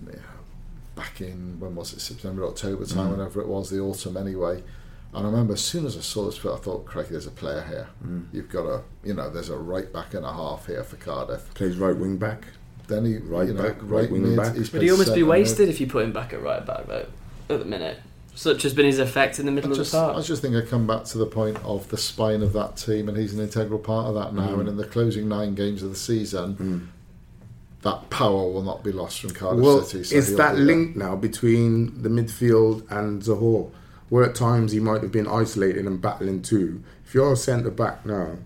Yeah, 0.07 0.19
back 0.95 1.19
in 1.21 1.59
when 1.59 1.75
was 1.75 1.93
it 1.93 1.99
September, 1.99 2.45
October 2.45 2.85
time, 2.85 3.07
hmm. 3.07 3.11
whenever 3.17 3.41
it 3.41 3.47
was, 3.47 3.69
the 3.69 3.79
autumn 3.79 4.15
anyway. 4.15 4.63
And 5.13 5.25
I 5.25 5.29
remember 5.29 5.53
as 5.53 5.61
soon 5.61 5.85
as 5.85 5.97
I 5.97 6.01
saw 6.01 6.25
this, 6.25 6.39
I 6.45 6.57
thought, 6.57 6.85
"Craig, 6.85 7.07
there's 7.09 7.27
a 7.27 7.31
player 7.31 7.61
here. 7.61 7.87
Hmm. 8.01 8.23
You've 8.33 8.49
got 8.49 8.65
a, 8.65 8.83
you 9.03 9.13
know, 9.13 9.29
there's 9.29 9.49
a 9.49 9.57
right 9.57 9.91
back 9.91 10.13
and 10.13 10.25
a 10.25 10.31
half 10.31 10.67
here 10.67 10.83
for 10.83 10.97
Cardiff." 10.97 11.53
Plays 11.53 11.77
right 11.77 11.95
wing 11.95 12.17
back. 12.17 12.45
Then 12.87 13.05
he, 13.05 13.17
Right 13.17 13.47
you 13.47 13.53
know, 13.53 13.63
back, 13.63 13.77
right 13.81 14.01
right 14.01 14.11
wing 14.11 14.23
mid. 14.23 14.37
back. 14.37 14.55
he's 14.55 14.69
But 14.69 14.81
he 14.81 14.91
almost 14.91 15.09
be 15.09 15.13
centre 15.13 15.25
mid. 15.25 15.29
wasted 15.29 15.69
if 15.69 15.81
you 15.81 15.87
put 15.87 16.03
him 16.03 16.13
back 16.13 16.33
at 16.33 16.41
right 16.41 16.65
back 16.65 16.85
though. 16.85 17.07
At 17.49 17.59
the 17.59 17.65
minute, 17.65 17.99
such 18.35 18.63
has 18.63 18.73
been 18.73 18.85
his 18.85 18.99
effect 18.99 19.39
in 19.39 19.45
the 19.45 19.51
middle 19.51 19.71
I 19.71 19.79
of 19.79 19.85
the 19.85 19.91
park. 19.91 20.17
I 20.17 20.21
just 20.21 20.41
think 20.41 20.55
I 20.55 20.61
come 20.61 20.85
back 20.85 21.05
to 21.05 21.17
the 21.17 21.25
point 21.25 21.57
of 21.63 21.87
the 21.89 21.97
spine 21.97 22.41
of 22.41 22.53
that 22.53 22.75
team, 22.75 23.07
and 23.07 23.17
he's 23.17 23.33
an 23.33 23.39
integral 23.39 23.79
part 23.79 24.07
of 24.07 24.15
that 24.15 24.33
now. 24.33 24.49
Mm. 24.49 24.61
And 24.61 24.69
in 24.69 24.77
the 24.77 24.85
closing 24.85 25.29
nine 25.29 25.55
games 25.55 25.81
of 25.81 25.89
the 25.89 25.95
season, 25.95 26.55
mm. 26.55 26.87
that 27.83 28.09
power 28.09 28.51
will 28.51 28.63
not 28.63 28.83
be 28.83 28.91
lost 28.91 29.21
from 29.21 29.29
Cardiff 29.31 29.63
Well, 29.63 29.83
City. 29.83 30.03
so 30.03 30.17
it's 30.17 30.27
he'll 30.29 30.37
that 30.37 30.55
uh, 30.55 30.59
link 30.59 30.95
now 30.95 31.15
between 31.15 32.01
the 32.01 32.09
midfield 32.09 32.89
and 32.91 33.21
Zohore, 33.21 33.71
where 34.09 34.25
at 34.25 34.35
times 34.35 34.73
he 34.73 34.79
might 34.79 35.01
have 35.01 35.11
been 35.11 35.27
isolated 35.27 35.85
and 35.85 36.01
battling 36.01 36.41
too. 36.41 36.83
If 37.05 37.13
you're 37.13 37.33
a 37.33 37.37
centre 37.37 37.71
back 37.71 38.05
now 38.05 38.37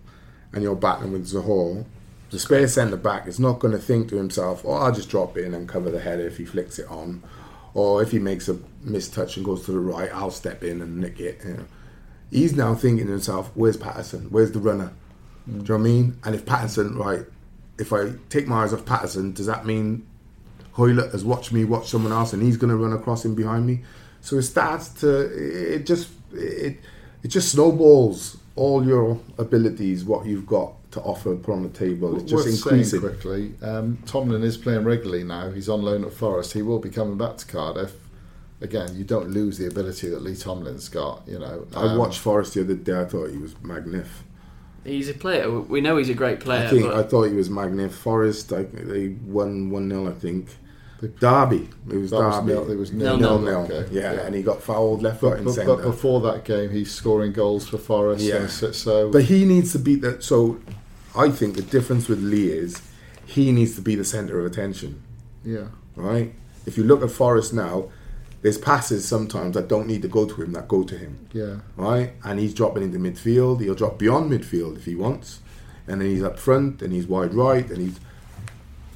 and 0.54 0.62
you're 0.62 0.76
battling 0.76 1.14
with 1.14 1.26
Zohore, 1.26 1.86
the 2.30 2.38
spare 2.38 2.68
centre 2.68 2.98
back 2.98 3.28
is 3.28 3.40
not 3.40 3.60
going 3.60 3.72
to 3.72 3.80
think 3.80 4.10
to 4.10 4.18
himself, 4.18 4.62
"Oh, 4.64 4.74
I'll 4.74 4.92
just 4.92 5.10
drop 5.10 5.36
in 5.36 5.56
and 5.56 5.68
cover 5.68 5.90
the 5.90 6.00
header 6.00 6.28
if 6.28 6.38
he 6.38 6.46
flicks 6.46 6.78
it 6.78 6.88
on," 6.88 7.24
or 7.74 8.02
if 8.02 8.12
he 8.12 8.20
makes 8.20 8.48
a 8.50 8.56
mistouch 8.86 9.38
and 9.38 9.46
goes 9.46 9.66
to 9.66 9.72
the 9.72 9.80
right, 9.80 10.10
I'll 10.14 10.32
step 10.32 10.64
in 10.64 10.82
and 10.82 10.98
nick 10.98 11.20
it. 11.20 11.42
You 11.44 11.54
know. 11.54 11.66
He's 12.32 12.56
now 12.56 12.76
thinking 12.76 13.06
to 13.06 13.12
himself, 13.12 13.52
"Where's 13.54 13.78
Paterson? 13.78 14.28
Where's 14.30 14.52
the 14.52 14.60
runner?" 14.60 14.92
Do 15.48 15.54
you 15.54 15.58
know 15.58 15.74
what 15.76 15.80
I 15.80 15.84
mean? 15.84 16.18
And 16.24 16.36
if 16.36 16.46
Paterson, 16.46 16.96
right, 16.96 17.26
if 17.80 17.92
I 17.92 18.12
take 18.30 18.48
my 18.48 18.64
eyes 18.64 18.74
off 18.74 18.86
Paterson, 18.86 19.34
does 19.34 19.48
that 19.48 19.66
mean 19.66 20.06
Hoilett 20.74 21.12
has 21.12 21.26
watched 21.26 21.52
me 21.52 21.66
watch 21.66 21.90
someone 21.90 22.12
else 22.12 22.34
and 22.34 22.44
he's 22.44 22.58
going 22.58 22.70
to 22.70 22.76
run 22.76 22.94
across 22.94 23.26
him 23.26 23.34
behind 23.34 23.66
me? 23.66 23.82
So 24.22 24.38
it 24.38 24.44
starts 24.44 24.90
to, 25.02 25.74
it 25.74 25.86
just, 25.86 26.10
it, 26.34 26.78
it 27.24 27.30
just 27.30 27.52
snowballs 27.52 28.38
all 28.56 28.86
your 28.86 29.20
abilities, 29.38 30.04
what 30.04 30.26
you've 30.26 30.46
got 30.46 30.74
to 30.92 31.02
offer, 31.02 31.32
and 31.32 31.44
put 31.44 31.54
on 31.54 31.64
the 31.64 31.70
table. 31.70 32.16
It's 32.16 32.24
just 32.30 32.46
Worth 32.46 32.56
increasing. 32.56 33.02
saying 33.02 33.14
quickly, 33.14 33.54
um, 33.62 33.98
Tomlin 34.06 34.44
is 34.44 34.58
playing 34.58 34.84
regularly 34.86 35.24
now. 35.24 35.52
He's 35.52 35.70
on 35.70 35.82
loan 35.84 36.04
at 36.04 36.12
Forest. 36.14 36.54
He 36.54 36.62
will 36.62 36.80
be 36.80 36.90
coming 36.90 37.18
back 37.18 37.38
to 37.38 37.46
Cardiff. 37.46 37.94
Again, 38.62 38.96
you 38.96 39.04
don't 39.04 39.30
lose 39.30 39.58
the 39.58 39.68
ability 39.68 40.10
that 40.10 40.22
Lee 40.22 40.36
Tomlin's 40.36 40.90
got. 40.90 41.22
You 41.28 41.40
know, 41.40 41.66
I 41.76 41.84
Um, 41.84 41.98
watched 41.98 42.20
Forest 42.20 42.56
the 42.56 42.62
other 42.62 42.74
day. 42.74 43.00
I 43.00 43.06
thought 43.06 43.30
he 43.30 43.38
was 43.38 43.54
magnificent. 43.64 44.26
He's 44.84 45.10
a 45.10 45.14
player. 45.14 45.50
We 45.62 45.82
know 45.82 45.98
he's 45.98 46.10
a 46.10 46.14
great 46.14 46.40
player. 46.40 46.66
I 46.66 46.70
think 46.70 46.84
but 46.84 46.96
I 46.96 47.04
thought 47.04 47.24
he 47.26 47.34
was 47.36 47.50
magnificent. 47.50 48.02
Forest, 48.02 48.52
I, 48.54 48.64
they 48.64 49.10
won 49.26 49.70
one 49.70 49.90
0 49.90 50.08
I 50.10 50.14
think. 50.14 50.48
Derby, 51.22 51.70
it 51.90 51.96
was 51.96 52.12
That 52.12 52.18
Derby. 52.42 52.48
nil- 52.48 52.72
it 52.72 52.76
was 52.78 52.92
nil- 52.92 53.18
nil, 53.18 53.40
nil. 53.40 53.68
nil. 53.70 53.78
Okay, 53.80 53.88
Yeah, 53.96 54.14
yeah. 54.14 54.20
and 54.26 54.36
he 54.36 54.42
got 54.42 54.62
fouled 54.62 55.02
left, 55.02 55.22
But, 55.22 55.28
right, 55.28 55.36
and 55.38 55.46
but, 55.46 55.54
centre. 55.54 55.76
but 55.78 55.84
before 55.86 56.20
that 56.22 56.44
game, 56.44 56.72
he's 56.72 56.92
scoring 56.92 57.32
goals 57.32 57.66
for 57.70 57.78
Forest. 57.78 58.22
Yeah. 58.26 58.36
and 58.38 58.50
so, 58.50 58.72
so 58.74 59.10
But 59.10 59.24
he 59.24 59.46
needs 59.46 59.72
to 59.72 59.80
beat 59.80 60.02
that. 60.02 60.24
So, 60.24 60.58
I 61.16 61.30
think 61.30 61.56
the 61.56 61.62
difference 61.62 62.08
with 62.08 62.22
Lee 62.22 62.52
is 62.52 62.82
he 63.26 63.52
needs 63.52 63.76
to 63.76 63.82
be 63.82 63.96
the 63.96 64.06
centre 64.06 64.40
of 64.40 64.46
attention, 64.46 65.02
yeah, 65.44 65.68
right? 65.96 66.34
If 66.66 66.78
you 66.78 66.84
look 66.84 67.04
at 67.04 67.12
Forest 67.12 67.54
now, 67.54 67.90
there's 68.42 68.58
passes 68.58 69.08
sometimes 69.08 69.56
that 69.56 69.68
don't 69.68 69.88
need 69.88 70.02
to 70.04 70.08
go 70.08 70.26
to 70.26 70.42
him 70.42 70.54
that 70.54 70.68
go 70.68 70.84
to 70.84 70.98
him, 70.98 71.28
yeah. 71.34 71.58
right? 71.76 72.14
And 72.24 72.40
he's 72.40 72.54
dropping 72.54 72.84
into 72.84 72.98
midfield. 72.98 73.62
He'll 73.62 73.76
drop 73.76 74.00
beyond 74.00 74.32
midfield 74.32 74.78
if 74.78 74.86
he 74.86 74.96
wants, 74.96 75.40
and 75.88 76.00
then 76.00 76.10
he's 76.10 76.24
up 76.24 76.40
front 76.40 76.82
and 76.82 76.94
he's 76.94 77.08
wide 77.08 77.34
right 77.34 77.70
and 77.70 77.78
he's. 77.78 78.00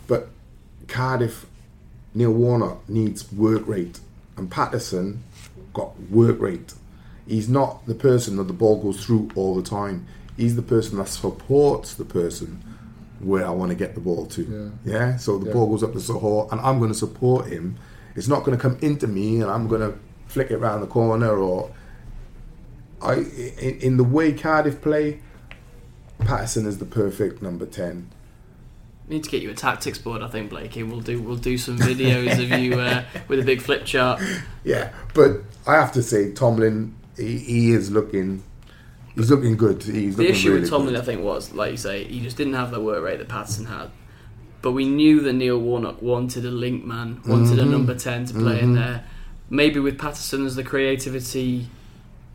But 0.08 0.30
Cardiff, 0.88 1.46
Neil 2.14 2.32
Warnock 2.32 2.88
needs 2.88 3.32
work 3.32 3.68
rate, 3.68 4.00
and 4.38 4.50
Paterson 4.50 5.24
got 5.74 6.00
work 6.10 6.40
rate. 6.40 6.74
He's 7.28 7.50
not 7.50 7.86
the 7.86 7.96
person 7.96 8.38
that 8.38 8.44
the 8.44 8.54
ball 8.54 8.82
goes 8.82 9.04
through 9.04 9.32
all 9.36 9.56
the 9.56 9.68
time. 9.68 10.08
He's 10.38 10.56
the 10.56 10.62
person 10.62 10.98
that 10.98 11.08
supports 11.08 11.94
the 11.96 12.06
person 12.06 12.64
where 13.20 13.46
I 13.46 13.52
want 13.52 13.70
to 13.70 13.76
get 13.76 13.96
the 13.96 14.02
ball 14.02 14.26
to. 14.28 14.72
Yeah. 14.84 15.18
So 15.18 15.38
the 15.38 15.48
Yeah. 15.48 15.54
ball 15.54 15.68
goes 15.68 15.84
up 15.84 15.94
to 15.94 16.00
Zohore, 16.00 16.52
and 16.52 16.60
I'm 16.62 16.80
going 16.80 16.92
to 16.92 16.98
support 16.98 17.48
him. 17.48 17.78
It's 18.16 18.28
not 18.28 18.44
going 18.44 18.58
to 18.58 18.62
come 18.62 18.78
into 18.82 19.08
me, 19.08 19.42
and 19.42 19.50
I'm 19.50 19.68
going 19.68 19.82
to 19.82 19.98
flick 20.28 20.52
it 20.52 20.56
around 20.56 20.82
the 20.82 20.88
corner 20.88 21.30
or. 21.38 21.72
I 23.02 23.16
in, 23.16 23.80
in 23.82 23.98
the 23.98 24.04
way 24.04 24.32
Cardiff 24.32 24.82
play, 24.82 25.20
Paterson 26.20 26.66
is 26.66 26.78
the 26.78 26.86
perfect 26.86 27.42
number 27.42 27.66
ten. 27.66 28.10
need 29.10 29.24
to 29.26 29.30
get 29.30 29.42
you 29.42 29.50
a 29.50 29.54
tactics 29.54 29.98
board. 29.98 30.22
I 30.22 30.28
think 30.30 30.50
Blakey. 30.50 30.84
We'll 30.84 31.02
do 31.02 31.22
we'll 31.22 31.36
do 31.36 31.58
some 31.58 31.78
videos 31.78 32.34
of 32.42 32.60
you 32.60 32.80
uh, 32.80 33.04
with 33.28 33.40
a 33.40 33.44
big 33.44 33.62
flip 33.62 33.84
chart. 33.86 34.22
Yeah, 34.64 34.94
but 35.14 35.42
I 35.68 35.74
have 35.74 35.92
to 35.94 36.02
say, 36.04 36.32
Tomlin, 36.32 36.96
he, 37.18 37.38
he 37.40 37.72
is 37.72 37.92
looking, 37.92 38.44
he's 39.16 39.30
looking 39.32 39.56
good. 39.58 39.84
He's 39.84 40.16
The 40.16 40.24
looking 40.24 40.36
issue 40.36 40.50
really 40.50 40.62
with 40.62 40.70
Tomlin, 40.70 40.94
good. 40.96 41.02
I 41.02 41.06
think, 41.06 41.24
was 41.24 41.54
like 41.54 41.72
you 41.72 41.78
say, 41.78 42.04
he 42.06 42.20
just 42.22 42.38
didn't 42.38 42.54
have 42.54 42.72
the 42.72 42.80
work 42.80 43.04
rate 43.04 43.18
that 43.20 43.30
Paterson 43.30 43.66
had. 43.66 43.90
But 44.62 44.72
we 44.72 44.86
knew 44.88 45.20
that 45.22 45.34
Neil 45.34 45.60
Warnock 45.60 46.02
wanted 46.02 46.46
a 46.46 46.52
link 46.52 46.86
man, 46.86 47.22
wanted 47.28 47.58
Mm-hmm. 47.58 47.60
a 47.60 47.66
number 47.66 47.96
ten 47.96 48.26
to 48.26 48.34
play 48.34 48.60
in 48.62 48.76
there. 48.76 49.04
Maybe 49.50 49.80
with 49.80 50.00
Paterson 50.00 50.46
as 50.46 50.56
the 50.56 50.64
creativity 50.64 51.68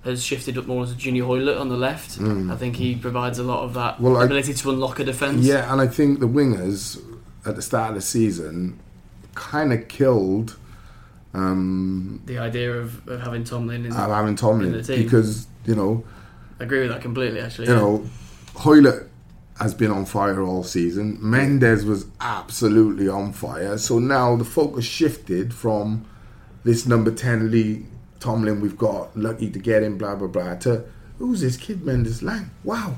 has 0.05 0.23
shifted 0.23 0.57
up 0.59 0.67
more 0.67 0.83
as 0.85 0.93
a 0.93 0.95
Junior 0.95 1.25
Hoilett 1.25 1.59
on 1.59 1.69
the 1.69 1.77
left. 1.77 2.21
I 2.21 2.55
think 2.57 2.77
he 2.77 2.95
provides 2.97 3.39
a 3.39 3.43
lot 3.43 3.65
of 3.65 3.75
that 3.75 3.97
Mm. 3.97 4.01
Well, 4.01 4.17
I- 4.19 4.25
ability 4.27 4.55
to 4.55 4.71
unlock 4.71 5.01
a 5.01 5.05
defence. 5.05 5.45
Yeah, 5.45 5.73
and 5.73 5.81
I 5.81 5.87
think 5.89 6.21
the 6.21 6.29
wingers 6.29 7.01
at 7.47 7.57
the 7.57 7.63
start 7.63 7.91
of 7.91 7.95
the 7.97 8.03
season 8.03 8.79
kind 9.35 9.73
of 9.73 9.89
killed 9.89 10.57
um, 11.35 12.21
The 12.27 12.39
idea 12.39 12.73
of, 12.75 13.07
of 13.09 13.21
having 13.21 13.45
Tomlin 13.45 13.85
in, 13.87 13.93
having 13.93 14.29
in 14.29 14.73
the 14.73 14.83
team. 14.83 15.03
because 15.03 15.47
you 15.67 15.75
know, 15.75 16.05
I 16.07 16.18
agree 16.61 16.81
with 16.81 16.91
that 16.91 17.03
completely. 17.03 17.41
Actually, 17.41 17.69
you 17.69 17.75
yeah. 17.75 17.81
know, 17.81 18.05
Hoilett 18.57 19.09
has 19.61 19.75
been 19.75 19.91
on 19.91 20.05
fire 20.05 20.41
all 20.43 20.63
season. 20.63 21.19
Mendez 21.21 21.85
was 21.85 22.07
absolutely 22.21 23.09
on 23.09 23.33
fire. 23.33 23.77
So 23.79 23.99
now 23.99 24.37
the 24.37 24.45
focus 24.45 24.85
shifted 24.85 25.53
from 25.53 26.07
this 26.65 26.87
number 26.87 27.11
ten 27.11 27.51
Lee 27.51 27.87
Tomlin 28.21 28.61
we've 28.61 28.79
got 28.79 29.17
lucky 29.17 29.51
to 29.51 29.59
get 29.59 29.83
him, 29.83 29.99
blah 29.99 30.15
blah 30.17 30.29
blah, 30.29 30.55
to 30.57 30.85
who's 31.19 31.41
this 31.41 31.57
kid 31.57 31.85
Mendez-Laing? 31.85 32.51
Wow. 32.65 32.97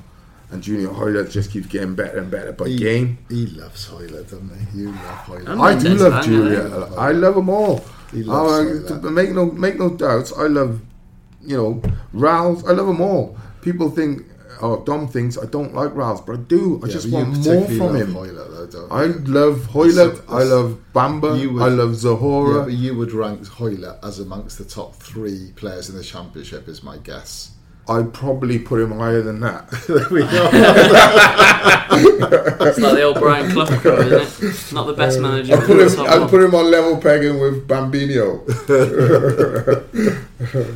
And 0.51 0.61
Junior 0.61 0.89
Hoilett 0.89 1.31
just 1.31 1.49
keeps 1.49 1.65
getting 1.67 1.95
better 1.95 2.17
and 2.19 2.29
better 2.29 2.51
by 2.51 2.67
He, 2.67 2.77
game. 2.77 3.17
he 3.29 3.45
loves 3.47 3.85
Hoilett, 3.87 4.23
doesn't 4.29 4.51
he? 4.73 4.79
You 4.81 4.87
love 4.91 5.17
Hoilett. 5.25 5.47
I'm 5.47 5.57
do 5.57 5.61
Mendez 5.63 6.01
love 6.01 6.13
fan, 6.13 6.23
Julia. 6.23 6.69
yeah. 6.69 6.95
I 6.97 7.11
love 7.11 7.35
them 7.35 7.49
all. 7.49 7.83
He 8.11 8.23
loves 8.23 8.91
Uh, 8.91 8.99
make 9.09 9.31
no 9.31 9.45
make 9.45 9.79
no 9.79 9.89
doubts. 9.89 10.33
I 10.33 10.47
love 10.47 10.81
you 11.41 11.55
know 11.57 11.81
Ralls. 12.13 12.65
I 12.67 12.71
love 12.73 12.87
them 12.87 12.99
all. 13.01 13.37
People 13.61 13.89
think, 13.89 14.23
oh, 14.61 14.83
Dom 14.83 15.07
thinks 15.07 15.37
I 15.37 15.45
don't 15.45 15.73
like 15.73 15.95
Ralls, 15.95 16.21
but 16.21 16.33
I 16.33 16.37
do. 16.37 16.79
I 16.83 16.87
Yeah, 16.87 16.93
just 16.93 17.09
want 17.11 17.37
more 17.45 17.65
from 17.67 17.95
him. 17.95 18.13
Hoilett, 18.13 18.51
though, 18.51 18.67
don't 18.67 18.91
I 18.91 19.05
love 19.29 19.65
Hoilett. 19.65 20.13
It's- 20.13 20.29
I 20.29 20.43
love 20.43 20.77
Bamba. 20.93 21.39
You 21.39 21.53
would- 21.53 21.63
I 21.63 21.67
love 21.69 21.91
Yeah, 21.93 22.09
Zohore. 22.11 22.65
but 22.65 22.73
you 22.73 22.95
would 22.95 23.13
rank 23.13 23.45
Hoilett 23.47 23.97
as 24.03 24.19
amongst 24.19 24.57
the 24.57 24.65
top 24.65 24.95
three 24.95 25.51
players 25.55 25.89
in 25.89 25.95
the 25.95 26.03
championship, 26.03 26.67
is 26.67 26.83
my 26.83 26.97
guess. 26.97 27.51
I'd 27.89 28.13
probably 28.13 28.59
put 28.59 28.79
him 28.79 28.91
higher 28.91 29.21
than 29.21 29.39
that. 29.41 29.67
It's 32.61 32.79
like 32.79 32.95
the 32.95 33.01
old 33.03 33.19
Brian 33.19 33.51
Clough 33.51 33.65
quote, 33.79 34.07
isn't 34.07 34.49
it? 34.49 34.73
Not 34.73 34.87
the 34.87 34.93
best 34.93 35.19
uh, 35.19 35.23
manager. 35.23 35.55
I'd 35.57 35.65
put 35.65 35.79
him. 35.79 36.05
I'd 36.07 36.29
put 36.29 36.41
him 36.41 36.55
on 36.55 36.71
level 36.71 36.97
pegging 36.97 37.39
with 37.39 37.67
Bambino. 37.67 38.45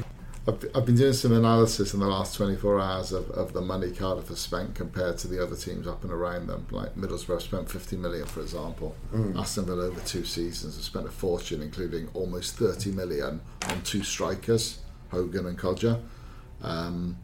I've, 0.47 0.63
I've 0.75 0.85
been 0.85 0.95
doing 0.95 1.13
some 1.13 1.31
analysis 1.31 1.93
in 1.95 1.99
the 1.99 2.07
last 2.07 2.35
24 2.35 2.79
hours 2.79 3.11
of, 3.11 3.31
of 3.31 3.53
the 3.53 3.61
money 3.61 3.91
Cardiff 3.91 4.27
have 4.27 4.37
spent 4.37 4.75
compared 4.75 5.17
to 5.19 5.27
the 5.27 5.41
other 5.41 5.55
teams 5.55 5.87
up 5.87 6.03
and 6.03 6.11
around 6.13 6.47
them. 6.47 6.67
Like 6.69 6.95
Middlesbrough 6.95 7.41
spent 7.41 7.69
50 7.69 7.97
million, 7.97 8.25
for 8.27 8.41
example. 8.41 8.95
Aston 9.35 9.65
Villa 9.65 9.85
over 9.85 9.99
two 10.01 10.23
seasons 10.23 10.75
have 10.75 10.83
spent 10.85 11.07
a 11.07 11.11
fortune, 11.11 11.61
including 11.63 12.09
almost 12.13 12.57
30 12.57 12.91
million 12.91 13.41
on 13.69 13.81
two 13.81 14.03
strikers, 14.03 14.79
Hogan 15.09 15.47
and 15.47 15.57
Kodjia. 15.57 15.99
Um, 16.61 17.17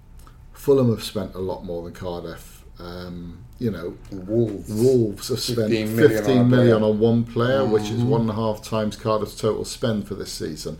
Fulham 0.54 0.90
have 0.90 1.04
spent 1.04 1.36
a 1.36 1.40
lot 1.40 1.64
more 1.64 1.84
than 1.84 1.94
Cardiff 1.94 2.64
Um, 2.80 3.46
you 3.60 3.70
know, 3.70 3.96
Wolves. 4.12 4.74
Wolves 4.74 5.28
have 5.28 5.40
spent 5.40 5.70
15 5.70 5.96
15 5.96 6.50
million 6.50 6.78
on 6.78 6.84
on 6.84 7.00
one 7.00 7.24
player, 7.24 7.64
which 7.64 7.90
is 7.92 8.02
one 8.02 8.22
and 8.22 8.30
a 8.32 8.34
half 8.34 8.64
times 8.64 8.96
Cardiff's 8.96 9.36
total 9.36 9.64
spend 9.66 10.08
for 10.08 10.16
this 10.16 10.32
season. 10.32 10.80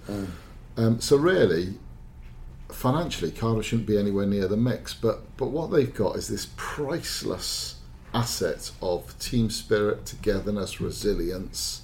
Um, 0.78 1.00
so 1.00 1.18
really, 1.18 1.76
financially, 2.82 3.32
Cardiff 3.32 3.66
shouldn't 3.66 3.88
be 3.88 3.98
anywhere 3.98 4.26
near 4.26 4.48
the 4.48 4.58
mix. 4.58 4.94
But 4.94 5.38
but 5.38 5.48
what 5.48 5.72
they've 5.72 5.94
got 5.94 6.16
is 6.16 6.28
this 6.28 6.48
priceless 6.58 7.76
asset 8.14 8.72
of 8.82 9.18
team 9.20 9.50
spirit, 9.50 10.06
togetherness, 10.06 10.82
resilience, 10.82 11.84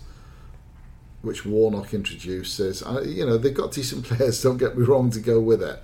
which 1.22 1.45
Warnock 1.45 1.93
introduces. 1.93 2.82
Uh, 2.82 3.02
you 3.06 3.26
know, 3.26 3.38
they've 3.38 3.54
got 3.54 3.72
decent 3.72 4.06
players. 4.10 4.41
Don't 4.41 4.58
get 4.58 4.78
me 4.78 4.84
wrong 4.84 5.12
to 5.12 5.20
go 5.20 5.39
with 5.39 5.62
it, 5.62 5.80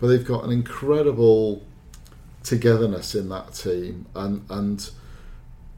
but 0.00 0.08
they've 0.08 0.26
got 0.26 0.44
an 0.44 0.50
incredible 0.50 1.62
togetherness 2.42 3.14
in 3.14 3.28
that 3.30 3.54
team, 3.54 4.06
and 4.14 4.44
and. 4.50 4.90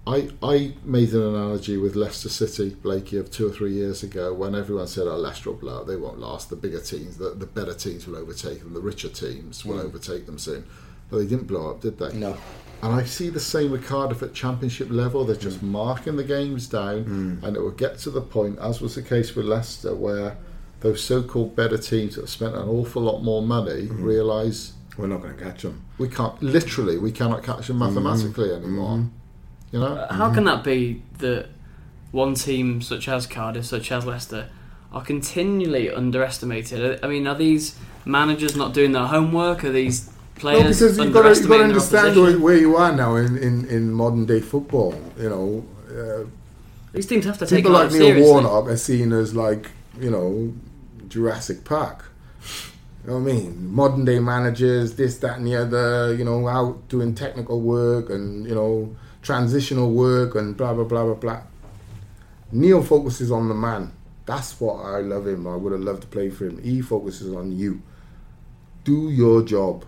I, 0.09 0.30
I 0.42 0.72
made 0.84 1.12
an 1.12 1.22
analogy 1.22 1.76
with 1.76 1.94
Leicester 1.94 2.30
City, 2.30 2.74
Blakey, 2.74 3.18
of 3.18 3.30
two 3.30 3.46
or 3.46 3.50
three 3.50 3.74
years 3.74 4.02
ago 4.02 4.32
when 4.32 4.54
everyone 4.54 4.86
said, 4.86 5.06
oh, 5.06 5.16
Leicester 5.16 5.50
will 5.50 5.59
blow 5.59 5.82
up, 5.82 5.86
they 5.86 5.96
won't 5.96 6.18
last, 6.18 6.48
the 6.48 6.56
bigger 6.56 6.80
teams, 6.80 7.18
the, 7.18 7.30
the 7.30 7.44
better 7.44 7.74
teams 7.74 8.06
will 8.06 8.16
overtake 8.16 8.61
them, 8.61 8.72
the 8.72 8.80
richer 8.80 9.11
teams 9.11 9.66
will 9.66 9.78
hmm. 9.78 9.86
overtake 9.86 10.24
them 10.24 10.38
soon. 10.38 10.64
But 11.11 11.18
they 11.18 11.26
didn't 11.26 11.46
blow 11.46 11.70
up, 11.70 11.82
did 11.82 11.98
they? 11.98 12.14
No. 12.14 12.38
And 12.82 12.94
I 12.94 13.04
see 13.04 13.28
the 13.28 13.40
same 13.40 13.70
with 13.70 13.86
Cardiff 13.86 14.22
at 14.22 14.32
championship 14.32 14.88
level. 14.90 15.24
They're 15.24 15.36
just 15.36 15.59
hmm. 15.59 15.72
marking 15.72 16.16
the 16.16 16.24
games 16.24 16.68
down, 16.68 17.04
hmm. 17.04 17.44
and 17.44 17.54
it 17.54 17.61
will 17.61 17.70
get 17.70 17.98
to 17.98 18.11
the 18.11 18.22
point, 18.22 18.59
as 18.61 18.80
was 18.80 18.94
the 18.94 19.02
case 19.02 19.34
with 19.34 19.44
Leicester, 19.44 19.94
where 19.94 20.38
those 20.80 21.04
so-called 21.04 21.54
better 21.54 21.76
teams 21.76 22.14
that 22.14 22.22
have 22.22 22.30
spent 22.30 22.54
an 22.54 22.66
awful 22.66 23.02
lot 23.02 23.20
more 23.20 23.42
money 23.42 23.88
realise 23.88 24.72
We're 24.96 25.09
not 25.09 25.20
going 25.20 25.36
to 25.36 25.44
catch 25.44 25.62
them. 25.62 25.84
we 25.98 26.09
can't. 26.09 26.40
Literally, 26.42 26.96
we 26.96 27.12
cannot 27.12 27.42
catch 27.42 27.66
them 27.66 27.80
mathematically 27.80 28.52
anymore. 28.52 29.04
You 29.72 29.80
know, 29.80 30.06
How 30.10 30.32
can 30.32 30.44
that 30.44 30.64
be 30.64 31.02
that 31.18 31.48
one 32.10 32.34
team 32.34 32.80
such 32.80 33.08
as 33.08 33.26
Cardiff, 33.26 33.66
such 33.66 33.92
as 33.92 34.06
Leicester, 34.06 34.48
are 34.92 35.02
continually 35.02 35.90
underestimated? 35.90 37.04
I 37.04 37.08
mean, 37.08 37.26
are 37.26 37.34
these 37.34 37.76
managers 38.04 38.56
not 38.56 38.72
doing 38.72 38.92
their 38.92 39.06
homework? 39.06 39.64
Are 39.64 39.72
these 39.72 40.06
No, 40.08 40.12
players 40.36 40.78
because 40.78 40.98
you've 40.98 41.12
got 41.12 41.22
to, 41.22 41.40
you've 41.40 41.48
got 41.48 41.58
to 41.58 41.64
understand 41.64 42.16
where, 42.16 42.38
where 42.38 42.56
you 42.56 42.76
are 42.76 42.92
now 42.94 43.16
in, 43.16 43.36
in, 43.36 43.66
in 43.66 43.92
modern 43.92 44.24
day 44.24 44.40
football. 44.40 44.94
You 45.18 45.28
know, 45.28 45.64
uh, 45.90 46.24
These 46.92 47.06
teams 47.06 47.26
have 47.26 47.38
to 47.38 47.46
take 47.46 47.58
people 47.58 47.72
like 47.72 47.90
Neil 47.90 48.00
seriously. 48.00 48.30
Warnock 48.30 48.68
are 48.68 48.76
seen 48.76 49.12
as 49.12 49.34
like 49.34 49.70
you 50.00 50.10
know 50.10 50.54
Jurassic 51.08 51.64
Park. 51.64 52.04
You 53.04 53.10
know 53.10 53.20
what 53.20 53.30
I 53.30 53.34
mean? 53.34 53.74
Modern 53.74 54.04
day 54.04 54.18
managers, 54.18 54.96
this, 54.96 55.18
that, 55.18 55.38
and 55.38 55.46
the 55.46 55.56
other. 55.56 56.14
You 56.14 56.24
know, 56.24 56.46
out 56.48 56.88
doing 56.88 57.14
technical 57.14 57.60
work 57.60 58.08
and 58.08 58.46
you 58.46 58.54
know 58.54 58.96
transitional 59.22 59.90
work 59.90 60.34
and 60.34 60.56
blah 60.56 60.74
blah 60.74 60.84
blah 60.84 61.04
blah 61.04 61.14
blah. 61.14 61.42
Neil 62.52 62.82
focuses 62.82 63.30
on 63.30 63.48
the 63.48 63.54
man. 63.54 63.92
That's 64.26 64.60
what 64.60 64.84
I 64.84 65.00
love 65.00 65.26
him. 65.26 65.46
I 65.46 65.56
would 65.56 65.72
have 65.72 65.80
loved 65.80 66.02
to 66.02 66.08
play 66.08 66.30
for 66.30 66.46
him. 66.46 66.62
He 66.62 66.80
focuses 66.80 67.32
on 67.34 67.52
you. 67.52 67.82
Do 68.84 69.10
your 69.10 69.42
job 69.42 69.84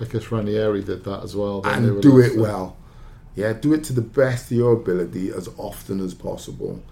I 0.00 0.04
guess 0.04 0.30
Ranieri 0.30 0.82
did 0.82 1.04
that 1.04 1.22
as 1.22 1.36
well. 1.36 1.62
and 1.64 2.02
do 2.02 2.18
it 2.18 2.36
well. 2.36 2.76
Yeah, 3.36 3.52
do 3.52 3.72
it 3.72 3.84
to 3.84 3.92
the 3.92 4.02
best 4.02 4.50
of 4.50 4.56
your 4.56 4.72
ability 4.74 5.30
as 5.30 5.48
often 5.56 6.00
as 6.00 6.14
possible. 6.14 6.82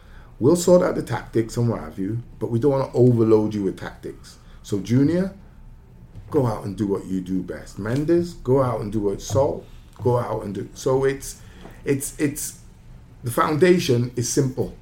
We'll 0.40 0.56
sort 0.56 0.82
out 0.82 0.96
the 0.96 1.02
tactics 1.02 1.56
and 1.56 1.68
what 1.68 1.80
have 1.80 1.98
you, 1.98 2.22
but 2.40 2.50
we 2.50 2.58
don't 2.58 2.72
want 2.72 2.92
to 2.92 2.98
overload 2.98 3.54
you 3.54 3.62
with 3.64 3.78
tactics. 3.78 4.38
So, 4.62 4.80
Junior, 4.80 5.34
go 6.30 6.46
out 6.46 6.64
and 6.64 6.76
do 6.76 6.86
what 6.86 7.06
you 7.06 7.20
do 7.20 7.42
best. 7.42 7.78
Mendez, 7.78 8.34
go 8.34 8.60
out 8.62 8.80
and 8.80 8.92
do 8.92 9.00
what 9.00 9.22
Sol, 9.22 9.64
go 10.02 10.18
out 10.18 10.44
and 10.44 10.54
do. 10.54 10.68
So 10.74 11.04
it's, 11.04 11.40
it's, 11.84 12.18
it's, 12.18 12.60
the 13.22 13.30
foundation 13.30 14.12
is 14.16 14.28
simple. 14.28 14.76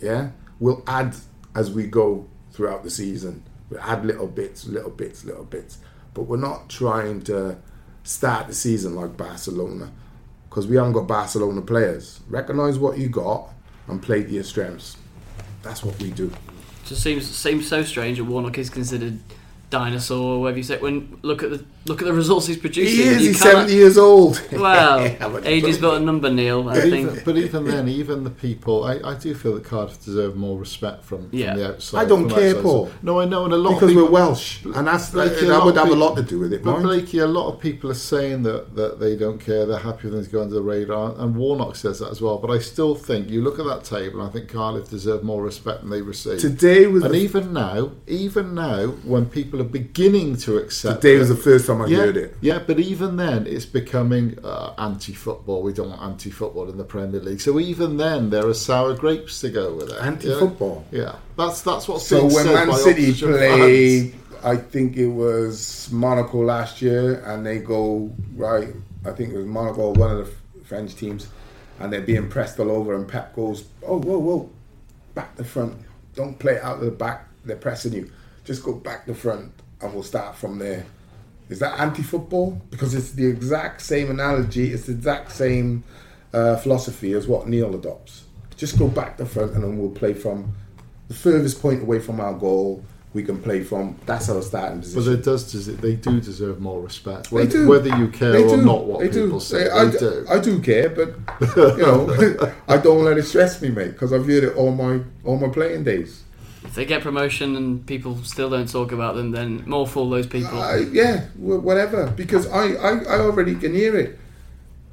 Yeah, 0.00 0.30
we'll 0.58 0.82
add 0.86 1.14
as 1.54 1.70
we 1.70 1.86
go 1.86 2.26
throughout 2.52 2.82
the 2.82 2.90
season. 2.90 3.42
We'll 3.70 3.80
add 3.80 4.04
little 4.04 4.26
bits, 4.26 4.66
little 4.66 4.90
bits, 4.90 5.24
little 5.24 5.44
bits. 5.44 5.78
But 6.14 6.22
we're 6.22 6.36
not 6.36 6.68
trying 6.68 7.22
to 7.22 7.58
start 8.02 8.48
the 8.48 8.54
season 8.54 8.94
like 8.94 9.16
Barcelona 9.16 9.92
because 10.48 10.66
we 10.66 10.76
haven't 10.76 10.92
got 10.92 11.06
Barcelona 11.06 11.62
players. 11.62 12.20
Recognize 12.28 12.78
what 12.78 12.98
you 12.98 13.08
got 13.08 13.48
and 13.88 14.02
play 14.02 14.22
to 14.22 14.28
your 14.28 14.44
strengths. 14.44 14.96
That's 15.62 15.82
what 15.82 15.98
we 16.02 16.10
do. 16.10 16.30
just 16.84 17.02
seems 17.02 17.28
seems 17.28 17.66
so 17.66 17.82
strange 17.82 18.18
that 18.18 18.24
Warnock 18.24 18.58
is 18.58 18.68
considered 18.68 19.18
dinosaur, 19.72 20.36
or 20.36 20.40
whatever 20.42 20.58
you 20.58 20.62
say. 20.64 20.78
When 20.78 21.18
look 21.22 21.42
at 21.42 21.50
the 21.50 21.64
look 21.86 22.00
at 22.00 22.04
the 22.04 22.12
results 22.12 22.46
he's 22.46 22.58
producing. 22.58 22.94
He 22.94 23.02
is. 23.02 23.22
You 23.22 23.28
He's 23.30 23.42
cannot- 23.42 23.52
seventy 23.54 23.74
years 23.74 23.98
old. 23.98 24.40
Well, 24.52 25.00
Yeah, 25.04 25.40
age 25.44 25.64
is 25.64 25.78
but 25.78 25.94
a 26.00 26.04
number, 26.04 26.30
Neil. 26.30 26.68
I 26.68 26.74
But 26.74 26.82
think. 26.82 27.10
even, 27.10 27.24
but 27.24 27.36
even 27.36 27.64
then, 27.64 27.88
even 27.88 28.22
the 28.22 28.30
people, 28.30 28.84
I, 28.84 29.00
I 29.12 29.14
do 29.18 29.34
feel 29.34 29.54
that 29.54 29.64
Cardiff 29.64 30.04
deserve 30.04 30.36
more 30.36 30.56
respect 30.58 31.04
from, 31.04 31.28
from 31.30 31.38
Yeah. 31.38 31.56
the 31.56 31.68
outside. 31.70 32.02
I 32.02 32.04
don't 32.04 32.28
care, 32.28 32.50
outside. 32.50 32.62
Paul. 32.62 32.90
No, 33.02 33.18
I 33.20 33.24
know, 33.24 33.44
and 33.46 33.52
a 33.52 33.56
lot 33.56 33.70
because 33.74 33.82
of 33.84 33.88
people, 33.96 34.04
we're 34.04 34.10
Welsh, 34.12 34.64
and 34.64 34.86
that's 34.86 35.10
Blakey, 35.10 35.46
a 35.46 35.48
that 35.48 35.64
would 35.64 35.76
of 35.76 35.82
have 35.84 35.92
a 35.92 35.96
lot 35.96 36.14
to 36.16 36.22
do 36.22 36.38
with 36.38 36.52
it. 36.52 36.62
But 36.62 36.72
mind. 36.72 36.84
Blakey, 36.84 37.18
a 37.18 37.26
lot 37.26 37.48
of 37.52 37.58
people 37.60 37.90
are 37.90 37.94
saying 37.94 38.44
that, 38.44 38.76
that 38.76 39.00
they 39.00 39.16
don't 39.16 39.38
care, 39.40 39.66
they're 39.66 39.78
happy 39.78 40.04
with 40.08 40.12
them 40.14 40.24
to 40.24 40.30
go 40.30 40.42
under 40.42 40.54
the 40.54 40.62
radar, 40.62 41.14
and 41.18 41.34
Warnock 41.34 41.74
says 41.76 41.98
that 41.98 42.10
as 42.10 42.20
well. 42.20 42.38
But 42.38 42.50
I 42.52 42.58
still 42.60 42.94
think 42.94 43.28
you 43.28 43.42
look 43.42 43.58
at 43.58 43.66
that 43.66 43.82
table, 43.84 44.20
and 44.20 44.28
I 44.28 44.32
think 44.32 44.48
Cardiff 44.48 44.88
deserve 44.90 45.24
more 45.24 45.42
respect 45.42 45.80
than 45.80 45.90
they 45.90 46.02
receive. 46.02 46.38
Today 46.38 46.86
was 46.86 47.02
and 47.04 47.14
the, 47.14 47.18
even 47.18 47.52
now, 47.52 47.90
even 48.06 48.54
now, 48.54 48.88
when 49.04 49.26
people 49.26 49.58
are 49.62 49.68
beginning 49.68 50.36
to 50.36 50.58
accept, 50.58 51.02
today 51.02 51.18
was 51.18 51.28
the 51.28 51.36
first 51.36 51.66
time 51.66 51.82
I 51.82 51.86
yeah, 51.86 51.96
heard 51.98 52.16
it. 52.16 52.36
Yeah, 52.40 52.58
but 52.58 52.78
even 52.78 53.16
then, 53.16 53.46
it's 53.46 53.66
becoming 53.66 54.38
uh, 54.44 54.74
anti-football. 54.78 55.62
We 55.62 55.72
don't 55.72 55.90
want 55.90 56.02
anti-football 56.02 56.68
in 56.68 56.76
the 56.76 56.84
Premier 56.84 57.20
League. 57.20 57.40
So 57.40 57.58
even 57.58 57.96
then, 57.96 58.30
there 58.30 58.46
are 58.46 58.54
sour 58.54 58.94
grapes 58.94 59.40
to 59.40 59.50
go 59.50 59.74
with 59.74 59.90
it. 59.90 60.00
Anti-football. 60.00 60.84
Yeah, 60.90 61.00
yeah. 61.00 61.16
that's 61.36 61.62
that's 61.62 61.88
what's 61.88 62.06
So 62.06 62.20
being 62.20 62.34
when 62.34 62.44
said 62.44 62.66
Man 62.66 62.76
City 62.76 63.12
fans. 63.12 64.14
I 64.44 64.56
think 64.56 64.96
it 64.96 65.06
was 65.06 65.88
Monaco 65.92 66.42
last 66.42 66.82
year, 66.82 67.22
and 67.26 67.46
they 67.46 67.58
go 67.58 68.12
right. 68.34 68.68
I 69.04 69.12
think 69.12 69.32
it 69.32 69.36
was 69.36 69.46
Monaco, 69.46 69.92
one 69.92 70.10
of 70.10 70.26
the 70.26 70.64
French 70.64 70.96
teams, 70.96 71.28
and 71.78 71.92
they're 71.92 72.00
being 72.00 72.28
pressed 72.28 72.58
all 72.58 72.70
over. 72.70 72.94
And 72.94 73.06
Pep 73.06 73.36
goes, 73.36 73.64
"Oh, 73.86 74.00
whoa, 74.00 74.18
whoa, 74.18 74.50
back 75.14 75.36
the 75.36 75.44
front. 75.44 75.76
Don't 76.14 76.38
play 76.38 76.60
out 76.60 76.78
of 76.78 76.84
the 76.84 76.90
back. 76.90 77.28
They're 77.44 77.56
pressing 77.56 77.92
you. 77.92 78.10
Just 78.44 78.64
go 78.64 78.72
back 78.74 79.06
the 79.06 79.14
front, 79.14 79.52
and 79.80 79.92
we'll 79.94 80.02
start 80.02 80.36
from 80.36 80.58
there. 80.58 80.84
Is 81.48 81.58
that 81.60 81.78
anti-football? 81.78 82.60
Because 82.70 82.94
it's 82.94 83.12
the 83.12 83.26
exact 83.26 83.82
same 83.82 84.10
analogy. 84.10 84.72
It's 84.72 84.86
the 84.86 84.92
exact 84.92 85.32
same 85.32 85.84
uh, 86.32 86.56
philosophy 86.56 87.12
as 87.12 87.28
what 87.28 87.46
Neil 87.48 87.74
adopts. 87.74 88.24
Just 88.56 88.78
go 88.78 88.88
back 88.88 89.16
the 89.16 89.26
front, 89.26 89.52
and 89.52 89.62
then 89.62 89.78
we'll 89.78 89.90
play 89.90 90.14
from 90.14 90.52
the 91.08 91.14
furthest 91.14 91.60
point 91.60 91.82
away 91.82 91.98
from 92.00 92.20
our 92.20 92.32
goal. 92.34 92.82
We 93.14 93.22
can 93.22 93.42
play 93.42 93.62
from. 93.62 93.98
That's 94.06 94.30
our 94.30 94.40
starting 94.40 94.80
position. 94.80 95.12
But 95.12 95.18
it 95.20 95.24
does. 95.24 95.52
des- 95.66 95.72
They 95.72 95.96
do 95.96 96.18
deserve 96.20 96.60
more 96.60 96.80
respect, 96.80 97.28
They 97.30 97.36
whether, 97.36 97.50
do. 97.50 97.68
whether 97.68 97.96
you 97.98 98.08
care 98.08 98.34
or 98.46 98.56
do. 98.56 98.62
not. 98.62 98.86
What 98.86 99.00
They 99.00 99.08
people 99.08 99.38
do. 99.38 99.40
say, 99.40 99.68
I, 99.68 99.84
they 99.84 99.98
do. 99.98 100.26
I 100.30 100.38
do 100.38 100.60
care, 100.62 100.88
but 100.88 101.08
you 101.56 101.76
know, 101.82 102.52
I 102.68 102.78
don't 102.78 103.04
let 103.04 103.18
it 103.18 103.24
stress 103.24 103.60
me, 103.60 103.68
mate, 103.68 103.92
because 103.92 104.14
I've 104.14 104.26
heard 104.26 104.44
it 104.44 104.56
all 104.56 104.72
my 104.72 105.00
all 105.24 105.36
my 105.38 105.48
playing 105.48 105.84
days. 105.84 106.22
If 106.64 106.74
they 106.74 106.84
get 106.84 107.02
promotion 107.02 107.56
and 107.56 107.84
people 107.86 108.16
still 108.22 108.48
don't 108.50 108.70
talk 108.70 108.92
about 108.92 109.16
them, 109.16 109.32
then 109.32 109.64
more 109.66 109.86
fool 109.86 110.08
those 110.08 110.26
people. 110.26 110.60
I, 110.60 110.78
yeah, 110.92 111.26
whatever. 111.36 112.06
Because 112.10 112.46
I, 112.46 112.74
I, 112.74 112.98
I 113.04 113.18
already 113.20 113.54
can 113.56 113.74
hear 113.74 113.96
it. 113.96 114.18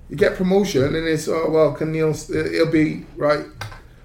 You 0.09 0.15
get 0.15 0.35
promotion, 0.35 0.83
and 0.95 1.07
it's 1.07 1.27
oh 1.27 1.49
well, 1.49 1.73
can 1.73 1.91
Neil? 1.91 2.15
It'll 2.33 2.71
be 2.71 3.05
right. 3.15 3.45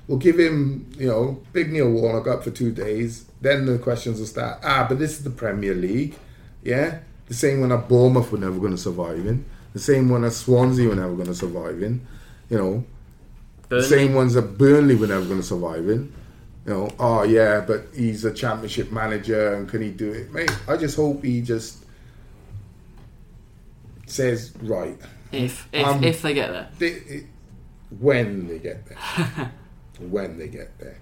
We'll 0.06 0.18
give 0.18 0.38
him, 0.38 0.90
you 0.98 1.08
know, 1.08 1.42
big 1.54 1.72
Neil 1.72 1.90
Warnock 1.90 2.26
up 2.26 2.44
for 2.44 2.50
two 2.50 2.70
days. 2.70 3.24
Then 3.40 3.64
the 3.64 3.78
questions 3.78 4.18
will 4.18 4.26
start. 4.26 4.60
Ah, 4.62 4.84
but 4.86 4.98
this 4.98 5.12
is 5.12 5.24
the 5.24 5.30
Premier 5.30 5.74
League, 5.74 6.16
yeah. 6.62 6.98
The 7.26 7.34
same 7.34 7.62
one 7.62 7.72
at 7.72 7.88
Bournemouth 7.88 8.30
we're 8.30 8.38
never 8.38 8.58
going 8.58 8.72
to 8.72 8.78
survive 8.78 9.24
in. 9.24 9.46
The 9.72 9.78
same 9.78 10.10
one 10.10 10.24
at 10.24 10.34
Swansea 10.34 10.88
we're 10.88 10.94
never 10.94 11.14
going 11.14 11.28
to 11.28 11.34
survive 11.34 11.82
in. 11.82 12.06
You 12.50 12.58
know, 12.58 12.84
the 13.68 13.82
same 13.82 14.12
ones 14.12 14.36
at 14.36 14.58
Burnley 14.58 14.94
we're 14.94 15.06
never 15.06 15.24
going 15.24 15.40
to 15.40 15.46
survive 15.46 15.88
in. 15.88 16.12
You 16.66 16.72
know, 16.72 16.90
oh 16.98 17.24
yeah, 17.24 17.60
but 17.60 17.86
he's 17.94 18.24
a 18.24 18.32
championship 18.32 18.90
manager 18.90 19.54
and 19.54 19.68
can 19.68 19.82
he 19.82 19.90
do 19.90 20.12
it? 20.12 20.32
Mate, 20.32 20.50
I 20.66 20.76
just 20.76 20.96
hope 20.96 21.22
he 21.22 21.42
just 21.42 21.84
says 24.06 24.52
right 24.62 24.98
if 25.32 25.68
if, 25.72 25.86
Um, 25.86 26.02
if 26.04 26.22
they 26.22 26.32
get 26.34 26.50
there. 26.52 26.68
they, 26.78 27.26
when 27.98 28.48
they 28.48 28.58
get 28.58 28.86
there. 28.86 29.52
when 29.98 30.38
they 30.38 30.48
get 30.48 30.78
there. 30.78 30.98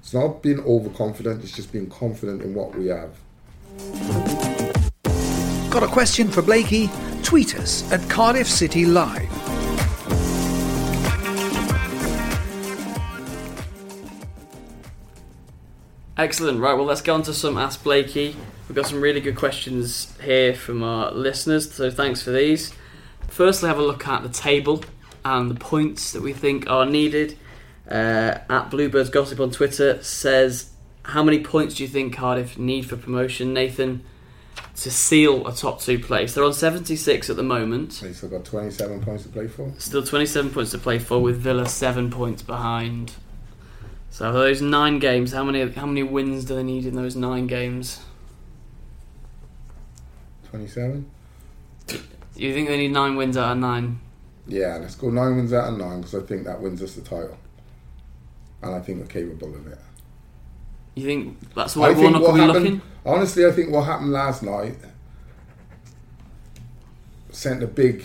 It's 0.00 0.14
not 0.14 0.42
being 0.42 0.60
overconfident, 0.60 1.42
it's 1.42 1.52
just 1.52 1.72
being 1.72 1.88
confident 1.90 2.42
in 2.42 2.54
what 2.54 2.74
we 2.74 2.86
have. 2.86 3.16
Got 5.70 5.82
a 5.82 5.88
question 5.88 6.28
for 6.28 6.42
Blakey? 6.42 6.90
Tweet 7.22 7.56
us 7.56 7.90
at 7.92 8.08
Cardiff 8.08 8.48
City 8.48 8.86
Live. 8.86 9.59
Excellent. 16.20 16.60
Right, 16.60 16.74
well, 16.74 16.84
let's 16.84 17.00
get 17.00 17.12
on 17.12 17.22
to 17.22 17.32
some 17.32 17.56
Ask 17.56 17.82
Blakey. 17.82 18.36
We've 18.68 18.76
got 18.76 18.84
some 18.84 19.00
really 19.00 19.22
good 19.22 19.36
questions 19.36 20.14
here 20.22 20.54
from 20.54 20.82
our 20.82 21.10
listeners, 21.12 21.72
so 21.72 21.90
thanks 21.90 22.20
for 22.20 22.30
these. 22.30 22.74
firstly 23.28 23.70
have 23.70 23.78
a 23.78 23.82
look 23.82 24.06
at 24.06 24.22
the 24.22 24.28
table 24.28 24.84
and 25.24 25.50
the 25.50 25.54
points 25.54 26.12
that 26.12 26.20
we 26.20 26.34
think 26.34 26.68
are 26.68 26.84
needed. 26.84 27.38
Uh, 27.90 28.36
at 28.50 28.70
Bluebirds 28.70 29.08
Gossip 29.08 29.40
on 29.40 29.50
Twitter 29.50 30.02
says, 30.02 30.68
How 31.04 31.22
many 31.22 31.42
points 31.42 31.76
do 31.76 31.84
you 31.84 31.88
think 31.88 32.14
Cardiff 32.14 32.58
need 32.58 32.82
for 32.82 32.98
promotion, 32.98 33.54
Nathan, 33.54 34.04
to 34.76 34.90
seal 34.90 35.46
a 35.46 35.54
top 35.54 35.80
two 35.80 35.98
place? 35.98 36.34
They're 36.34 36.44
on 36.44 36.52
76 36.52 37.30
at 37.30 37.36
the 37.36 37.42
moment. 37.42 37.92
They 37.92 38.12
still 38.12 38.28
got 38.28 38.44
27 38.44 39.00
points 39.00 39.22
to 39.22 39.30
play 39.30 39.48
for. 39.48 39.72
Still 39.78 40.02
27 40.02 40.50
points 40.50 40.72
to 40.72 40.78
play 40.78 40.98
for, 40.98 41.22
with 41.22 41.38
Villa 41.38 41.66
seven 41.66 42.10
points 42.10 42.42
behind. 42.42 43.14
So 44.10 44.32
those 44.32 44.60
nine 44.60 44.98
games, 44.98 45.32
how 45.32 45.44
many 45.44 45.70
how 45.70 45.86
many 45.86 46.02
wins 46.02 46.44
do 46.44 46.56
they 46.56 46.62
need 46.62 46.84
in 46.84 46.94
those 46.94 47.16
nine 47.16 47.46
games? 47.46 48.00
27? 50.50 51.08
You 52.36 52.52
think 52.52 52.68
they 52.68 52.76
need 52.76 52.92
nine 52.92 53.16
wins 53.16 53.36
out 53.36 53.52
of 53.52 53.58
nine? 53.58 54.00
Yeah, 54.46 54.78
let's 54.80 54.96
go 54.96 55.10
nine 55.10 55.36
wins 55.36 55.52
out 55.52 55.72
of 55.72 55.78
nine 55.78 56.00
because 56.00 56.14
I 56.14 56.26
think 56.26 56.44
that 56.44 56.60
wins 56.60 56.82
us 56.82 56.94
the 56.94 57.02
title. 57.02 57.38
And 58.62 58.74
I 58.74 58.80
think 58.80 59.00
we're 59.00 59.06
capable 59.06 59.54
of 59.54 59.66
it. 59.68 59.78
You 60.96 61.06
think 61.06 61.54
that's 61.54 61.76
why 61.76 61.92
Warnock 61.92 62.22
what 62.22 62.32
will 62.32 62.34
be 62.34 62.40
happened, 62.40 62.64
looking? 62.64 62.82
honestly, 63.06 63.46
I 63.46 63.52
think 63.52 63.70
what 63.70 63.82
happened 63.84 64.10
last 64.10 64.42
night 64.42 64.76
sent 67.30 67.62
a 67.62 67.66
big, 67.66 68.04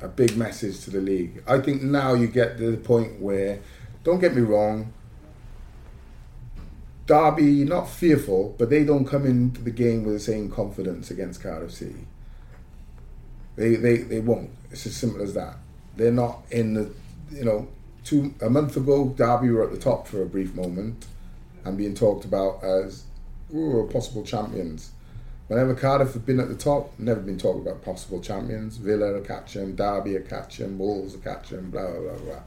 a 0.00 0.08
big 0.08 0.36
message 0.36 0.80
to 0.84 0.90
the 0.90 1.00
league. 1.00 1.42
I 1.46 1.58
think 1.58 1.82
now 1.82 2.14
you 2.14 2.28
get 2.28 2.56
to 2.58 2.70
the 2.70 2.76
point 2.76 3.20
where, 3.20 3.58
don't 4.04 4.20
get 4.20 4.34
me 4.34 4.42
wrong, 4.42 4.92
Derby 7.10 7.64
not 7.64 7.90
fearful, 7.90 8.54
but 8.56 8.70
they 8.70 8.84
don't 8.84 9.04
come 9.04 9.26
into 9.26 9.60
the 9.60 9.72
game 9.72 10.04
with 10.04 10.14
the 10.14 10.20
same 10.20 10.48
confidence 10.48 11.10
against 11.10 11.42
Cardiff 11.42 11.72
City. 11.72 12.06
They 13.56 13.74
they 13.74 13.96
they 13.96 14.20
won't. 14.20 14.50
It's 14.70 14.86
as 14.86 14.94
simple 14.94 15.20
as 15.20 15.34
that. 15.34 15.56
They're 15.96 16.12
not 16.12 16.42
in 16.52 16.74
the, 16.74 16.92
you 17.32 17.44
know, 17.44 17.66
two 18.04 18.32
a 18.40 18.48
month 18.48 18.76
ago 18.76 19.12
Derby 19.16 19.50
were 19.50 19.64
at 19.64 19.72
the 19.72 19.78
top 19.78 20.06
for 20.06 20.22
a 20.22 20.26
brief 20.26 20.54
moment 20.54 21.06
and 21.64 21.76
being 21.76 21.96
talked 21.96 22.24
about 22.24 22.62
as 22.62 23.02
ooh, 23.52 23.88
possible 23.92 24.22
champions. 24.22 24.92
Whenever 25.48 25.74
Cardiff 25.74 26.14
have 26.14 26.24
been 26.24 26.38
at 26.38 26.48
the 26.48 26.54
top, 26.54 26.96
never 26.96 27.18
been 27.18 27.38
talked 27.38 27.66
about 27.66 27.84
possible 27.84 28.20
champions. 28.20 28.76
Villa 28.76 29.14
are 29.14 29.20
catching, 29.20 29.74
Derby 29.74 30.14
are 30.14 30.20
catching, 30.20 30.78
Wolves 30.78 31.16
are 31.16 31.18
catching, 31.18 31.70
blah 31.70 31.90
blah 31.90 32.00
blah 32.00 32.18
blah. 32.18 32.42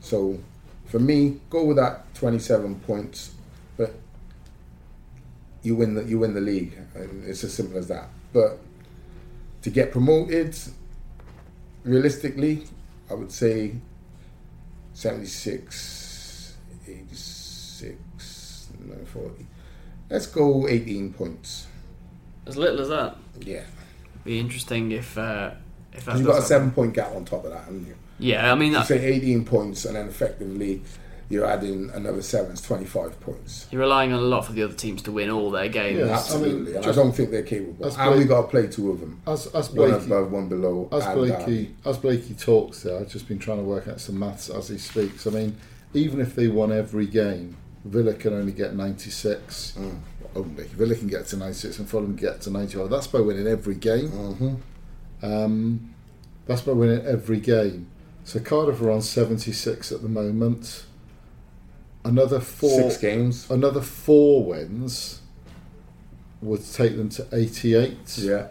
So, 0.00 0.38
for 0.86 0.98
me, 0.98 1.40
go 1.50 1.66
with 1.66 1.76
that 1.76 2.14
twenty-seven 2.14 2.76
points, 2.86 3.18
but 3.28 3.43
you 5.64 5.74
win 5.74 5.94
the 5.94 6.04
you 6.04 6.20
win 6.20 6.34
the 6.34 6.40
league, 6.40 6.78
and 6.94 7.24
it's 7.24 7.42
as 7.42 7.52
simple 7.52 7.78
as 7.78 7.88
that. 7.88 8.08
But 8.32 8.58
to 9.62 9.70
get 9.70 9.90
promoted, 9.90 10.56
realistically, 11.82 12.64
I 13.10 13.14
would 13.14 13.32
say 13.32 13.74
76, 14.92 16.56
86, 16.86 18.68
no, 18.84 19.04
40. 19.06 19.46
Let's 20.10 20.26
go 20.26 20.68
18 20.68 21.14
points. 21.14 21.66
As 22.46 22.58
little 22.58 22.80
as 22.82 22.90
that. 22.90 23.16
Yeah. 23.40 23.64
Be 24.22 24.38
interesting 24.38 24.92
if 24.92 25.16
uh, 25.16 25.52
if 25.94 26.04
that 26.04 26.16
You've 26.18 26.26
got 26.26 26.38
a 26.38 26.42
seven 26.42 26.70
point 26.70 26.94
gap 26.94 27.12
on 27.14 27.24
top 27.24 27.44
of 27.44 27.52
that, 27.52 27.64
haven't 27.64 27.86
you? 27.86 27.96
Yeah, 28.18 28.52
I 28.52 28.54
mean 28.54 28.72
You 28.72 28.78
that, 28.78 28.86
say 28.86 29.02
18 29.04 29.44
points, 29.44 29.86
and 29.86 29.96
then 29.96 30.08
effectively 30.08 30.82
you're 31.30 31.46
adding 31.46 31.90
another 31.94 32.20
seven, 32.22 32.52
it's 32.52 32.60
25 32.62 33.18
points. 33.20 33.66
you're 33.70 33.80
relying 33.80 34.12
on 34.12 34.18
a 34.18 34.22
lot 34.22 34.44
for 34.46 34.52
the 34.52 34.62
other 34.62 34.74
teams 34.74 35.02
to 35.02 35.12
win 35.12 35.30
all 35.30 35.50
their 35.50 35.68
games. 35.68 35.98
Yeah. 36.00 36.14
Absolutely. 36.16 36.74
and 36.76 36.78
I 36.84 36.86
just- 36.88 36.96
don't 36.98 37.12
think 37.12 37.30
they're 37.30 37.42
capable. 37.42 37.86
As 37.86 37.96
And 37.96 38.10
we 38.10 38.16
Blake- 38.18 38.28
got 38.28 38.42
to 38.42 38.48
play 38.48 38.66
two 38.66 38.90
of 38.90 39.00
them. 39.00 39.20
As 39.26 39.46
as 39.48 39.70
One 39.70 39.90
Blakey, 39.90 40.06
above, 40.06 40.30
one 40.32 40.48
below. 40.48 40.88
as 40.92 41.04
and 41.04 41.14
Blakey 41.14 41.36
Derby. 41.38 41.74
as 41.86 41.96
Blakey 41.98 42.34
talks 42.34 42.82
there, 42.82 42.98
I've 43.00 43.08
just 43.08 43.26
been 43.28 43.38
trying 43.38 43.58
to 43.58 43.64
work 43.64 43.88
out 43.88 44.00
some 44.00 44.18
maths 44.18 44.50
as 44.50 44.68
he 44.68 44.78
speaks. 44.78 45.26
I 45.26 45.30
mean, 45.30 45.56
even 45.94 46.20
if 46.20 46.34
they 46.34 46.48
won 46.48 46.72
every 46.72 47.06
game, 47.06 47.56
Villa 47.84 48.14
can 48.14 48.32
only 48.34 48.52
get 48.52 48.74
96. 48.74 49.74
Mm. 49.78 49.98
Only 50.36 50.64
Villa 50.64 50.94
can 50.94 51.06
get 51.08 51.26
to 51.28 51.36
96 51.36 51.78
and 51.78 51.88
Fulham 51.88 52.16
get 52.16 52.40
to 52.42 52.50
95. 52.50 52.90
That's 52.90 53.06
by 53.06 53.20
winning 53.20 53.46
every 53.46 53.74
game. 53.76 54.08
Mhm. 54.10 54.56
Um, 55.22 55.90
that's 56.46 56.62
by 56.62 56.72
winning 56.72 57.04
every 57.06 57.40
game. 57.40 57.86
So 58.24 58.40
Cardiff 58.40 58.80
are 58.80 58.90
on 58.90 59.02
76 59.02 59.92
at 59.92 60.02
the 60.02 60.08
moment. 60.08 60.84
Another 62.04 62.40
four, 62.40 62.82
Six 62.90 62.98
games. 62.98 63.50
another 63.50 63.80
four 63.80 64.44
wins 64.44 65.20
would 66.42 66.62
take 66.72 66.96
them 66.96 67.08
to 67.10 67.26
88. 67.32 68.18
Yeah. 68.18 68.48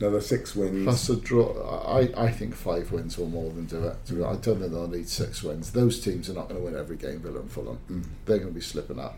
Another 0.00 0.20
six 0.20 0.56
wins. 0.56 0.82
Plus 0.84 1.08
a 1.10 1.16
draw. 1.16 1.86
I, 1.86 2.10
I 2.26 2.30
think 2.32 2.56
five 2.56 2.90
wins 2.90 3.16
will 3.16 3.28
more 3.28 3.52
than 3.52 3.66
do 3.66 3.84
it. 3.84 3.96
I 4.10 4.34
don't 4.34 4.42
think 4.58 4.72
they'll 4.72 4.88
need 4.88 5.08
six 5.08 5.44
wins. 5.44 5.70
Those 5.70 6.00
teams 6.00 6.28
are 6.28 6.32
not 6.32 6.48
going 6.48 6.58
to 6.60 6.64
win 6.64 6.74
every 6.76 6.96
game, 6.96 7.20
Villa 7.20 7.38
and 7.38 7.52
Fulham. 7.52 7.78
Mm. 7.88 8.04
They're 8.26 8.38
going 8.38 8.48
to 8.50 8.54
be 8.54 8.60
slipping 8.60 8.98
up. 8.98 9.16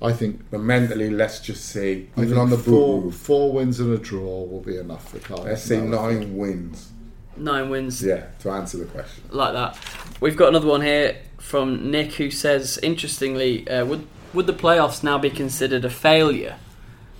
I 0.00 0.12
think, 0.12 0.42
But 0.50 0.60
mentally, 0.60 1.10
let's 1.10 1.40
just 1.40 1.64
say, 1.64 2.06
even 2.16 2.36
on 2.38 2.50
the 2.50 2.58
four, 2.58 3.10
four 3.10 3.52
wins 3.52 3.80
and 3.80 3.92
a 3.92 3.98
draw 3.98 4.44
will 4.44 4.60
be 4.60 4.76
enough 4.76 5.08
for 5.10 5.18
Cardiff. 5.18 5.46
let's 5.46 5.62
say 5.62 5.80
nine 5.80 6.36
wins. 6.36 6.90
Nine 7.36 7.70
wins. 7.70 8.02
Yeah, 8.02 8.26
to 8.40 8.50
answer 8.50 8.78
the 8.78 8.84
question. 8.84 9.24
like 9.30 9.52
that. 9.54 9.78
We've 10.20 10.36
got 10.36 10.48
another 10.48 10.66
one 10.66 10.82
here 10.82 11.16
from 11.38 11.90
Nick 11.90 12.12
who 12.14 12.30
says, 12.30 12.78
interestingly, 12.82 13.68
uh, 13.68 13.84
would 13.84 14.06
would 14.34 14.46
the 14.46 14.52
playoffs 14.52 15.02
now 15.02 15.18
be 15.18 15.30
considered 15.30 15.84
a 15.84 15.90
failure? 15.90 16.56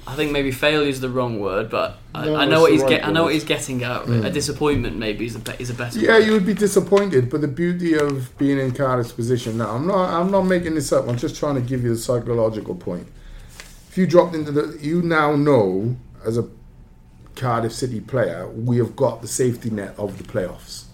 I 0.06 0.16
think 0.16 0.32
maybe 0.32 0.50
failure 0.50 0.88
is 0.88 1.00
the 1.00 1.08
wrong 1.08 1.38
word, 1.38 1.70
but 1.70 1.98
I, 2.14 2.26
No, 2.26 2.34
I 2.36 2.44
know 2.44 2.62
what 2.62 2.72
he's 2.72 2.80
right 2.82 2.90
get, 2.90 3.06
I 3.06 3.12
know 3.12 3.24
what 3.24 3.34
he's 3.34 3.44
getting 3.44 3.84
at. 3.84 4.08
A 4.08 4.30
disappointment 4.30 4.96
maybe 4.96 5.26
is 5.26 5.36
a 5.36 5.60
is 5.62 5.70
a 5.70 5.74
better. 5.74 5.98
Yeah, 5.98 6.14
word. 6.14 6.24
you 6.26 6.32
would 6.32 6.46
be 6.46 6.54
disappointed, 6.54 7.30
but 7.30 7.40
the 7.40 7.48
beauty 7.48 7.94
of 7.94 8.36
being 8.36 8.58
in 8.58 8.72
Cardiff's 8.72 9.12
position 9.12 9.58
now, 9.58 9.70
I'm 9.70 9.86
not, 9.86 10.08
I'm 10.12 10.30
not 10.30 10.42
making 10.42 10.74
this 10.74 10.92
up. 10.92 11.08
I'm 11.08 11.16
just 11.18 11.36
trying 11.36 11.54
to 11.54 11.60
give 11.60 11.84
you 11.84 11.90
the 11.90 12.00
psychological 12.00 12.74
point. 12.74 13.06
If 13.90 13.96
you 13.96 14.06
dropped 14.06 14.34
into 14.34 14.50
the, 14.50 14.76
you 14.80 15.02
now 15.02 15.36
know 15.36 15.96
as 16.24 16.36
a 16.36 16.48
Cardiff 17.36 17.72
City 17.72 18.00
player, 18.00 18.48
we 18.48 18.78
have 18.78 18.96
got 18.96 19.22
the 19.22 19.28
safety 19.28 19.70
net 19.70 19.94
of 19.98 20.18
the 20.18 20.24
playoffs. 20.24 20.84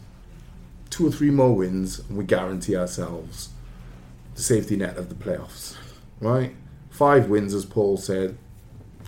Two 0.91 1.09
or 1.09 1.11
three 1.11 1.31
more 1.31 1.55
wins, 1.55 1.99
and 1.99 2.17
we 2.17 2.25
guarantee 2.25 2.77
ourselves 2.77 3.51
the 4.35 4.43
safety 4.43 4.77
net 4.77 4.97
of 4.97 5.09
the 5.09 5.15
playoffs. 5.15 5.77
Right? 6.21 6.55
Five 6.91 7.29
wins, 7.29 7.55
as 7.55 7.65
Paul 7.65 7.97
said, 7.97 8.39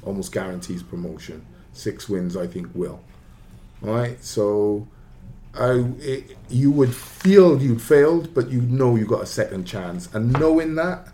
almost 0.05 0.33
guarantees 0.33 0.83
promotion. 0.83 1.45
Six 1.73 2.09
wins, 2.09 2.37
I 2.37 2.47
think, 2.47 2.69
will. 2.75 3.01
All 3.83 3.95
right, 3.95 4.23
so 4.23 4.87
I, 5.55 5.85
it, 5.99 6.37
you 6.49 6.71
would 6.71 6.95
feel 6.95 7.61
you'd 7.61 7.83
failed, 7.83 8.35
but 8.35 8.51
you 8.51 8.61
know 8.61 8.97
you 8.97 9.07
got 9.07 9.23
a 9.23 9.27
second 9.27 9.65
chance, 9.65 10.13
and 10.15 10.33
knowing 10.33 10.75
that 10.75 11.09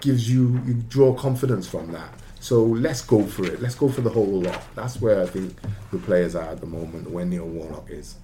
gives 0.00 0.30
you 0.30 0.62
you 0.64 0.74
draw 0.74 1.12
confidence 1.12 1.68
from 1.68 1.92
that. 1.92 2.12
So 2.40 2.62
let's 2.62 3.02
go 3.02 3.24
for 3.24 3.44
it. 3.46 3.60
Let's 3.60 3.74
go 3.74 3.88
for 3.88 4.00
the 4.00 4.10
whole 4.10 4.42
lot. 4.42 4.62
That's 4.74 5.00
where 5.00 5.22
I 5.22 5.26
think 5.26 5.56
the 5.90 5.98
players 5.98 6.34
are 6.34 6.50
at 6.50 6.60
the 6.60 6.66
moment. 6.66 7.10
Where 7.10 7.24
Neil 7.24 7.46
Warnock 7.46 7.90
is. 7.90 8.16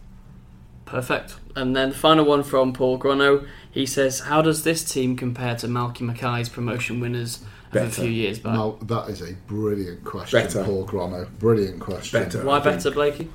Perfect. 0.87 1.37
And 1.57 1.75
then 1.75 1.91
the 1.91 1.95
final 1.95 2.25
one 2.25 2.43
from 2.43 2.73
Paul 2.73 2.99
Grono. 2.99 3.47
He 3.71 3.87
says, 3.87 4.21
"How 4.21 4.43
does 4.43 4.63
this 4.63 4.85
team 4.85 5.17
compare 5.17 5.57
to 5.57 5.67
Malky 5.67 6.03
Mackay's 6.03 6.49
promotion 6.49 7.01
winners 7.01 7.41
of 7.73 7.83
a 7.83 7.91
few 7.91 8.11
years 8.11 8.39
back? 8.39 8.55
Now, 8.55 8.79
that 8.83 9.09
is 9.09 9.23
a 9.23 9.33
brilliant 9.47 10.05
question, 10.05 10.41
Better. 10.41 10.63
Paul 10.65 10.87
Grono. 10.87 11.29
Brilliant 11.39 11.81
question. 11.81 12.23
Better. 12.23 12.45
Why 12.45 12.59
I 12.59 12.61
think. 12.61 12.77
better, 12.77 12.91
Blakey? 12.91 13.31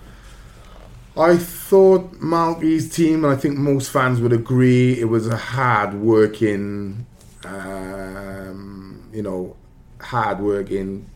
I 1.18 1.38
thought 1.38 2.22
Malky's 2.22 2.96
team, 2.96 3.26
and 3.26 3.34
I 3.34 3.36
think 3.36 3.58
most 3.58 3.92
fans 3.92 4.22
would 4.22 4.32
agree, 4.32 5.00
it 5.00 5.10
was 5.10 5.28
a 5.28 5.36
hard 5.36 5.96
working, 5.96 7.06
um, 7.44 9.04
you 9.12 9.22
know, 9.22 9.56
hard 10.02 10.39
working 10.39 11.10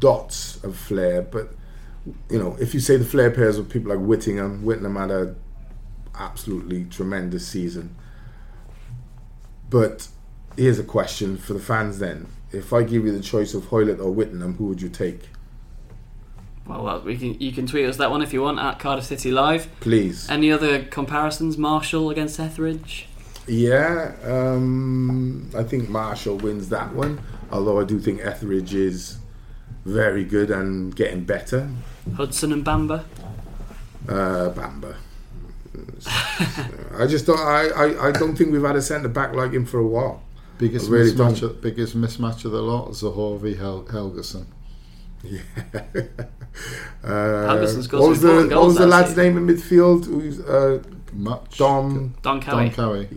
dots 0.00 0.62
of 0.64 0.76
flair. 0.76 1.22
But, 1.22 1.54
you 2.30 2.38
know, 2.38 2.56
if 2.60 2.74
you 2.74 2.80
say 2.80 2.96
the 2.96 3.04
flair 3.04 3.30
pairs 3.30 3.58
with 3.58 3.70
people 3.70 3.94
like 3.94 4.04
Whittingham, 4.04 4.64
Whittingham 4.64 4.96
had 4.96 5.10
a 5.10 5.34
absolutely 6.14 6.84
tremendous 6.84 7.46
season. 7.46 7.94
But 9.68 10.08
here's 10.56 10.78
a 10.78 10.84
question 10.84 11.36
for 11.36 11.52
the 11.52 11.60
fans 11.60 11.98
then. 11.98 12.28
If 12.52 12.72
I 12.72 12.84
give 12.84 13.04
you 13.04 13.12
the 13.12 13.22
choice 13.22 13.54
of 13.54 13.66
Hoilett 13.66 14.00
or 14.00 14.12
Whittingham, 14.12 14.54
who 14.54 14.66
would 14.66 14.80
you 14.80 14.88
take? 14.88 15.28
Well, 16.66 16.82
well, 16.82 17.00
we 17.00 17.16
can 17.16 17.38
you 17.40 17.52
can 17.52 17.66
tweet 17.66 17.86
us 17.86 17.98
that 17.98 18.10
one 18.10 18.22
if 18.22 18.32
you 18.32 18.40
want 18.40 18.58
at 18.58 18.78
Cardiff 18.78 19.04
City 19.04 19.30
Live. 19.30 19.68
Please. 19.80 20.30
Any 20.30 20.50
other 20.50 20.84
comparisons? 20.84 21.58
Marshall 21.58 22.08
against 22.08 22.40
Etheridge. 22.40 23.06
Yeah, 23.46 24.12
um, 24.24 25.50
I 25.54 25.62
think 25.62 25.88
Marshall 25.88 26.36
wins 26.36 26.68
that 26.70 26.94
one. 26.94 27.20
Although 27.50 27.80
I 27.80 27.84
do 27.84 27.98
think 28.00 28.20
Etheridge 28.20 28.74
is 28.74 29.18
very 29.84 30.24
good 30.24 30.50
and 30.50 30.94
getting 30.96 31.24
better. 31.24 31.68
Hudson 32.16 32.52
and 32.52 32.64
Bamba. 32.64 33.04
Uh, 34.08 34.50
Bamba. 34.50 34.96
I 36.98 37.06
just 37.06 37.26
don't. 37.26 37.38
I, 37.38 37.68
I, 37.68 38.08
I 38.08 38.12
don't 38.12 38.36
think 38.36 38.52
we've 38.52 38.62
had 38.62 38.76
a 38.76 38.82
centre 38.82 39.08
back 39.08 39.34
like 39.34 39.52
him 39.52 39.66
for 39.66 39.78
a 39.78 39.86
while. 39.86 40.22
Biggest 40.58 40.88
really 40.88 41.10
mismatch, 41.10 41.42
of, 41.42 41.60
biggest 41.60 41.96
mismatch 41.96 42.44
of 42.44 42.52
the 42.52 42.62
lot, 42.62 42.90
Zohore 42.90 43.40
v 43.40 43.54
Hel- 43.54 43.84
Helguson. 43.84 44.46
Uh, 47.02 47.48
Anderson 47.50 47.82
scored 47.82 48.00
what 48.00 48.08
was 48.10 48.20
the, 48.20 48.48
what 48.54 48.66
was 48.66 48.76
the 48.76 48.86
lad's 48.86 49.08
season. 49.08 49.34
name 49.34 49.48
in 49.48 49.56
midfield? 49.56 50.06
Who's 50.06 50.38
uh, 50.40 50.80
Much. 51.12 51.58
Dom? 51.58 52.14
Don 52.22 52.40
Cowie, 52.40 52.68
Don 52.68 52.70
Cowie. 52.70 53.08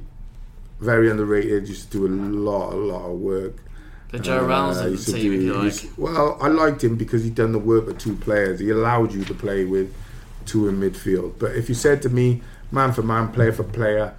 Very 0.79 1.09
underrated. 1.09 1.67
Used 1.67 1.91
to 1.91 1.97
do 1.97 2.07
a 2.07 2.09
lot, 2.09 2.73
a 2.73 2.75
lot 2.75 3.05
of 3.09 3.17
work. 3.19 3.55
the 4.11 4.19
Joe 4.19 4.39
Uh, 4.45 4.47
Rounds 4.47 4.77
of 4.77 4.91
the 5.05 5.11
team, 5.11 5.33
if 5.33 5.41
you 5.41 5.53
like. 5.53 5.97
well, 5.97 6.37
I 6.39 6.47
liked 6.47 6.83
him 6.83 6.95
because 6.95 7.23
he'd 7.23 7.35
done 7.35 7.51
the 7.51 7.59
work 7.59 7.87
of 7.87 7.97
two 7.97 8.15
players. 8.15 8.59
He 8.59 8.69
allowed 8.69 9.13
you 9.13 9.23
to 9.25 9.33
play 9.33 9.65
with 9.65 9.93
two 10.45 10.67
in 10.69 10.79
midfield. 10.79 11.33
But 11.39 11.55
if 11.55 11.67
you 11.67 11.75
said 11.75 12.01
to 12.03 12.09
me, 12.09 12.41
man 12.71 12.93
for 12.93 13.01
man, 13.03 13.31
player 13.31 13.51
for 13.51 13.63
player, 13.63 14.13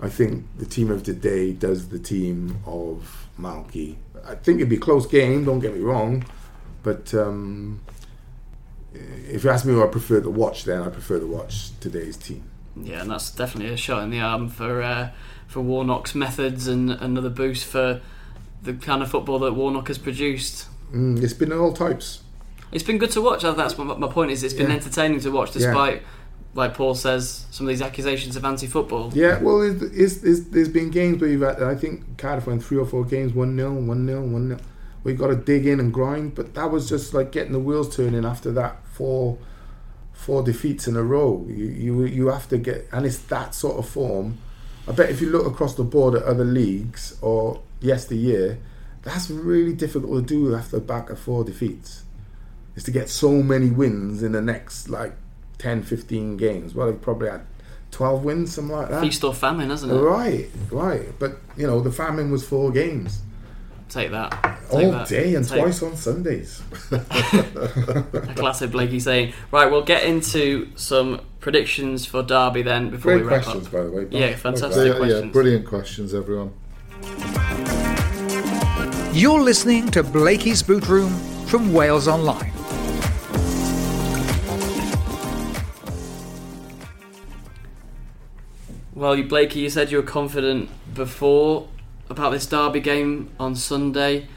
I 0.00 0.08
think 0.08 0.46
the 0.58 0.64
team 0.66 0.90
of 0.90 1.02
today 1.02 1.52
does 1.52 1.88
the 1.88 1.98
team 1.98 2.58
of 2.66 3.26
Malky. 3.38 3.96
I 4.26 4.34
think 4.36 4.56
it'd 4.58 4.68
be 4.70 4.76
a 4.76 4.80
close 4.80 5.06
game. 5.06 5.44
Don't 5.44 5.60
get 5.60 5.74
me 5.74 5.80
wrong, 5.80 6.24
but 6.82 7.12
um, 7.14 7.80
if 8.94 9.44
you 9.44 9.50
ask 9.50 9.64
me 9.64 9.72
who 9.72 9.82
I 9.82 9.86
prefer 9.88 10.20
to 10.20 10.30
watch, 10.30 10.64
then 10.64 10.82
I 10.82 10.88
prefer 10.88 11.18
to 11.20 11.26
watch 11.26 11.78
today's 11.80 12.16
team. 12.16 12.44
Yeah, 12.74 13.02
and 13.02 13.10
that's 13.10 13.30
definitely 13.30 13.72
a 13.72 13.76
shot 13.76 14.02
in 14.02 14.10
the 14.10 14.20
arm 14.20 14.48
for 14.48 14.82
uh, 14.82 15.10
for 15.46 15.60
Warnock's 15.60 16.14
methods 16.14 16.66
and 16.66 16.90
another 16.90 17.30
boost 17.30 17.64
for 17.64 18.00
the 18.62 18.74
kind 18.74 19.02
of 19.02 19.10
football 19.10 19.38
that 19.40 19.52
Warnock 19.52 19.88
has 19.88 19.98
produced. 19.98 20.66
Mm, 20.92 21.22
it's 21.22 21.32
been 21.32 21.52
all 21.52 21.72
types. 21.72 22.22
It's 22.72 22.82
been 22.84 22.98
good 22.98 23.10
to 23.12 23.20
watch. 23.22 23.42
That's 23.42 23.78
my, 23.78 23.84
my 23.84 24.08
point. 24.08 24.30
Is 24.32 24.42
it's 24.42 24.54
been 24.54 24.68
Yeah. 24.68 24.76
entertaining 24.76 25.20
to 25.20 25.30
watch, 25.30 25.54
Yeah. 25.54 25.66
despite, 25.68 26.02
like 26.54 26.74
Paul 26.74 26.94
says, 26.94 27.46
some 27.50 27.66
of 27.66 27.68
these 27.68 27.82
accusations 27.82 28.34
of 28.36 28.44
anti-football. 28.44 29.12
Yeah, 29.14 29.40
well, 29.40 29.62
it's, 29.62 29.82
it's, 29.82 30.24
it's, 30.24 30.40
there's 30.48 30.68
been 30.68 30.90
games 30.90 31.20
where 31.20 31.30
you've 31.30 31.42
had, 31.42 31.62
I 31.62 31.76
think 31.76 32.18
Cardiff 32.18 32.46
went 32.46 32.64
three 32.64 32.78
or 32.78 32.86
four 32.86 33.04
games, 33.04 33.32
1 33.34 33.56
0, 33.56 33.72
1 33.74 34.06
0, 34.06 34.20
1 34.22 34.48
0, 34.48 34.60
where 35.02 35.12
you 35.14 35.18
got 35.18 35.28
to 35.28 35.36
dig 35.36 35.66
in 35.66 35.78
and 35.78 35.92
grind. 35.92 36.34
But 36.34 36.54
that 36.54 36.70
was 36.72 36.88
just 36.88 37.14
like 37.14 37.30
getting 37.30 37.52
the 37.52 37.60
wheels 37.60 37.94
turning 37.94 38.24
after 38.24 38.50
that 38.52 38.78
four 38.88 39.38
four 40.12 40.42
defeats 40.42 40.88
in 40.88 40.96
a 40.96 41.02
row. 41.02 41.44
You, 41.48 41.66
you, 41.66 42.04
you 42.06 42.26
have 42.28 42.48
to 42.48 42.56
get, 42.58 42.88
and 42.90 43.04
it's 43.06 43.18
that 43.18 43.54
sort 43.54 43.76
of 43.78 43.86
form. 43.88 44.38
I 44.88 44.92
bet 44.92 45.10
if 45.10 45.20
you 45.20 45.30
look 45.30 45.46
across 45.46 45.74
the 45.74 45.84
board 45.84 46.14
at 46.14 46.22
other 46.22 46.44
leagues 46.44 47.16
or 47.20 47.60
yesteryear, 47.80 48.58
that's 49.02 49.30
really 49.30 49.72
difficult 49.72 50.26
to 50.26 50.34
do 50.34 50.54
after 50.54 50.78
the 50.78 50.84
back 50.84 51.10
of 51.10 51.18
four 51.18 51.44
defeats. 51.44 52.04
Is 52.74 52.84
to 52.84 52.90
get 52.90 53.08
so 53.08 53.42
many 53.42 53.70
wins 53.70 54.22
in 54.22 54.32
the 54.32 54.42
next 54.42 54.88
like 54.90 55.14
10, 55.58 55.82
15 55.82 56.36
games. 56.36 56.74
Well, 56.74 56.90
they've 56.90 57.00
probably 57.00 57.30
had 57.30 57.46
12 57.90 58.24
wins, 58.24 58.54
something 58.54 58.76
like 58.76 58.90
that. 58.90 59.00
Feast 59.00 59.24
or 59.24 59.32
famine, 59.32 59.70
isn't 59.70 59.90
it? 59.90 59.94
Right, 59.94 60.50
right. 60.70 61.08
But 61.18 61.38
you 61.56 61.66
know, 61.66 61.80
the 61.80 61.90
famine 61.90 62.30
was 62.30 62.46
four 62.46 62.70
games 62.70 63.20
Take 63.88 64.10
that. 64.10 64.30
Take 64.70 64.72
all 64.86 64.90
that. 64.92 65.08
day 65.08 65.34
and 65.36 65.46
Take- 65.46 65.60
twice 65.62 65.82
on 65.82 65.96
Sundays. 65.96 66.60
A 66.90 68.32
classic 68.36 68.72
Blakey 68.72 68.98
saying. 69.00 69.32
Right, 69.52 69.70
we'll 69.70 69.84
get 69.84 70.02
into 70.04 70.68
some 70.74 71.20
predictions 71.40 72.04
for 72.04 72.22
Derby 72.22 72.62
then 72.62 72.90
before 72.90 73.12
Great 73.12 73.22
we 73.24 73.28
wrap 73.30 73.42
questions, 73.44 73.66
up. 73.66 73.72
by 73.72 73.82
the 73.84 73.90
way. 73.90 74.06
Yeah, 74.10 74.34
fantastic. 74.34 74.98
that. 74.98 75.08
Yeah, 75.08 75.20
yeah, 75.20 75.26
brilliant 75.26 75.66
questions, 75.66 76.14
everyone. 76.14 76.52
You're 79.12 79.40
listening 79.40 79.88
to 79.92 80.02
Blakey's 80.02 80.62
Boot 80.62 80.88
Room 80.88 81.10
from 81.46 81.72
Wales 81.72 82.08
Online. 82.08 82.52
Well, 88.94 89.14
you 89.16 89.24
Blakey, 89.24 89.60
you 89.60 89.70
said 89.70 89.90
you 89.90 89.98
were 89.98 90.02
confident 90.02 90.70
before 90.94 91.68
about 92.08 92.30
this 92.30 92.46
Derby 92.46 92.80
game 92.80 93.30
on 93.38 93.54
Sunday, 93.56 94.28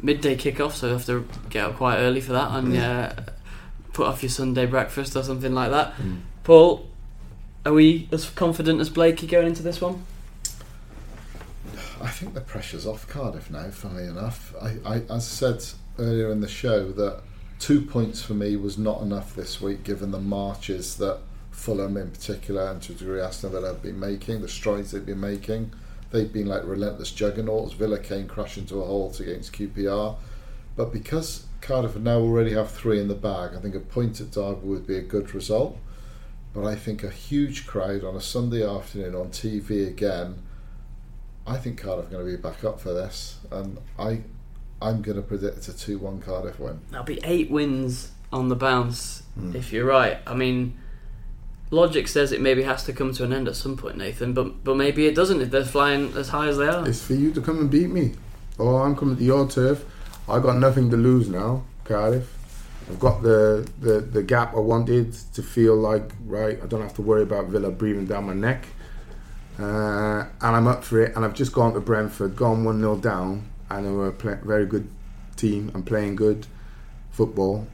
midday 0.00 0.36
kickoff, 0.36 0.72
so 0.72 0.86
you 0.86 0.92
have 0.92 1.06
to 1.06 1.26
get 1.50 1.64
up 1.64 1.76
quite 1.76 1.98
early 1.98 2.20
for 2.20 2.32
that 2.32 2.50
and 2.52 2.76
uh, 2.76 3.12
put 3.92 4.06
off 4.06 4.22
your 4.22 4.30
Sunday 4.30 4.66
breakfast 4.66 5.16
or 5.16 5.22
something 5.22 5.54
like 5.54 5.70
that. 5.70 5.94
Paul, 6.44 6.86
are 7.64 7.72
we 7.72 8.08
as 8.12 8.30
confident 8.30 8.80
as 8.80 8.90
Blakey 8.90 9.26
going 9.26 9.46
into 9.48 9.62
this 9.62 9.80
one? 9.80 10.04
I 12.00 12.08
think 12.08 12.34
the 12.34 12.40
pressure's 12.40 12.86
off 12.86 13.08
Cardiff 13.08 13.50
now. 13.50 13.70
Funnily 13.70 14.04
enough, 14.04 14.54
I, 14.60 14.76
I 14.84 14.96
as 14.96 15.10
I 15.10 15.18
said 15.18 15.64
earlier 15.98 16.30
in 16.30 16.40
the 16.40 16.48
show 16.48 16.92
that 16.92 17.22
two 17.58 17.80
points 17.80 18.22
for 18.22 18.34
me 18.34 18.56
was 18.56 18.76
not 18.76 19.00
enough 19.00 19.34
this 19.34 19.60
week, 19.60 19.82
given 19.82 20.10
the 20.10 20.20
marches 20.20 20.96
that 20.98 21.20
Fulham 21.50 21.96
in 21.96 22.10
particular 22.10 22.70
and 22.70 22.82
to 22.82 22.92
a 22.92 22.94
degree 22.94 23.20
Aston 23.20 23.50
Villa 23.50 23.68
have 23.68 23.82
been 23.82 23.98
making, 23.98 24.42
the 24.42 24.48
strides 24.48 24.90
they've 24.90 25.06
been 25.06 25.20
making. 25.20 25.72
They've 26.10 26.32
been 26.32 26.46
like 26.46 26.62
relentless 26.64 27.10
juggernauts. 27.10 27.72
Villa 27.74 27.98
came 27.98 28.28
crashing 28.28 28.66
to 28.66 28.80
a 28.80 28.84
halt 28.84 29.20
against 29.20 29.52
QPR, 29.52 30.16
but 30.76 30.92
because 30.92 31.46
Cardiff 31.60 31.96
now 31.96 32.18
already 32.18 32.52
have 32.52 32.70
three 32.70 33.00
in 33.00 33.08
the 33.08 33.14
bag, 33.14 33.52
I 33.56 33.60
think 33.60 33.74
a 33.74 33.80
point 33.80 34.20
at 34.20 34.30
Derby 34.30 34.66
would 34.66 34.86
be 34.86 34.96
a 34.96 35.02
good 35.02 35.34
result. 35.34 35.78
But 36.54 36.64
I 36.64 36.74
think 36.74 37.04
a 37.04 37.10
huge 37.10 37.66
crowd 37.66 38.02
on 38.02 38.16
a 38.16 38.20
Sunday 38.20 38.66
afternoon 38.66 39.14
on 39.14 39.28
TV 39.28 39.86
again. 39.86 40.42
I 41.46 41.58
think 41.58 41.80
Cardiff 41.80 42.06
are 42.06 42.10
going 42.10 42.24
to 42.24 42.36
be 42.36 42.40
back 42.40 42.64
up 42.64 42.80
for 42.80 42.92
this, 42.94 43.38
and 43.50 43.78
I, 43.98 44.22
I'm 44.80 45.02
going 45.02 45.16
to 45.16 45.22
predict 45.22 45.68
a 45.68 45.76
two-one 45.76 46.20
Cardiff 46.20 46.58
win. 46.58 46.80
That'll 46.90 47.04
be 47.04 47.20
eight 47.24 47.50
wins 47.50 48.10
on 48.32 48.48
the 48.48 48.56
bounce 48.56 49.22
hmm. 49.34 49.54
if 49.54 49.72
you're 49.72 49.84
right. 49.84 50.18
I 50.26 50.34
mean, 50.34 50.76
logic 51.70 52.08
says 52.08 52.32
it 52.32 52.40
maybe 52.40 52.62
has 52.62 52.84
to 52.84 52.92
come 52.92 53.12
to 53.14 53.24
an 53.24 53.32
end 53.32 53.48
at 53.48 53.56
some 53.56 53.76
point, 53.76 53.96
Nathan, 53.96 54.32
but 54.32 54.64
but 54.64 54.76
maybe 54.76 55.06
it 55.06 55.14
doesn't 55.14 55.40
if 55.40 55.50
they're 55.50 55.64
flying 55.64 56.12
as 56.16 56.28
high 56.28 56.48
as 56.48 56.56
they 56.56 56.68
are. 56.68 56.86
It's 56.88 57.02
for 57.02 57.14
you 57.14 57.32
to 57.32 57.40
come 57.40 57.58
and 57.58 57.70
beat 57.70 57.90
me. 57.90 58.12
Oh, 58.58 58.76
I'm 58.76 58.96
coming 58.96 59.16
to 59.16 59.24
your 59.24 59.48
turf. 59.48 59.84
I 60.28 60.40
got 60.40 60.56
nothing 60.56 60.90
to 60.90 60.96
lose 60.96 61.28
now, 61.28 61.64
Cardiff. 61.84 62.32
I've 62.88 63.00
got 63.00 63.22
the, 63.22 63.68
the, 63.80 64.00
the 64.00 64.22
gap 64.22 64.54
I 64.54 64.60
wanted 64.60 65.12
to 65.34 65.42
feel 65.42 65.74
like, 65.74 66.12
right, 66.24 66.58
I 66.62 66.66
don't 66.66 66.82
have 66.82 66.94
to 66.94 67.02
worry 67.02 67.22
about 67.22 67.46
Villa 67.46 67.70
breathing 67.70 68.06
down 68.06 68.26
my 68.26 68.34
neck. 68.34 68.66
Uh, 69.58 70.26
and 70.40 70.56
I'm 70.56 70.68
up 70.68 70.84
for 70.84 71.02
it. 71.02 71.16
And 71.16 71.24
I've 71.24 71.34
just 71.34 71.52
gone 71.52 71.74
to 71.74 71.80
Brentford, 71.80 72.36
gone 72.36 72.64
1 72.64 72.78
0 72.78 72.96
down, 72.96 73.48
and 73.70 73.86
they 73.86 73.90
were 73.90 74.08
a 74.08 74.36
very 74.44 74.66
good 74.66 74.88
team 75.34 75.70
and 75.74 75.84
playing 75.84 76.16
good 76.16 76.46
football. 77.10 77.66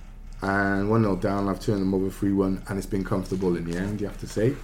And 0.43 0.90
1 0.90 1.03
0 1.03 1.16
down, 1.16 1.49
I've 1.49 1.61
turned 1.61 1.80
them 1.80 1.95
over 1.95 2.11
3 2.11 2.32
1, 2.32 2.64
and 2.68 2.78
it's 2.78 2.86
been 2.86 3.05
comfortable 3.05 3.57
in 3.57 3.64
the 3.64 3.78
end, 3.78 4.01
you 4.01 4.09
have 4.09 4.18
to 4.20 4.26
say. 4.26 4.55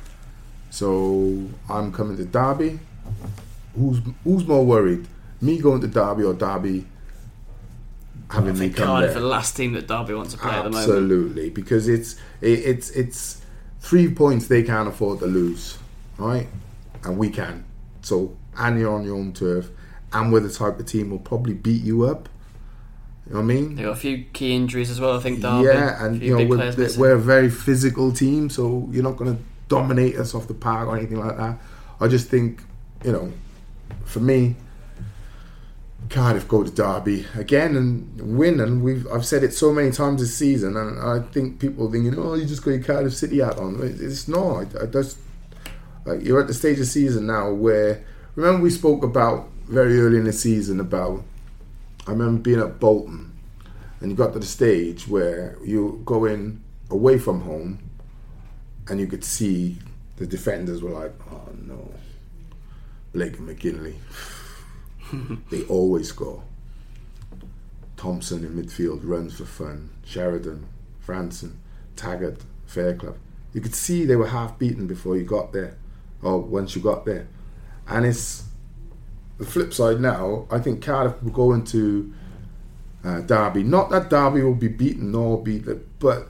So 0.71 1.49
I'm 1.69 1.93
coming 1.93 2.17
to 2.17 2.25
Derby. 2.25 2.79
Who's 3.75 4.01
who's 4.25 4.47
more 4.47 4.67
worried? 4.67 5.07
Me 5.41 5.59
going 5.59 5.81
to 5.81 5.87
Derby 5.87 6.25
or 6.25 6.35
Derby 6.35 6.85
having 8.31 8.59
me 8.59 8.71
come 8.71 8.87
Cardiff 8.87 9.13
there? 9.13 9.21
the 9.21 9.27
last 9.27 9.57
team 9.57 9.73
that 9.73 9.87
Derby 9.87 10.15
wants 10.15 10.33
to 10.33 10.39
play 10.39 10.51
at 10.51 10.65
the 10.65 10.71
moment. 10.71 10.89
Absolutely, 10.89 11.51
because 11.51 11.89
it's 11.89 12.17
it, 12.41 12.59
it's 12.61 12.91
it's 12.91 13.43
three 13.81 14.13
points 14.13 14.49
they 14.49 14.63
can't 14.63 14.89
afford 14.89 15.21
to 15.21 15.27
lose, 15.27 15.79
right? 16.19 16.49
And 17.05 17.19
we 17.19 17.31
can. 17.31 17.65
So 18.03 18.37
and 18.57 18.79
you're 18.79 18.93
on 18.93 19.05
your 19.05 19.17
own 19.17 19.33
turf, 19.33 19.71
and 20.13 20.33
we're 20.33 20.41
the 20.41 20.53
type 20.53 20.79
of 20.79 20.87
team 20.87 21.11
will 21.11 21.19
probably 21.19 21.55
beat 21.55 21.83
you 21.83 22.05
up. 22.05 22.29
You 23.29 23.35
know 23.35 23.41
what 23.41 23.45
I 23.45 23.47
mean? 23.55 23.75
They've 23.75 23.85
got 23.85 23.93
a 23.93 23.97
few 23.97 24.25
key 24.33 24.55
injuries 24.57 24.91
as 24.91 25.01
well, 25.01 25.17
I 25.17 25.21
think, 25.21 25.41
Derby. 25.43 25.67
Yeah, 25.67 26.03
and 26.05 26.23
you 26.23 26.37
know 26.37 26.45
we're, 26.47 26.57
missing. 26.75 27.01
we're 27.01 27.13
a 27.13 27.19
very 27.21 27.51
physical 27.51 28.11
team, 28.11 28.49
so 28.49 28.89
you're 28.91 29.03
not 29.03 29.17
going 29.19 29.37
to 29.37 29.43
dominate 29.69 30.17
us 30.17 30.35
off 30.35 30.49
the 30.49 30.55
park 30.55 30.89
or 30.89 30.97
anything 30.97 31.19
like 31.19 31.37
that. 31.37 31.59
I 32.01 32.09
just 32.09 32.29
think, 32.29 32.63
you 33.05 33.13
know, 33.13 33.31
for 34.05 34.21
me, 34.21 34.57
Cardiff 36.09 36.49
go 36.49 36.63
to 36.65 36.71
Derby 36.71 37.27
again 37.37 37.77
and 37.77 38.39
win, 38.39 38.61
and 38.61 38.83
we've 38.83 39.07
I've 39.13 39.27
said 39.27 39.43
it 39.45 39.53
so 39.53 39.73
many 39.75 39.91
times 39.91 40.23
this 40.23 40.35
season, 40.35 40.77
and 40.77 40.99
I 40.99 41.21
think 41.33 41.59
people 41.61 41.87
are 41.89 41.91
thinking, 41.91 42.19
oh, 42.19 42.33
you 42.35 42.47
just 42.47 42.65
got 42.65 42.71
your 42.71 42.83
Cardiff 42.83 43.15
City 43.15 43.41
hat 43.41 43.59
on. 43.59 43.75
It- 43.83 44.01
It's 44.01 44.27
not. 44.27 44.75
I, 44.75 44.85
I 44.85 44.87
just 44.87 45.19
like 46.07 46.25
you're 46.25 46.41
at 46.41 46.47
the 46.47 46.55
stage 46.55 46.81
of 46.81 46.87
season 46.87 47.27
now 47.27 47.51
where 47.53 48.03
remember 48.37 48.63
we 48.63 48.71
spoke 48.71 49.03
about 49.03 49.49
very 49.67 50.01
early 50.01 50.17
in 50.17 50.25
the 50.25 50.33
season 50.33 50.81
about 50.81 51.23
I 52.09 52.13
remember 52.13 52.41
being 52.41 52.59
at 52.59 52.81
Bolton 52.81 53.39
and 54.01 54.11
you 54.11 54.17
got 54.17 54.33
to 54.33 54.39
the 54.39 54.47
stage 54.47 55.07
where 55.07 55.59
you 55.63 56.01
go 56.07 56.25
in 56.25 56.63
away 56.91 57.19
from 57.19 57.43
home 57.43 57.91
and 58.89 58.99
you 58.99 59.07
could 59.07 59.23
see 59.23 59.77
the 60.17 60.27
defenders 60.27 60.83
were 60.83 60.91
like, 60.91 61.13
oh 61.31 61.53
no, 61.55 61.93
Blake 63.13 63.39
and 63.39 63.47
McGinlay. 63.47 63.97
they 65.51 65.65
always 65.65 66.09
score. 66.09 66.43
Thompson 67.99 68.43
in 68.43 68.55
midfield 68.55 69.01
runs 69.03 69.37
for 69.37 69.45
fun. 69.45 69.91
Sheridan, 70.03 70.67
Frandsen, 71.07 71.57
Taggart, 71.95 72.41
Fairclough. 72.65 73.19
You 73.53 73.61
could 73.61 73.75
see 73.75 74.07
they 74.07 74.17
were 74.17 74.29
half 74.29 74.59
beaten 74.59 74.87
before 74.87 75.19
you 75.19 75.25
got 75.25 75.53
there, 75.53 75.77
or 76.23 76.39
once 76.39 76.75
you 76.75 76.81
got 76.81 77.05
there. 77.05 77.29
And 77.87 78.07
it's 78.07 78.48
the 79.39 79.47
flip 79.47 79.73
side 79.73 80.01
now. 80.01 80.47
I 80.51 80.59
think 80.59 80.83
Cardiff 80.83 81.23
will 81.23 81.31
go 81.31 81.53
into 81.53 82.13
uh, 83.05 83.21
Derby. 83.21 83.63
Not 83.63 83.91
that 83.91 84.11
Derby 84.11 84.43
will 84.43 84.55
be 84.55 84.69
beaten 84.69 85.13
nor 85.13 85.43
beat 85.43 85.65
but 85.99 86.29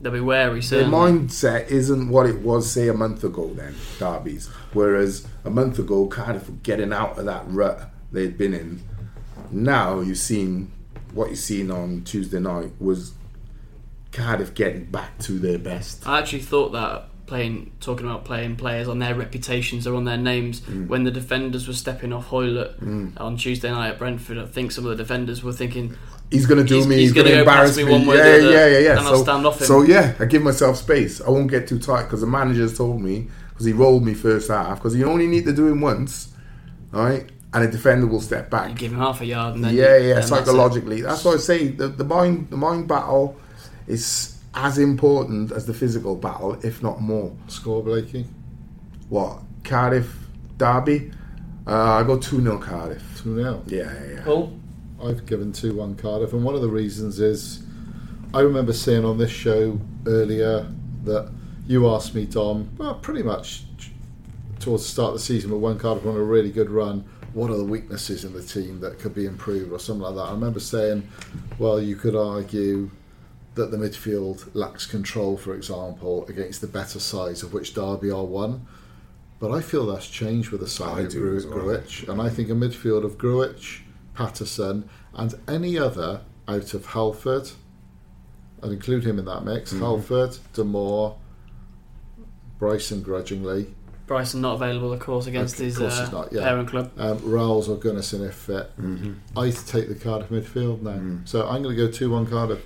They'll 0.00 0.12
be 0.12 0.20
wary, 0.20 0.60
their 0.60 0.62
certainly. 0.62 0.96
mindset 0.96 1.68
isn't 1.68 2.08
what 2.08 2.26
it 2.26 2.40
was, 2.40 2.70
say, 2.70 2.86
a 2.86 2.94
month 2.94 3.24
ago. 3.24 3.52
Then 3.52 3.74
Derby's, 3.98 4.46
whereas 4.72 5.26
a 5.44 5.50
month 5.50 5.78
ago 5.80 6.06
Cardiff 6.06 6.48
were 6.48 6.54
getting 6.62 6.92
out 6.92 7.18
of 7.18 7.24
that 7.24 7.44
rut 7.48 7.90
they'd 8.12 8.38
been 8.38 8.54
in. 8.54 8.80
Now 9.50 10.00
you've 10.00 10.18
seen 10.18 10.70
what 11.12 11.30
you've 11.30 11.38
seen 11.38 11.70
on 11.70 12.04
Tuesday 12.04 12.38
night 12.38 12.70
was 12.78 13.12
Cardiff 14.12 14.54
getting 14.54 14.84
back 14.84 15.18
to 15.20 15.32
their 15.32 15.58
best. 15.58 16.06
I 16.06 16.20
actually 16.20 16.42
thought 16.42 16.72
that 16.72 17.08
playing, 17.28 17.70
talking 17.80 18.06
about 18.06 18.24
playing 18.24 18.56
players 18.56 18.88
on 18.88 18.98
their 18.98 19.14
reputations 19.14 19.86
or 19.86 19.94
on 19.94 20.04
their 20.04 20.16
names, 20.16 20.60
Mm. 20.62 20.88
when 20.88 21.04
the 21.04 21.10
defenders 21.12 21.68
were 21.68 21.74
stepping 21.74 22.12
off 22.12 22.26
Hoilett 22.28 22.72
on 23.18 23.36
Tuesday 23.36 23.70
night 23.70 23.90
at 23.90 23.98
Brentford, 23.98 24.38
I 24.38 24.46
think 24.46 24.72
some 24.72 24.84
of 24.84 24.90
the 24.90 24.96
defenders 25.02 25.44
were 25.44 25.52
thinking, 25.52 25.94
He's 26.30 26.44
gonna 26.44 26.62
do 26.64 26.74
He's- 26.74 26.86
me. 26.86 26.96
he's 26.96 27.04
He's, 27.04 27.12
gonna, 27.14 27.30
gonna 27.30 27.44
go 27.44 27.50
embarrass 27.50 27.76
me 27.78 27.84
one 27.84 28.04
way 28.06 28.16
or 28.16 28.18
yeah, 28.18 28.24
the 28.24 28.38
other, 28.38 28.52
yeah, 28.52 28.66
yeah, 28.66 28.78
yeah. 28.80 28.96
and 28.98 29.06
so, 29.06 29.12
I'll 29.14 29.22
stand 29.22 29.46
off 29.46 29.60
him. 29.60 29.66
So 29.66 29.82
yeah, 29.82 30.12
I 30.20 30.24
give 30.26 30.42
myself 30.42 30.76
space. 30.76 31.22
I 31.22 31.30
won't 31.30 31.50
get 31.50 31.66
too 31.68 31.78
tight 31.78 32.02
because 32.04 32.20
the 32.20 32.26
manager's 32.26 32.76
told 32.76 33.00
me 33.00 33.28
because 33.50 33.64
he 33.64 33.72
rolled 33.72 34.04
me 34.04 34.12
first 34.12 34.48
half 34.50 34.76
because 34.78 34.94
you 34.94 35.06
only 35.06 35.26
need 35.26 35.44
to 35.46 35.52
do 35.54 35.66
him 35.66 35.80
once, 35.80 36.28
right? 36.92 37.24
And 37.54 37.64
a 37.64 37.70
defender 37.70 38.06
will 38.06 38.20
step 38.20 38.50
back. 38.50 38.68
you 38.68 38.74
give 38.76 38.92
him 38.92 38.98
half 38.98 39.22
a 39.22 39.24
yard, 39.26 39.54
and 39.54 39.64
then 39.64 39.74
yeah, 39.74 39.84
then 39.98 40.08
yeah. 40.08 40.14
that's. 40.16 40.28
Psychologically, 40.28 41.00
that's 41.00 41.24
why 41.24 41.32
I 41.32 41.36
say 41.38 41.68
the, 41.68 41.88
the 41.88 42.04
mind 42.04 42.48
the 42.50 42.58
mind 42.58 42.88
battle 42.88 43.36
is 43.86 44.37
as 44.54 44.78
important 44.78 45.52
as 45.52 45.66
the 45.66 45.74
physical 45.74 46.16
battle, 46.16 46.58
if 46.64 46.82
not 46.82 47.00
more. 47.00 47.34
Score, 47.48 47.82
Blakey. 47.82 48.26
What 49.08 49.40
Cardiff 49.64 50.14
Derby? 50.56 51.12
Uh, 51.66 52.00
I 52.00 52.02
go 52.02 52.18
two 52.18 52.40
0 52.40 52.58
Cardiff. 52.58 53.02
2 53.22 53.36
0. 53.36 53.62
Yeah, 53.66 53.82
yeah, 53.82 54.12
yeah. 54.14 54.24
Paul? 54.24 54.58
I've 55.02 55.26
given 55.26 55.52
2 55.52 55.74
1 55.74 55.96
Cardiff, 55.96 56.32
and 56.32 56.42
one 56.42 56.54
of 56.54 56.62
the 56.62 56.68
reasons 56.68 57.20
is 57.20 57.62
I 58.34 58.40
remember 58.40 58.72
saying 58.72 59.04
on 59.04 59.18
this 59.18 59.30
show 59.30 59.78
earlier 60.06 60.66
that 61.04 61.30
you 61.66 61.88
asked 61.88 62.14
me, 62.14 62.26
Dom, 62.26 62.70
well, 62.76 62.94
pretty 62.94 63.22
much 63.22 63.64
towards 64.60 64.84
the 64.84 64.90
start 64.90 65.08
of 65.08 65.14
the 65.14 65.20
season, 65.20 65.50
but 65.50 65.58
when 65.58 65.78
Cardiff 65.78 66.04
were 66.04 66.10
on 66.10 66.16
a 66.16 66.22
really 66.22 66.50
good 66.50 66.70
run, 66.70 67.04
what 67.32 67.50
are 67.50 67.56
the 67.56 67.64
weaknesses 67.64 68.24
in 68.24 68.32
the 68.32 68.42
team 68.42 68.80
that 68.80 68.98
could 68.98 69.14
be 69.14 69.26
improved 69.26 69.72
or 69.72 69.78
something 69.78 70.02
like 70.02 70.14
that? 70.14 70.22
I 70.22 70.32
remember 70.32 70.60
saying, 70.60 71.08
well, 71.58 71.80
you 71.80 71.96
could 71.96 72.16
argue 72.16 72.90
that 73.58 73.70
the 73.70 73.76
midfield 73.76 74.48
lacks 74.54 74.86
control, 74.86 75.36
for 75.36 75.54
example, 75.54 76.26
against 76.28 76.60
the 76.60 76.66
better 76.66 76.98
sides, 76.98 77.42
of 77.42 77.52
which 77.52 77.74
Derby 77.74 78.10
are 78.10 78.24
one. 78.24 78.66
But 79.40 79.52
I 79.52 79.60
feel 79.60 79.86
that's 79.86 80.08
changed 80.08 80.50
with 80.50 80.60
the 80.60 80.66
I 80.66 80.70
signing 80.70 81.06
of 81.06 81.12
do 81.12 81.20
Gru- 81.20 81.66
well. 81.66 81.78
Grujic, 81.78 82.08
and 82.08 82.20
I 82.20 82.28
think 82.28 82.48
a 82.48 82.52
midfield 82.54 83.04
of 83.04 83.18
Grujic, 83.18 83.82
Paterson, 84.14 84.88
and 85.14 85.34
any 85.46 85.78
other 85.78 86.22
out 86.48 86.74
of 86.74 86.86
Halford, 86.86 87.50
I'd 88.62 88.72
include 88.72 89.04
him 89.04 89.18
in 89.18 89.26
that 89.26 89.44
mix. 89.44 89.72
Mm-hmm. 89.72 89.84
Halford, 89.84 90.38
Damour, 90.54 91.16
Bryson, 92.58 93.02
grudgingly, 93.02 93.74
Bryson 94.08 94.40
not 94.40 94.54
available, 94.54 94.90
of 94.94 95.00
course, 95.00 95.26
against 95.26 95.56
Of 95.60 95.66
his 95.66 95.76
course 95.78 95.98
uh, 95.98 96.10
not, 96.10 96.32
yeah. 96.32 96.40
parent 96.40 96.70
club. 96.70 96.90
um, 96.96 97.18
Ralls 97.30 97.68
or 97.68 97.76
Gunnarsson 97.76 98.26
if 98.26 98.34
fit. 98.34 98.70
Mm-hmm. 98.80 99.38
I 99.38 99.50
take 99.50 99.88
the 99.88 99.94
Cardiff 99.94 100.30
midfield 100.30 100.80
now, 100.80 100.92
Mm. 100.92 101.28
so 101.28 101.46
I'm 101.46 101.62
going 101.62 101.76
to 101.76 101.86
go 101.86 101.92
two-one 101.92 102.26
Cardiff. 102.26 102.64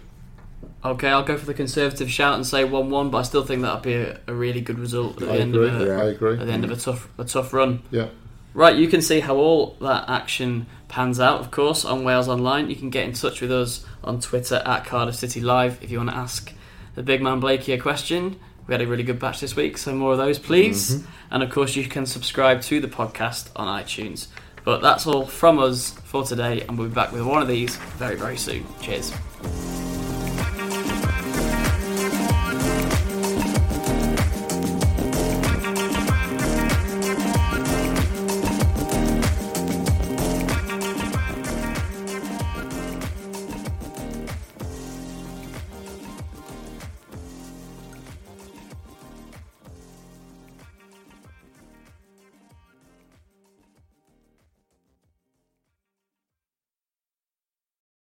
Okay, 0.84 1.08
I'll 1.08 1.22
go 1.22 1.36
for 1.38 1.46
the 1.46 1.54
conservative 1.54 2.10
shout 2.10 2.34
and 2.34 2.44
say 2.46 2.64
one-one, 2.64 3.10
but 3.10 3.18
I 3.18 3.22
still 3.22 3.44
think 3.44 3.62
that'll 3.62 3.80
be 3.80 3.94
a, 3.94 4.18
a 4.26 4.34
really 4.34 4.60
good 4.60 4.78
result 4.80 5.22
at 5.22 5.28
the 5.28 5.34
I 5.34 5.36
end 5.38 5.54
agree. 5.54 5.68
of 5.68 5.80
a, 5.80 5.86
Yeah. 5.86 6.00
I 6.00 6.04
agree. 6.06 6.38
at 6.38 6.46
the 6.46 6.52
end 6.52 6.64
of 6.64 6.70
a 6.72 6.76
tough 6.76 7.08
a 7.18 7.24
tough 7.24 7.52
run. 7.52 7.82
Yeah. 7.92 8.08
Right, 8.54 8.76
you 8.76 8.88
can 8.88 9.00
see 9.00 9.20
how 9.20 9.36
all 9.36 9.76
that 9.80 10.08
action 10.10 10.66
pans 10.88 11.18
out, 11.20 11.40
of 11.40 11.50
course, 11.50 11.84
on 11.86 12.04
Wales 12.04 12.28
Online. 12.28 12.68
You 12.68 12.76
can 12.76 12.90
get 12.90 13.04
in 13.04 13.12
touch 13.14 13.40
with 13.40 13.50
us 13.52 13.84
on 14.04 14.20
Twitter 14.20 14.56
at 14.66 14.84
Cardiff 14.84 15.14
City 15.14 15.40
Live 15.40 15.78
if 15.82 15.90
you 15.90 15.98
want 15.98 16.10
to 16.10 16.16
ask 16.16 16.52
the 16.96 17.02
big 17.02 17.22
man 17.22 17.40
Blakey 17.40 17.72
a 17.72 17.78
question. 17.80 18.38
We 18.66 18.74
had 18.74 18.82
a 18.82 18.86
really 18.86 19.02
good 19.04 19.18
batch 19.18 19.40
this 19.40 19.56
week, 19.56 19.78
so 19.78 19.94
more 19.94 20.12
of 20.12 20.18
those, 20.18 20.38
please. 20.38 20.96
Mm-hmm. 20.96 21.10
And 21.30 21.42
of 21.42 21.50
course, 21.50 21.76
you 21.76 21.84
can 21.88 22.04
subscribe 22.06 22.60
to 22.62 22.80
the 22.80 22.88
podcast 22.88 23.48
on 23.56 23.66
iTunes. 23.82 24.26
But 24.64 24.82
that's 24.82 25.06
all 25.06 25.24
from 25.26 25.58
us 25.58 25.90
for 26.04 26.22
today, 26.24 26.60
and 26.60 26.76
we'll 26.78 26.88
be 26.88 26.94
back 26.94 27.10
with 27.12 27.22
one 27.22 27.40
of 27.40 27.48
these 27.48 27.76
very, 27.96 28.16
very 28.16 28.36
soon. 28.36 28.66
Cheers. 28.80 29.12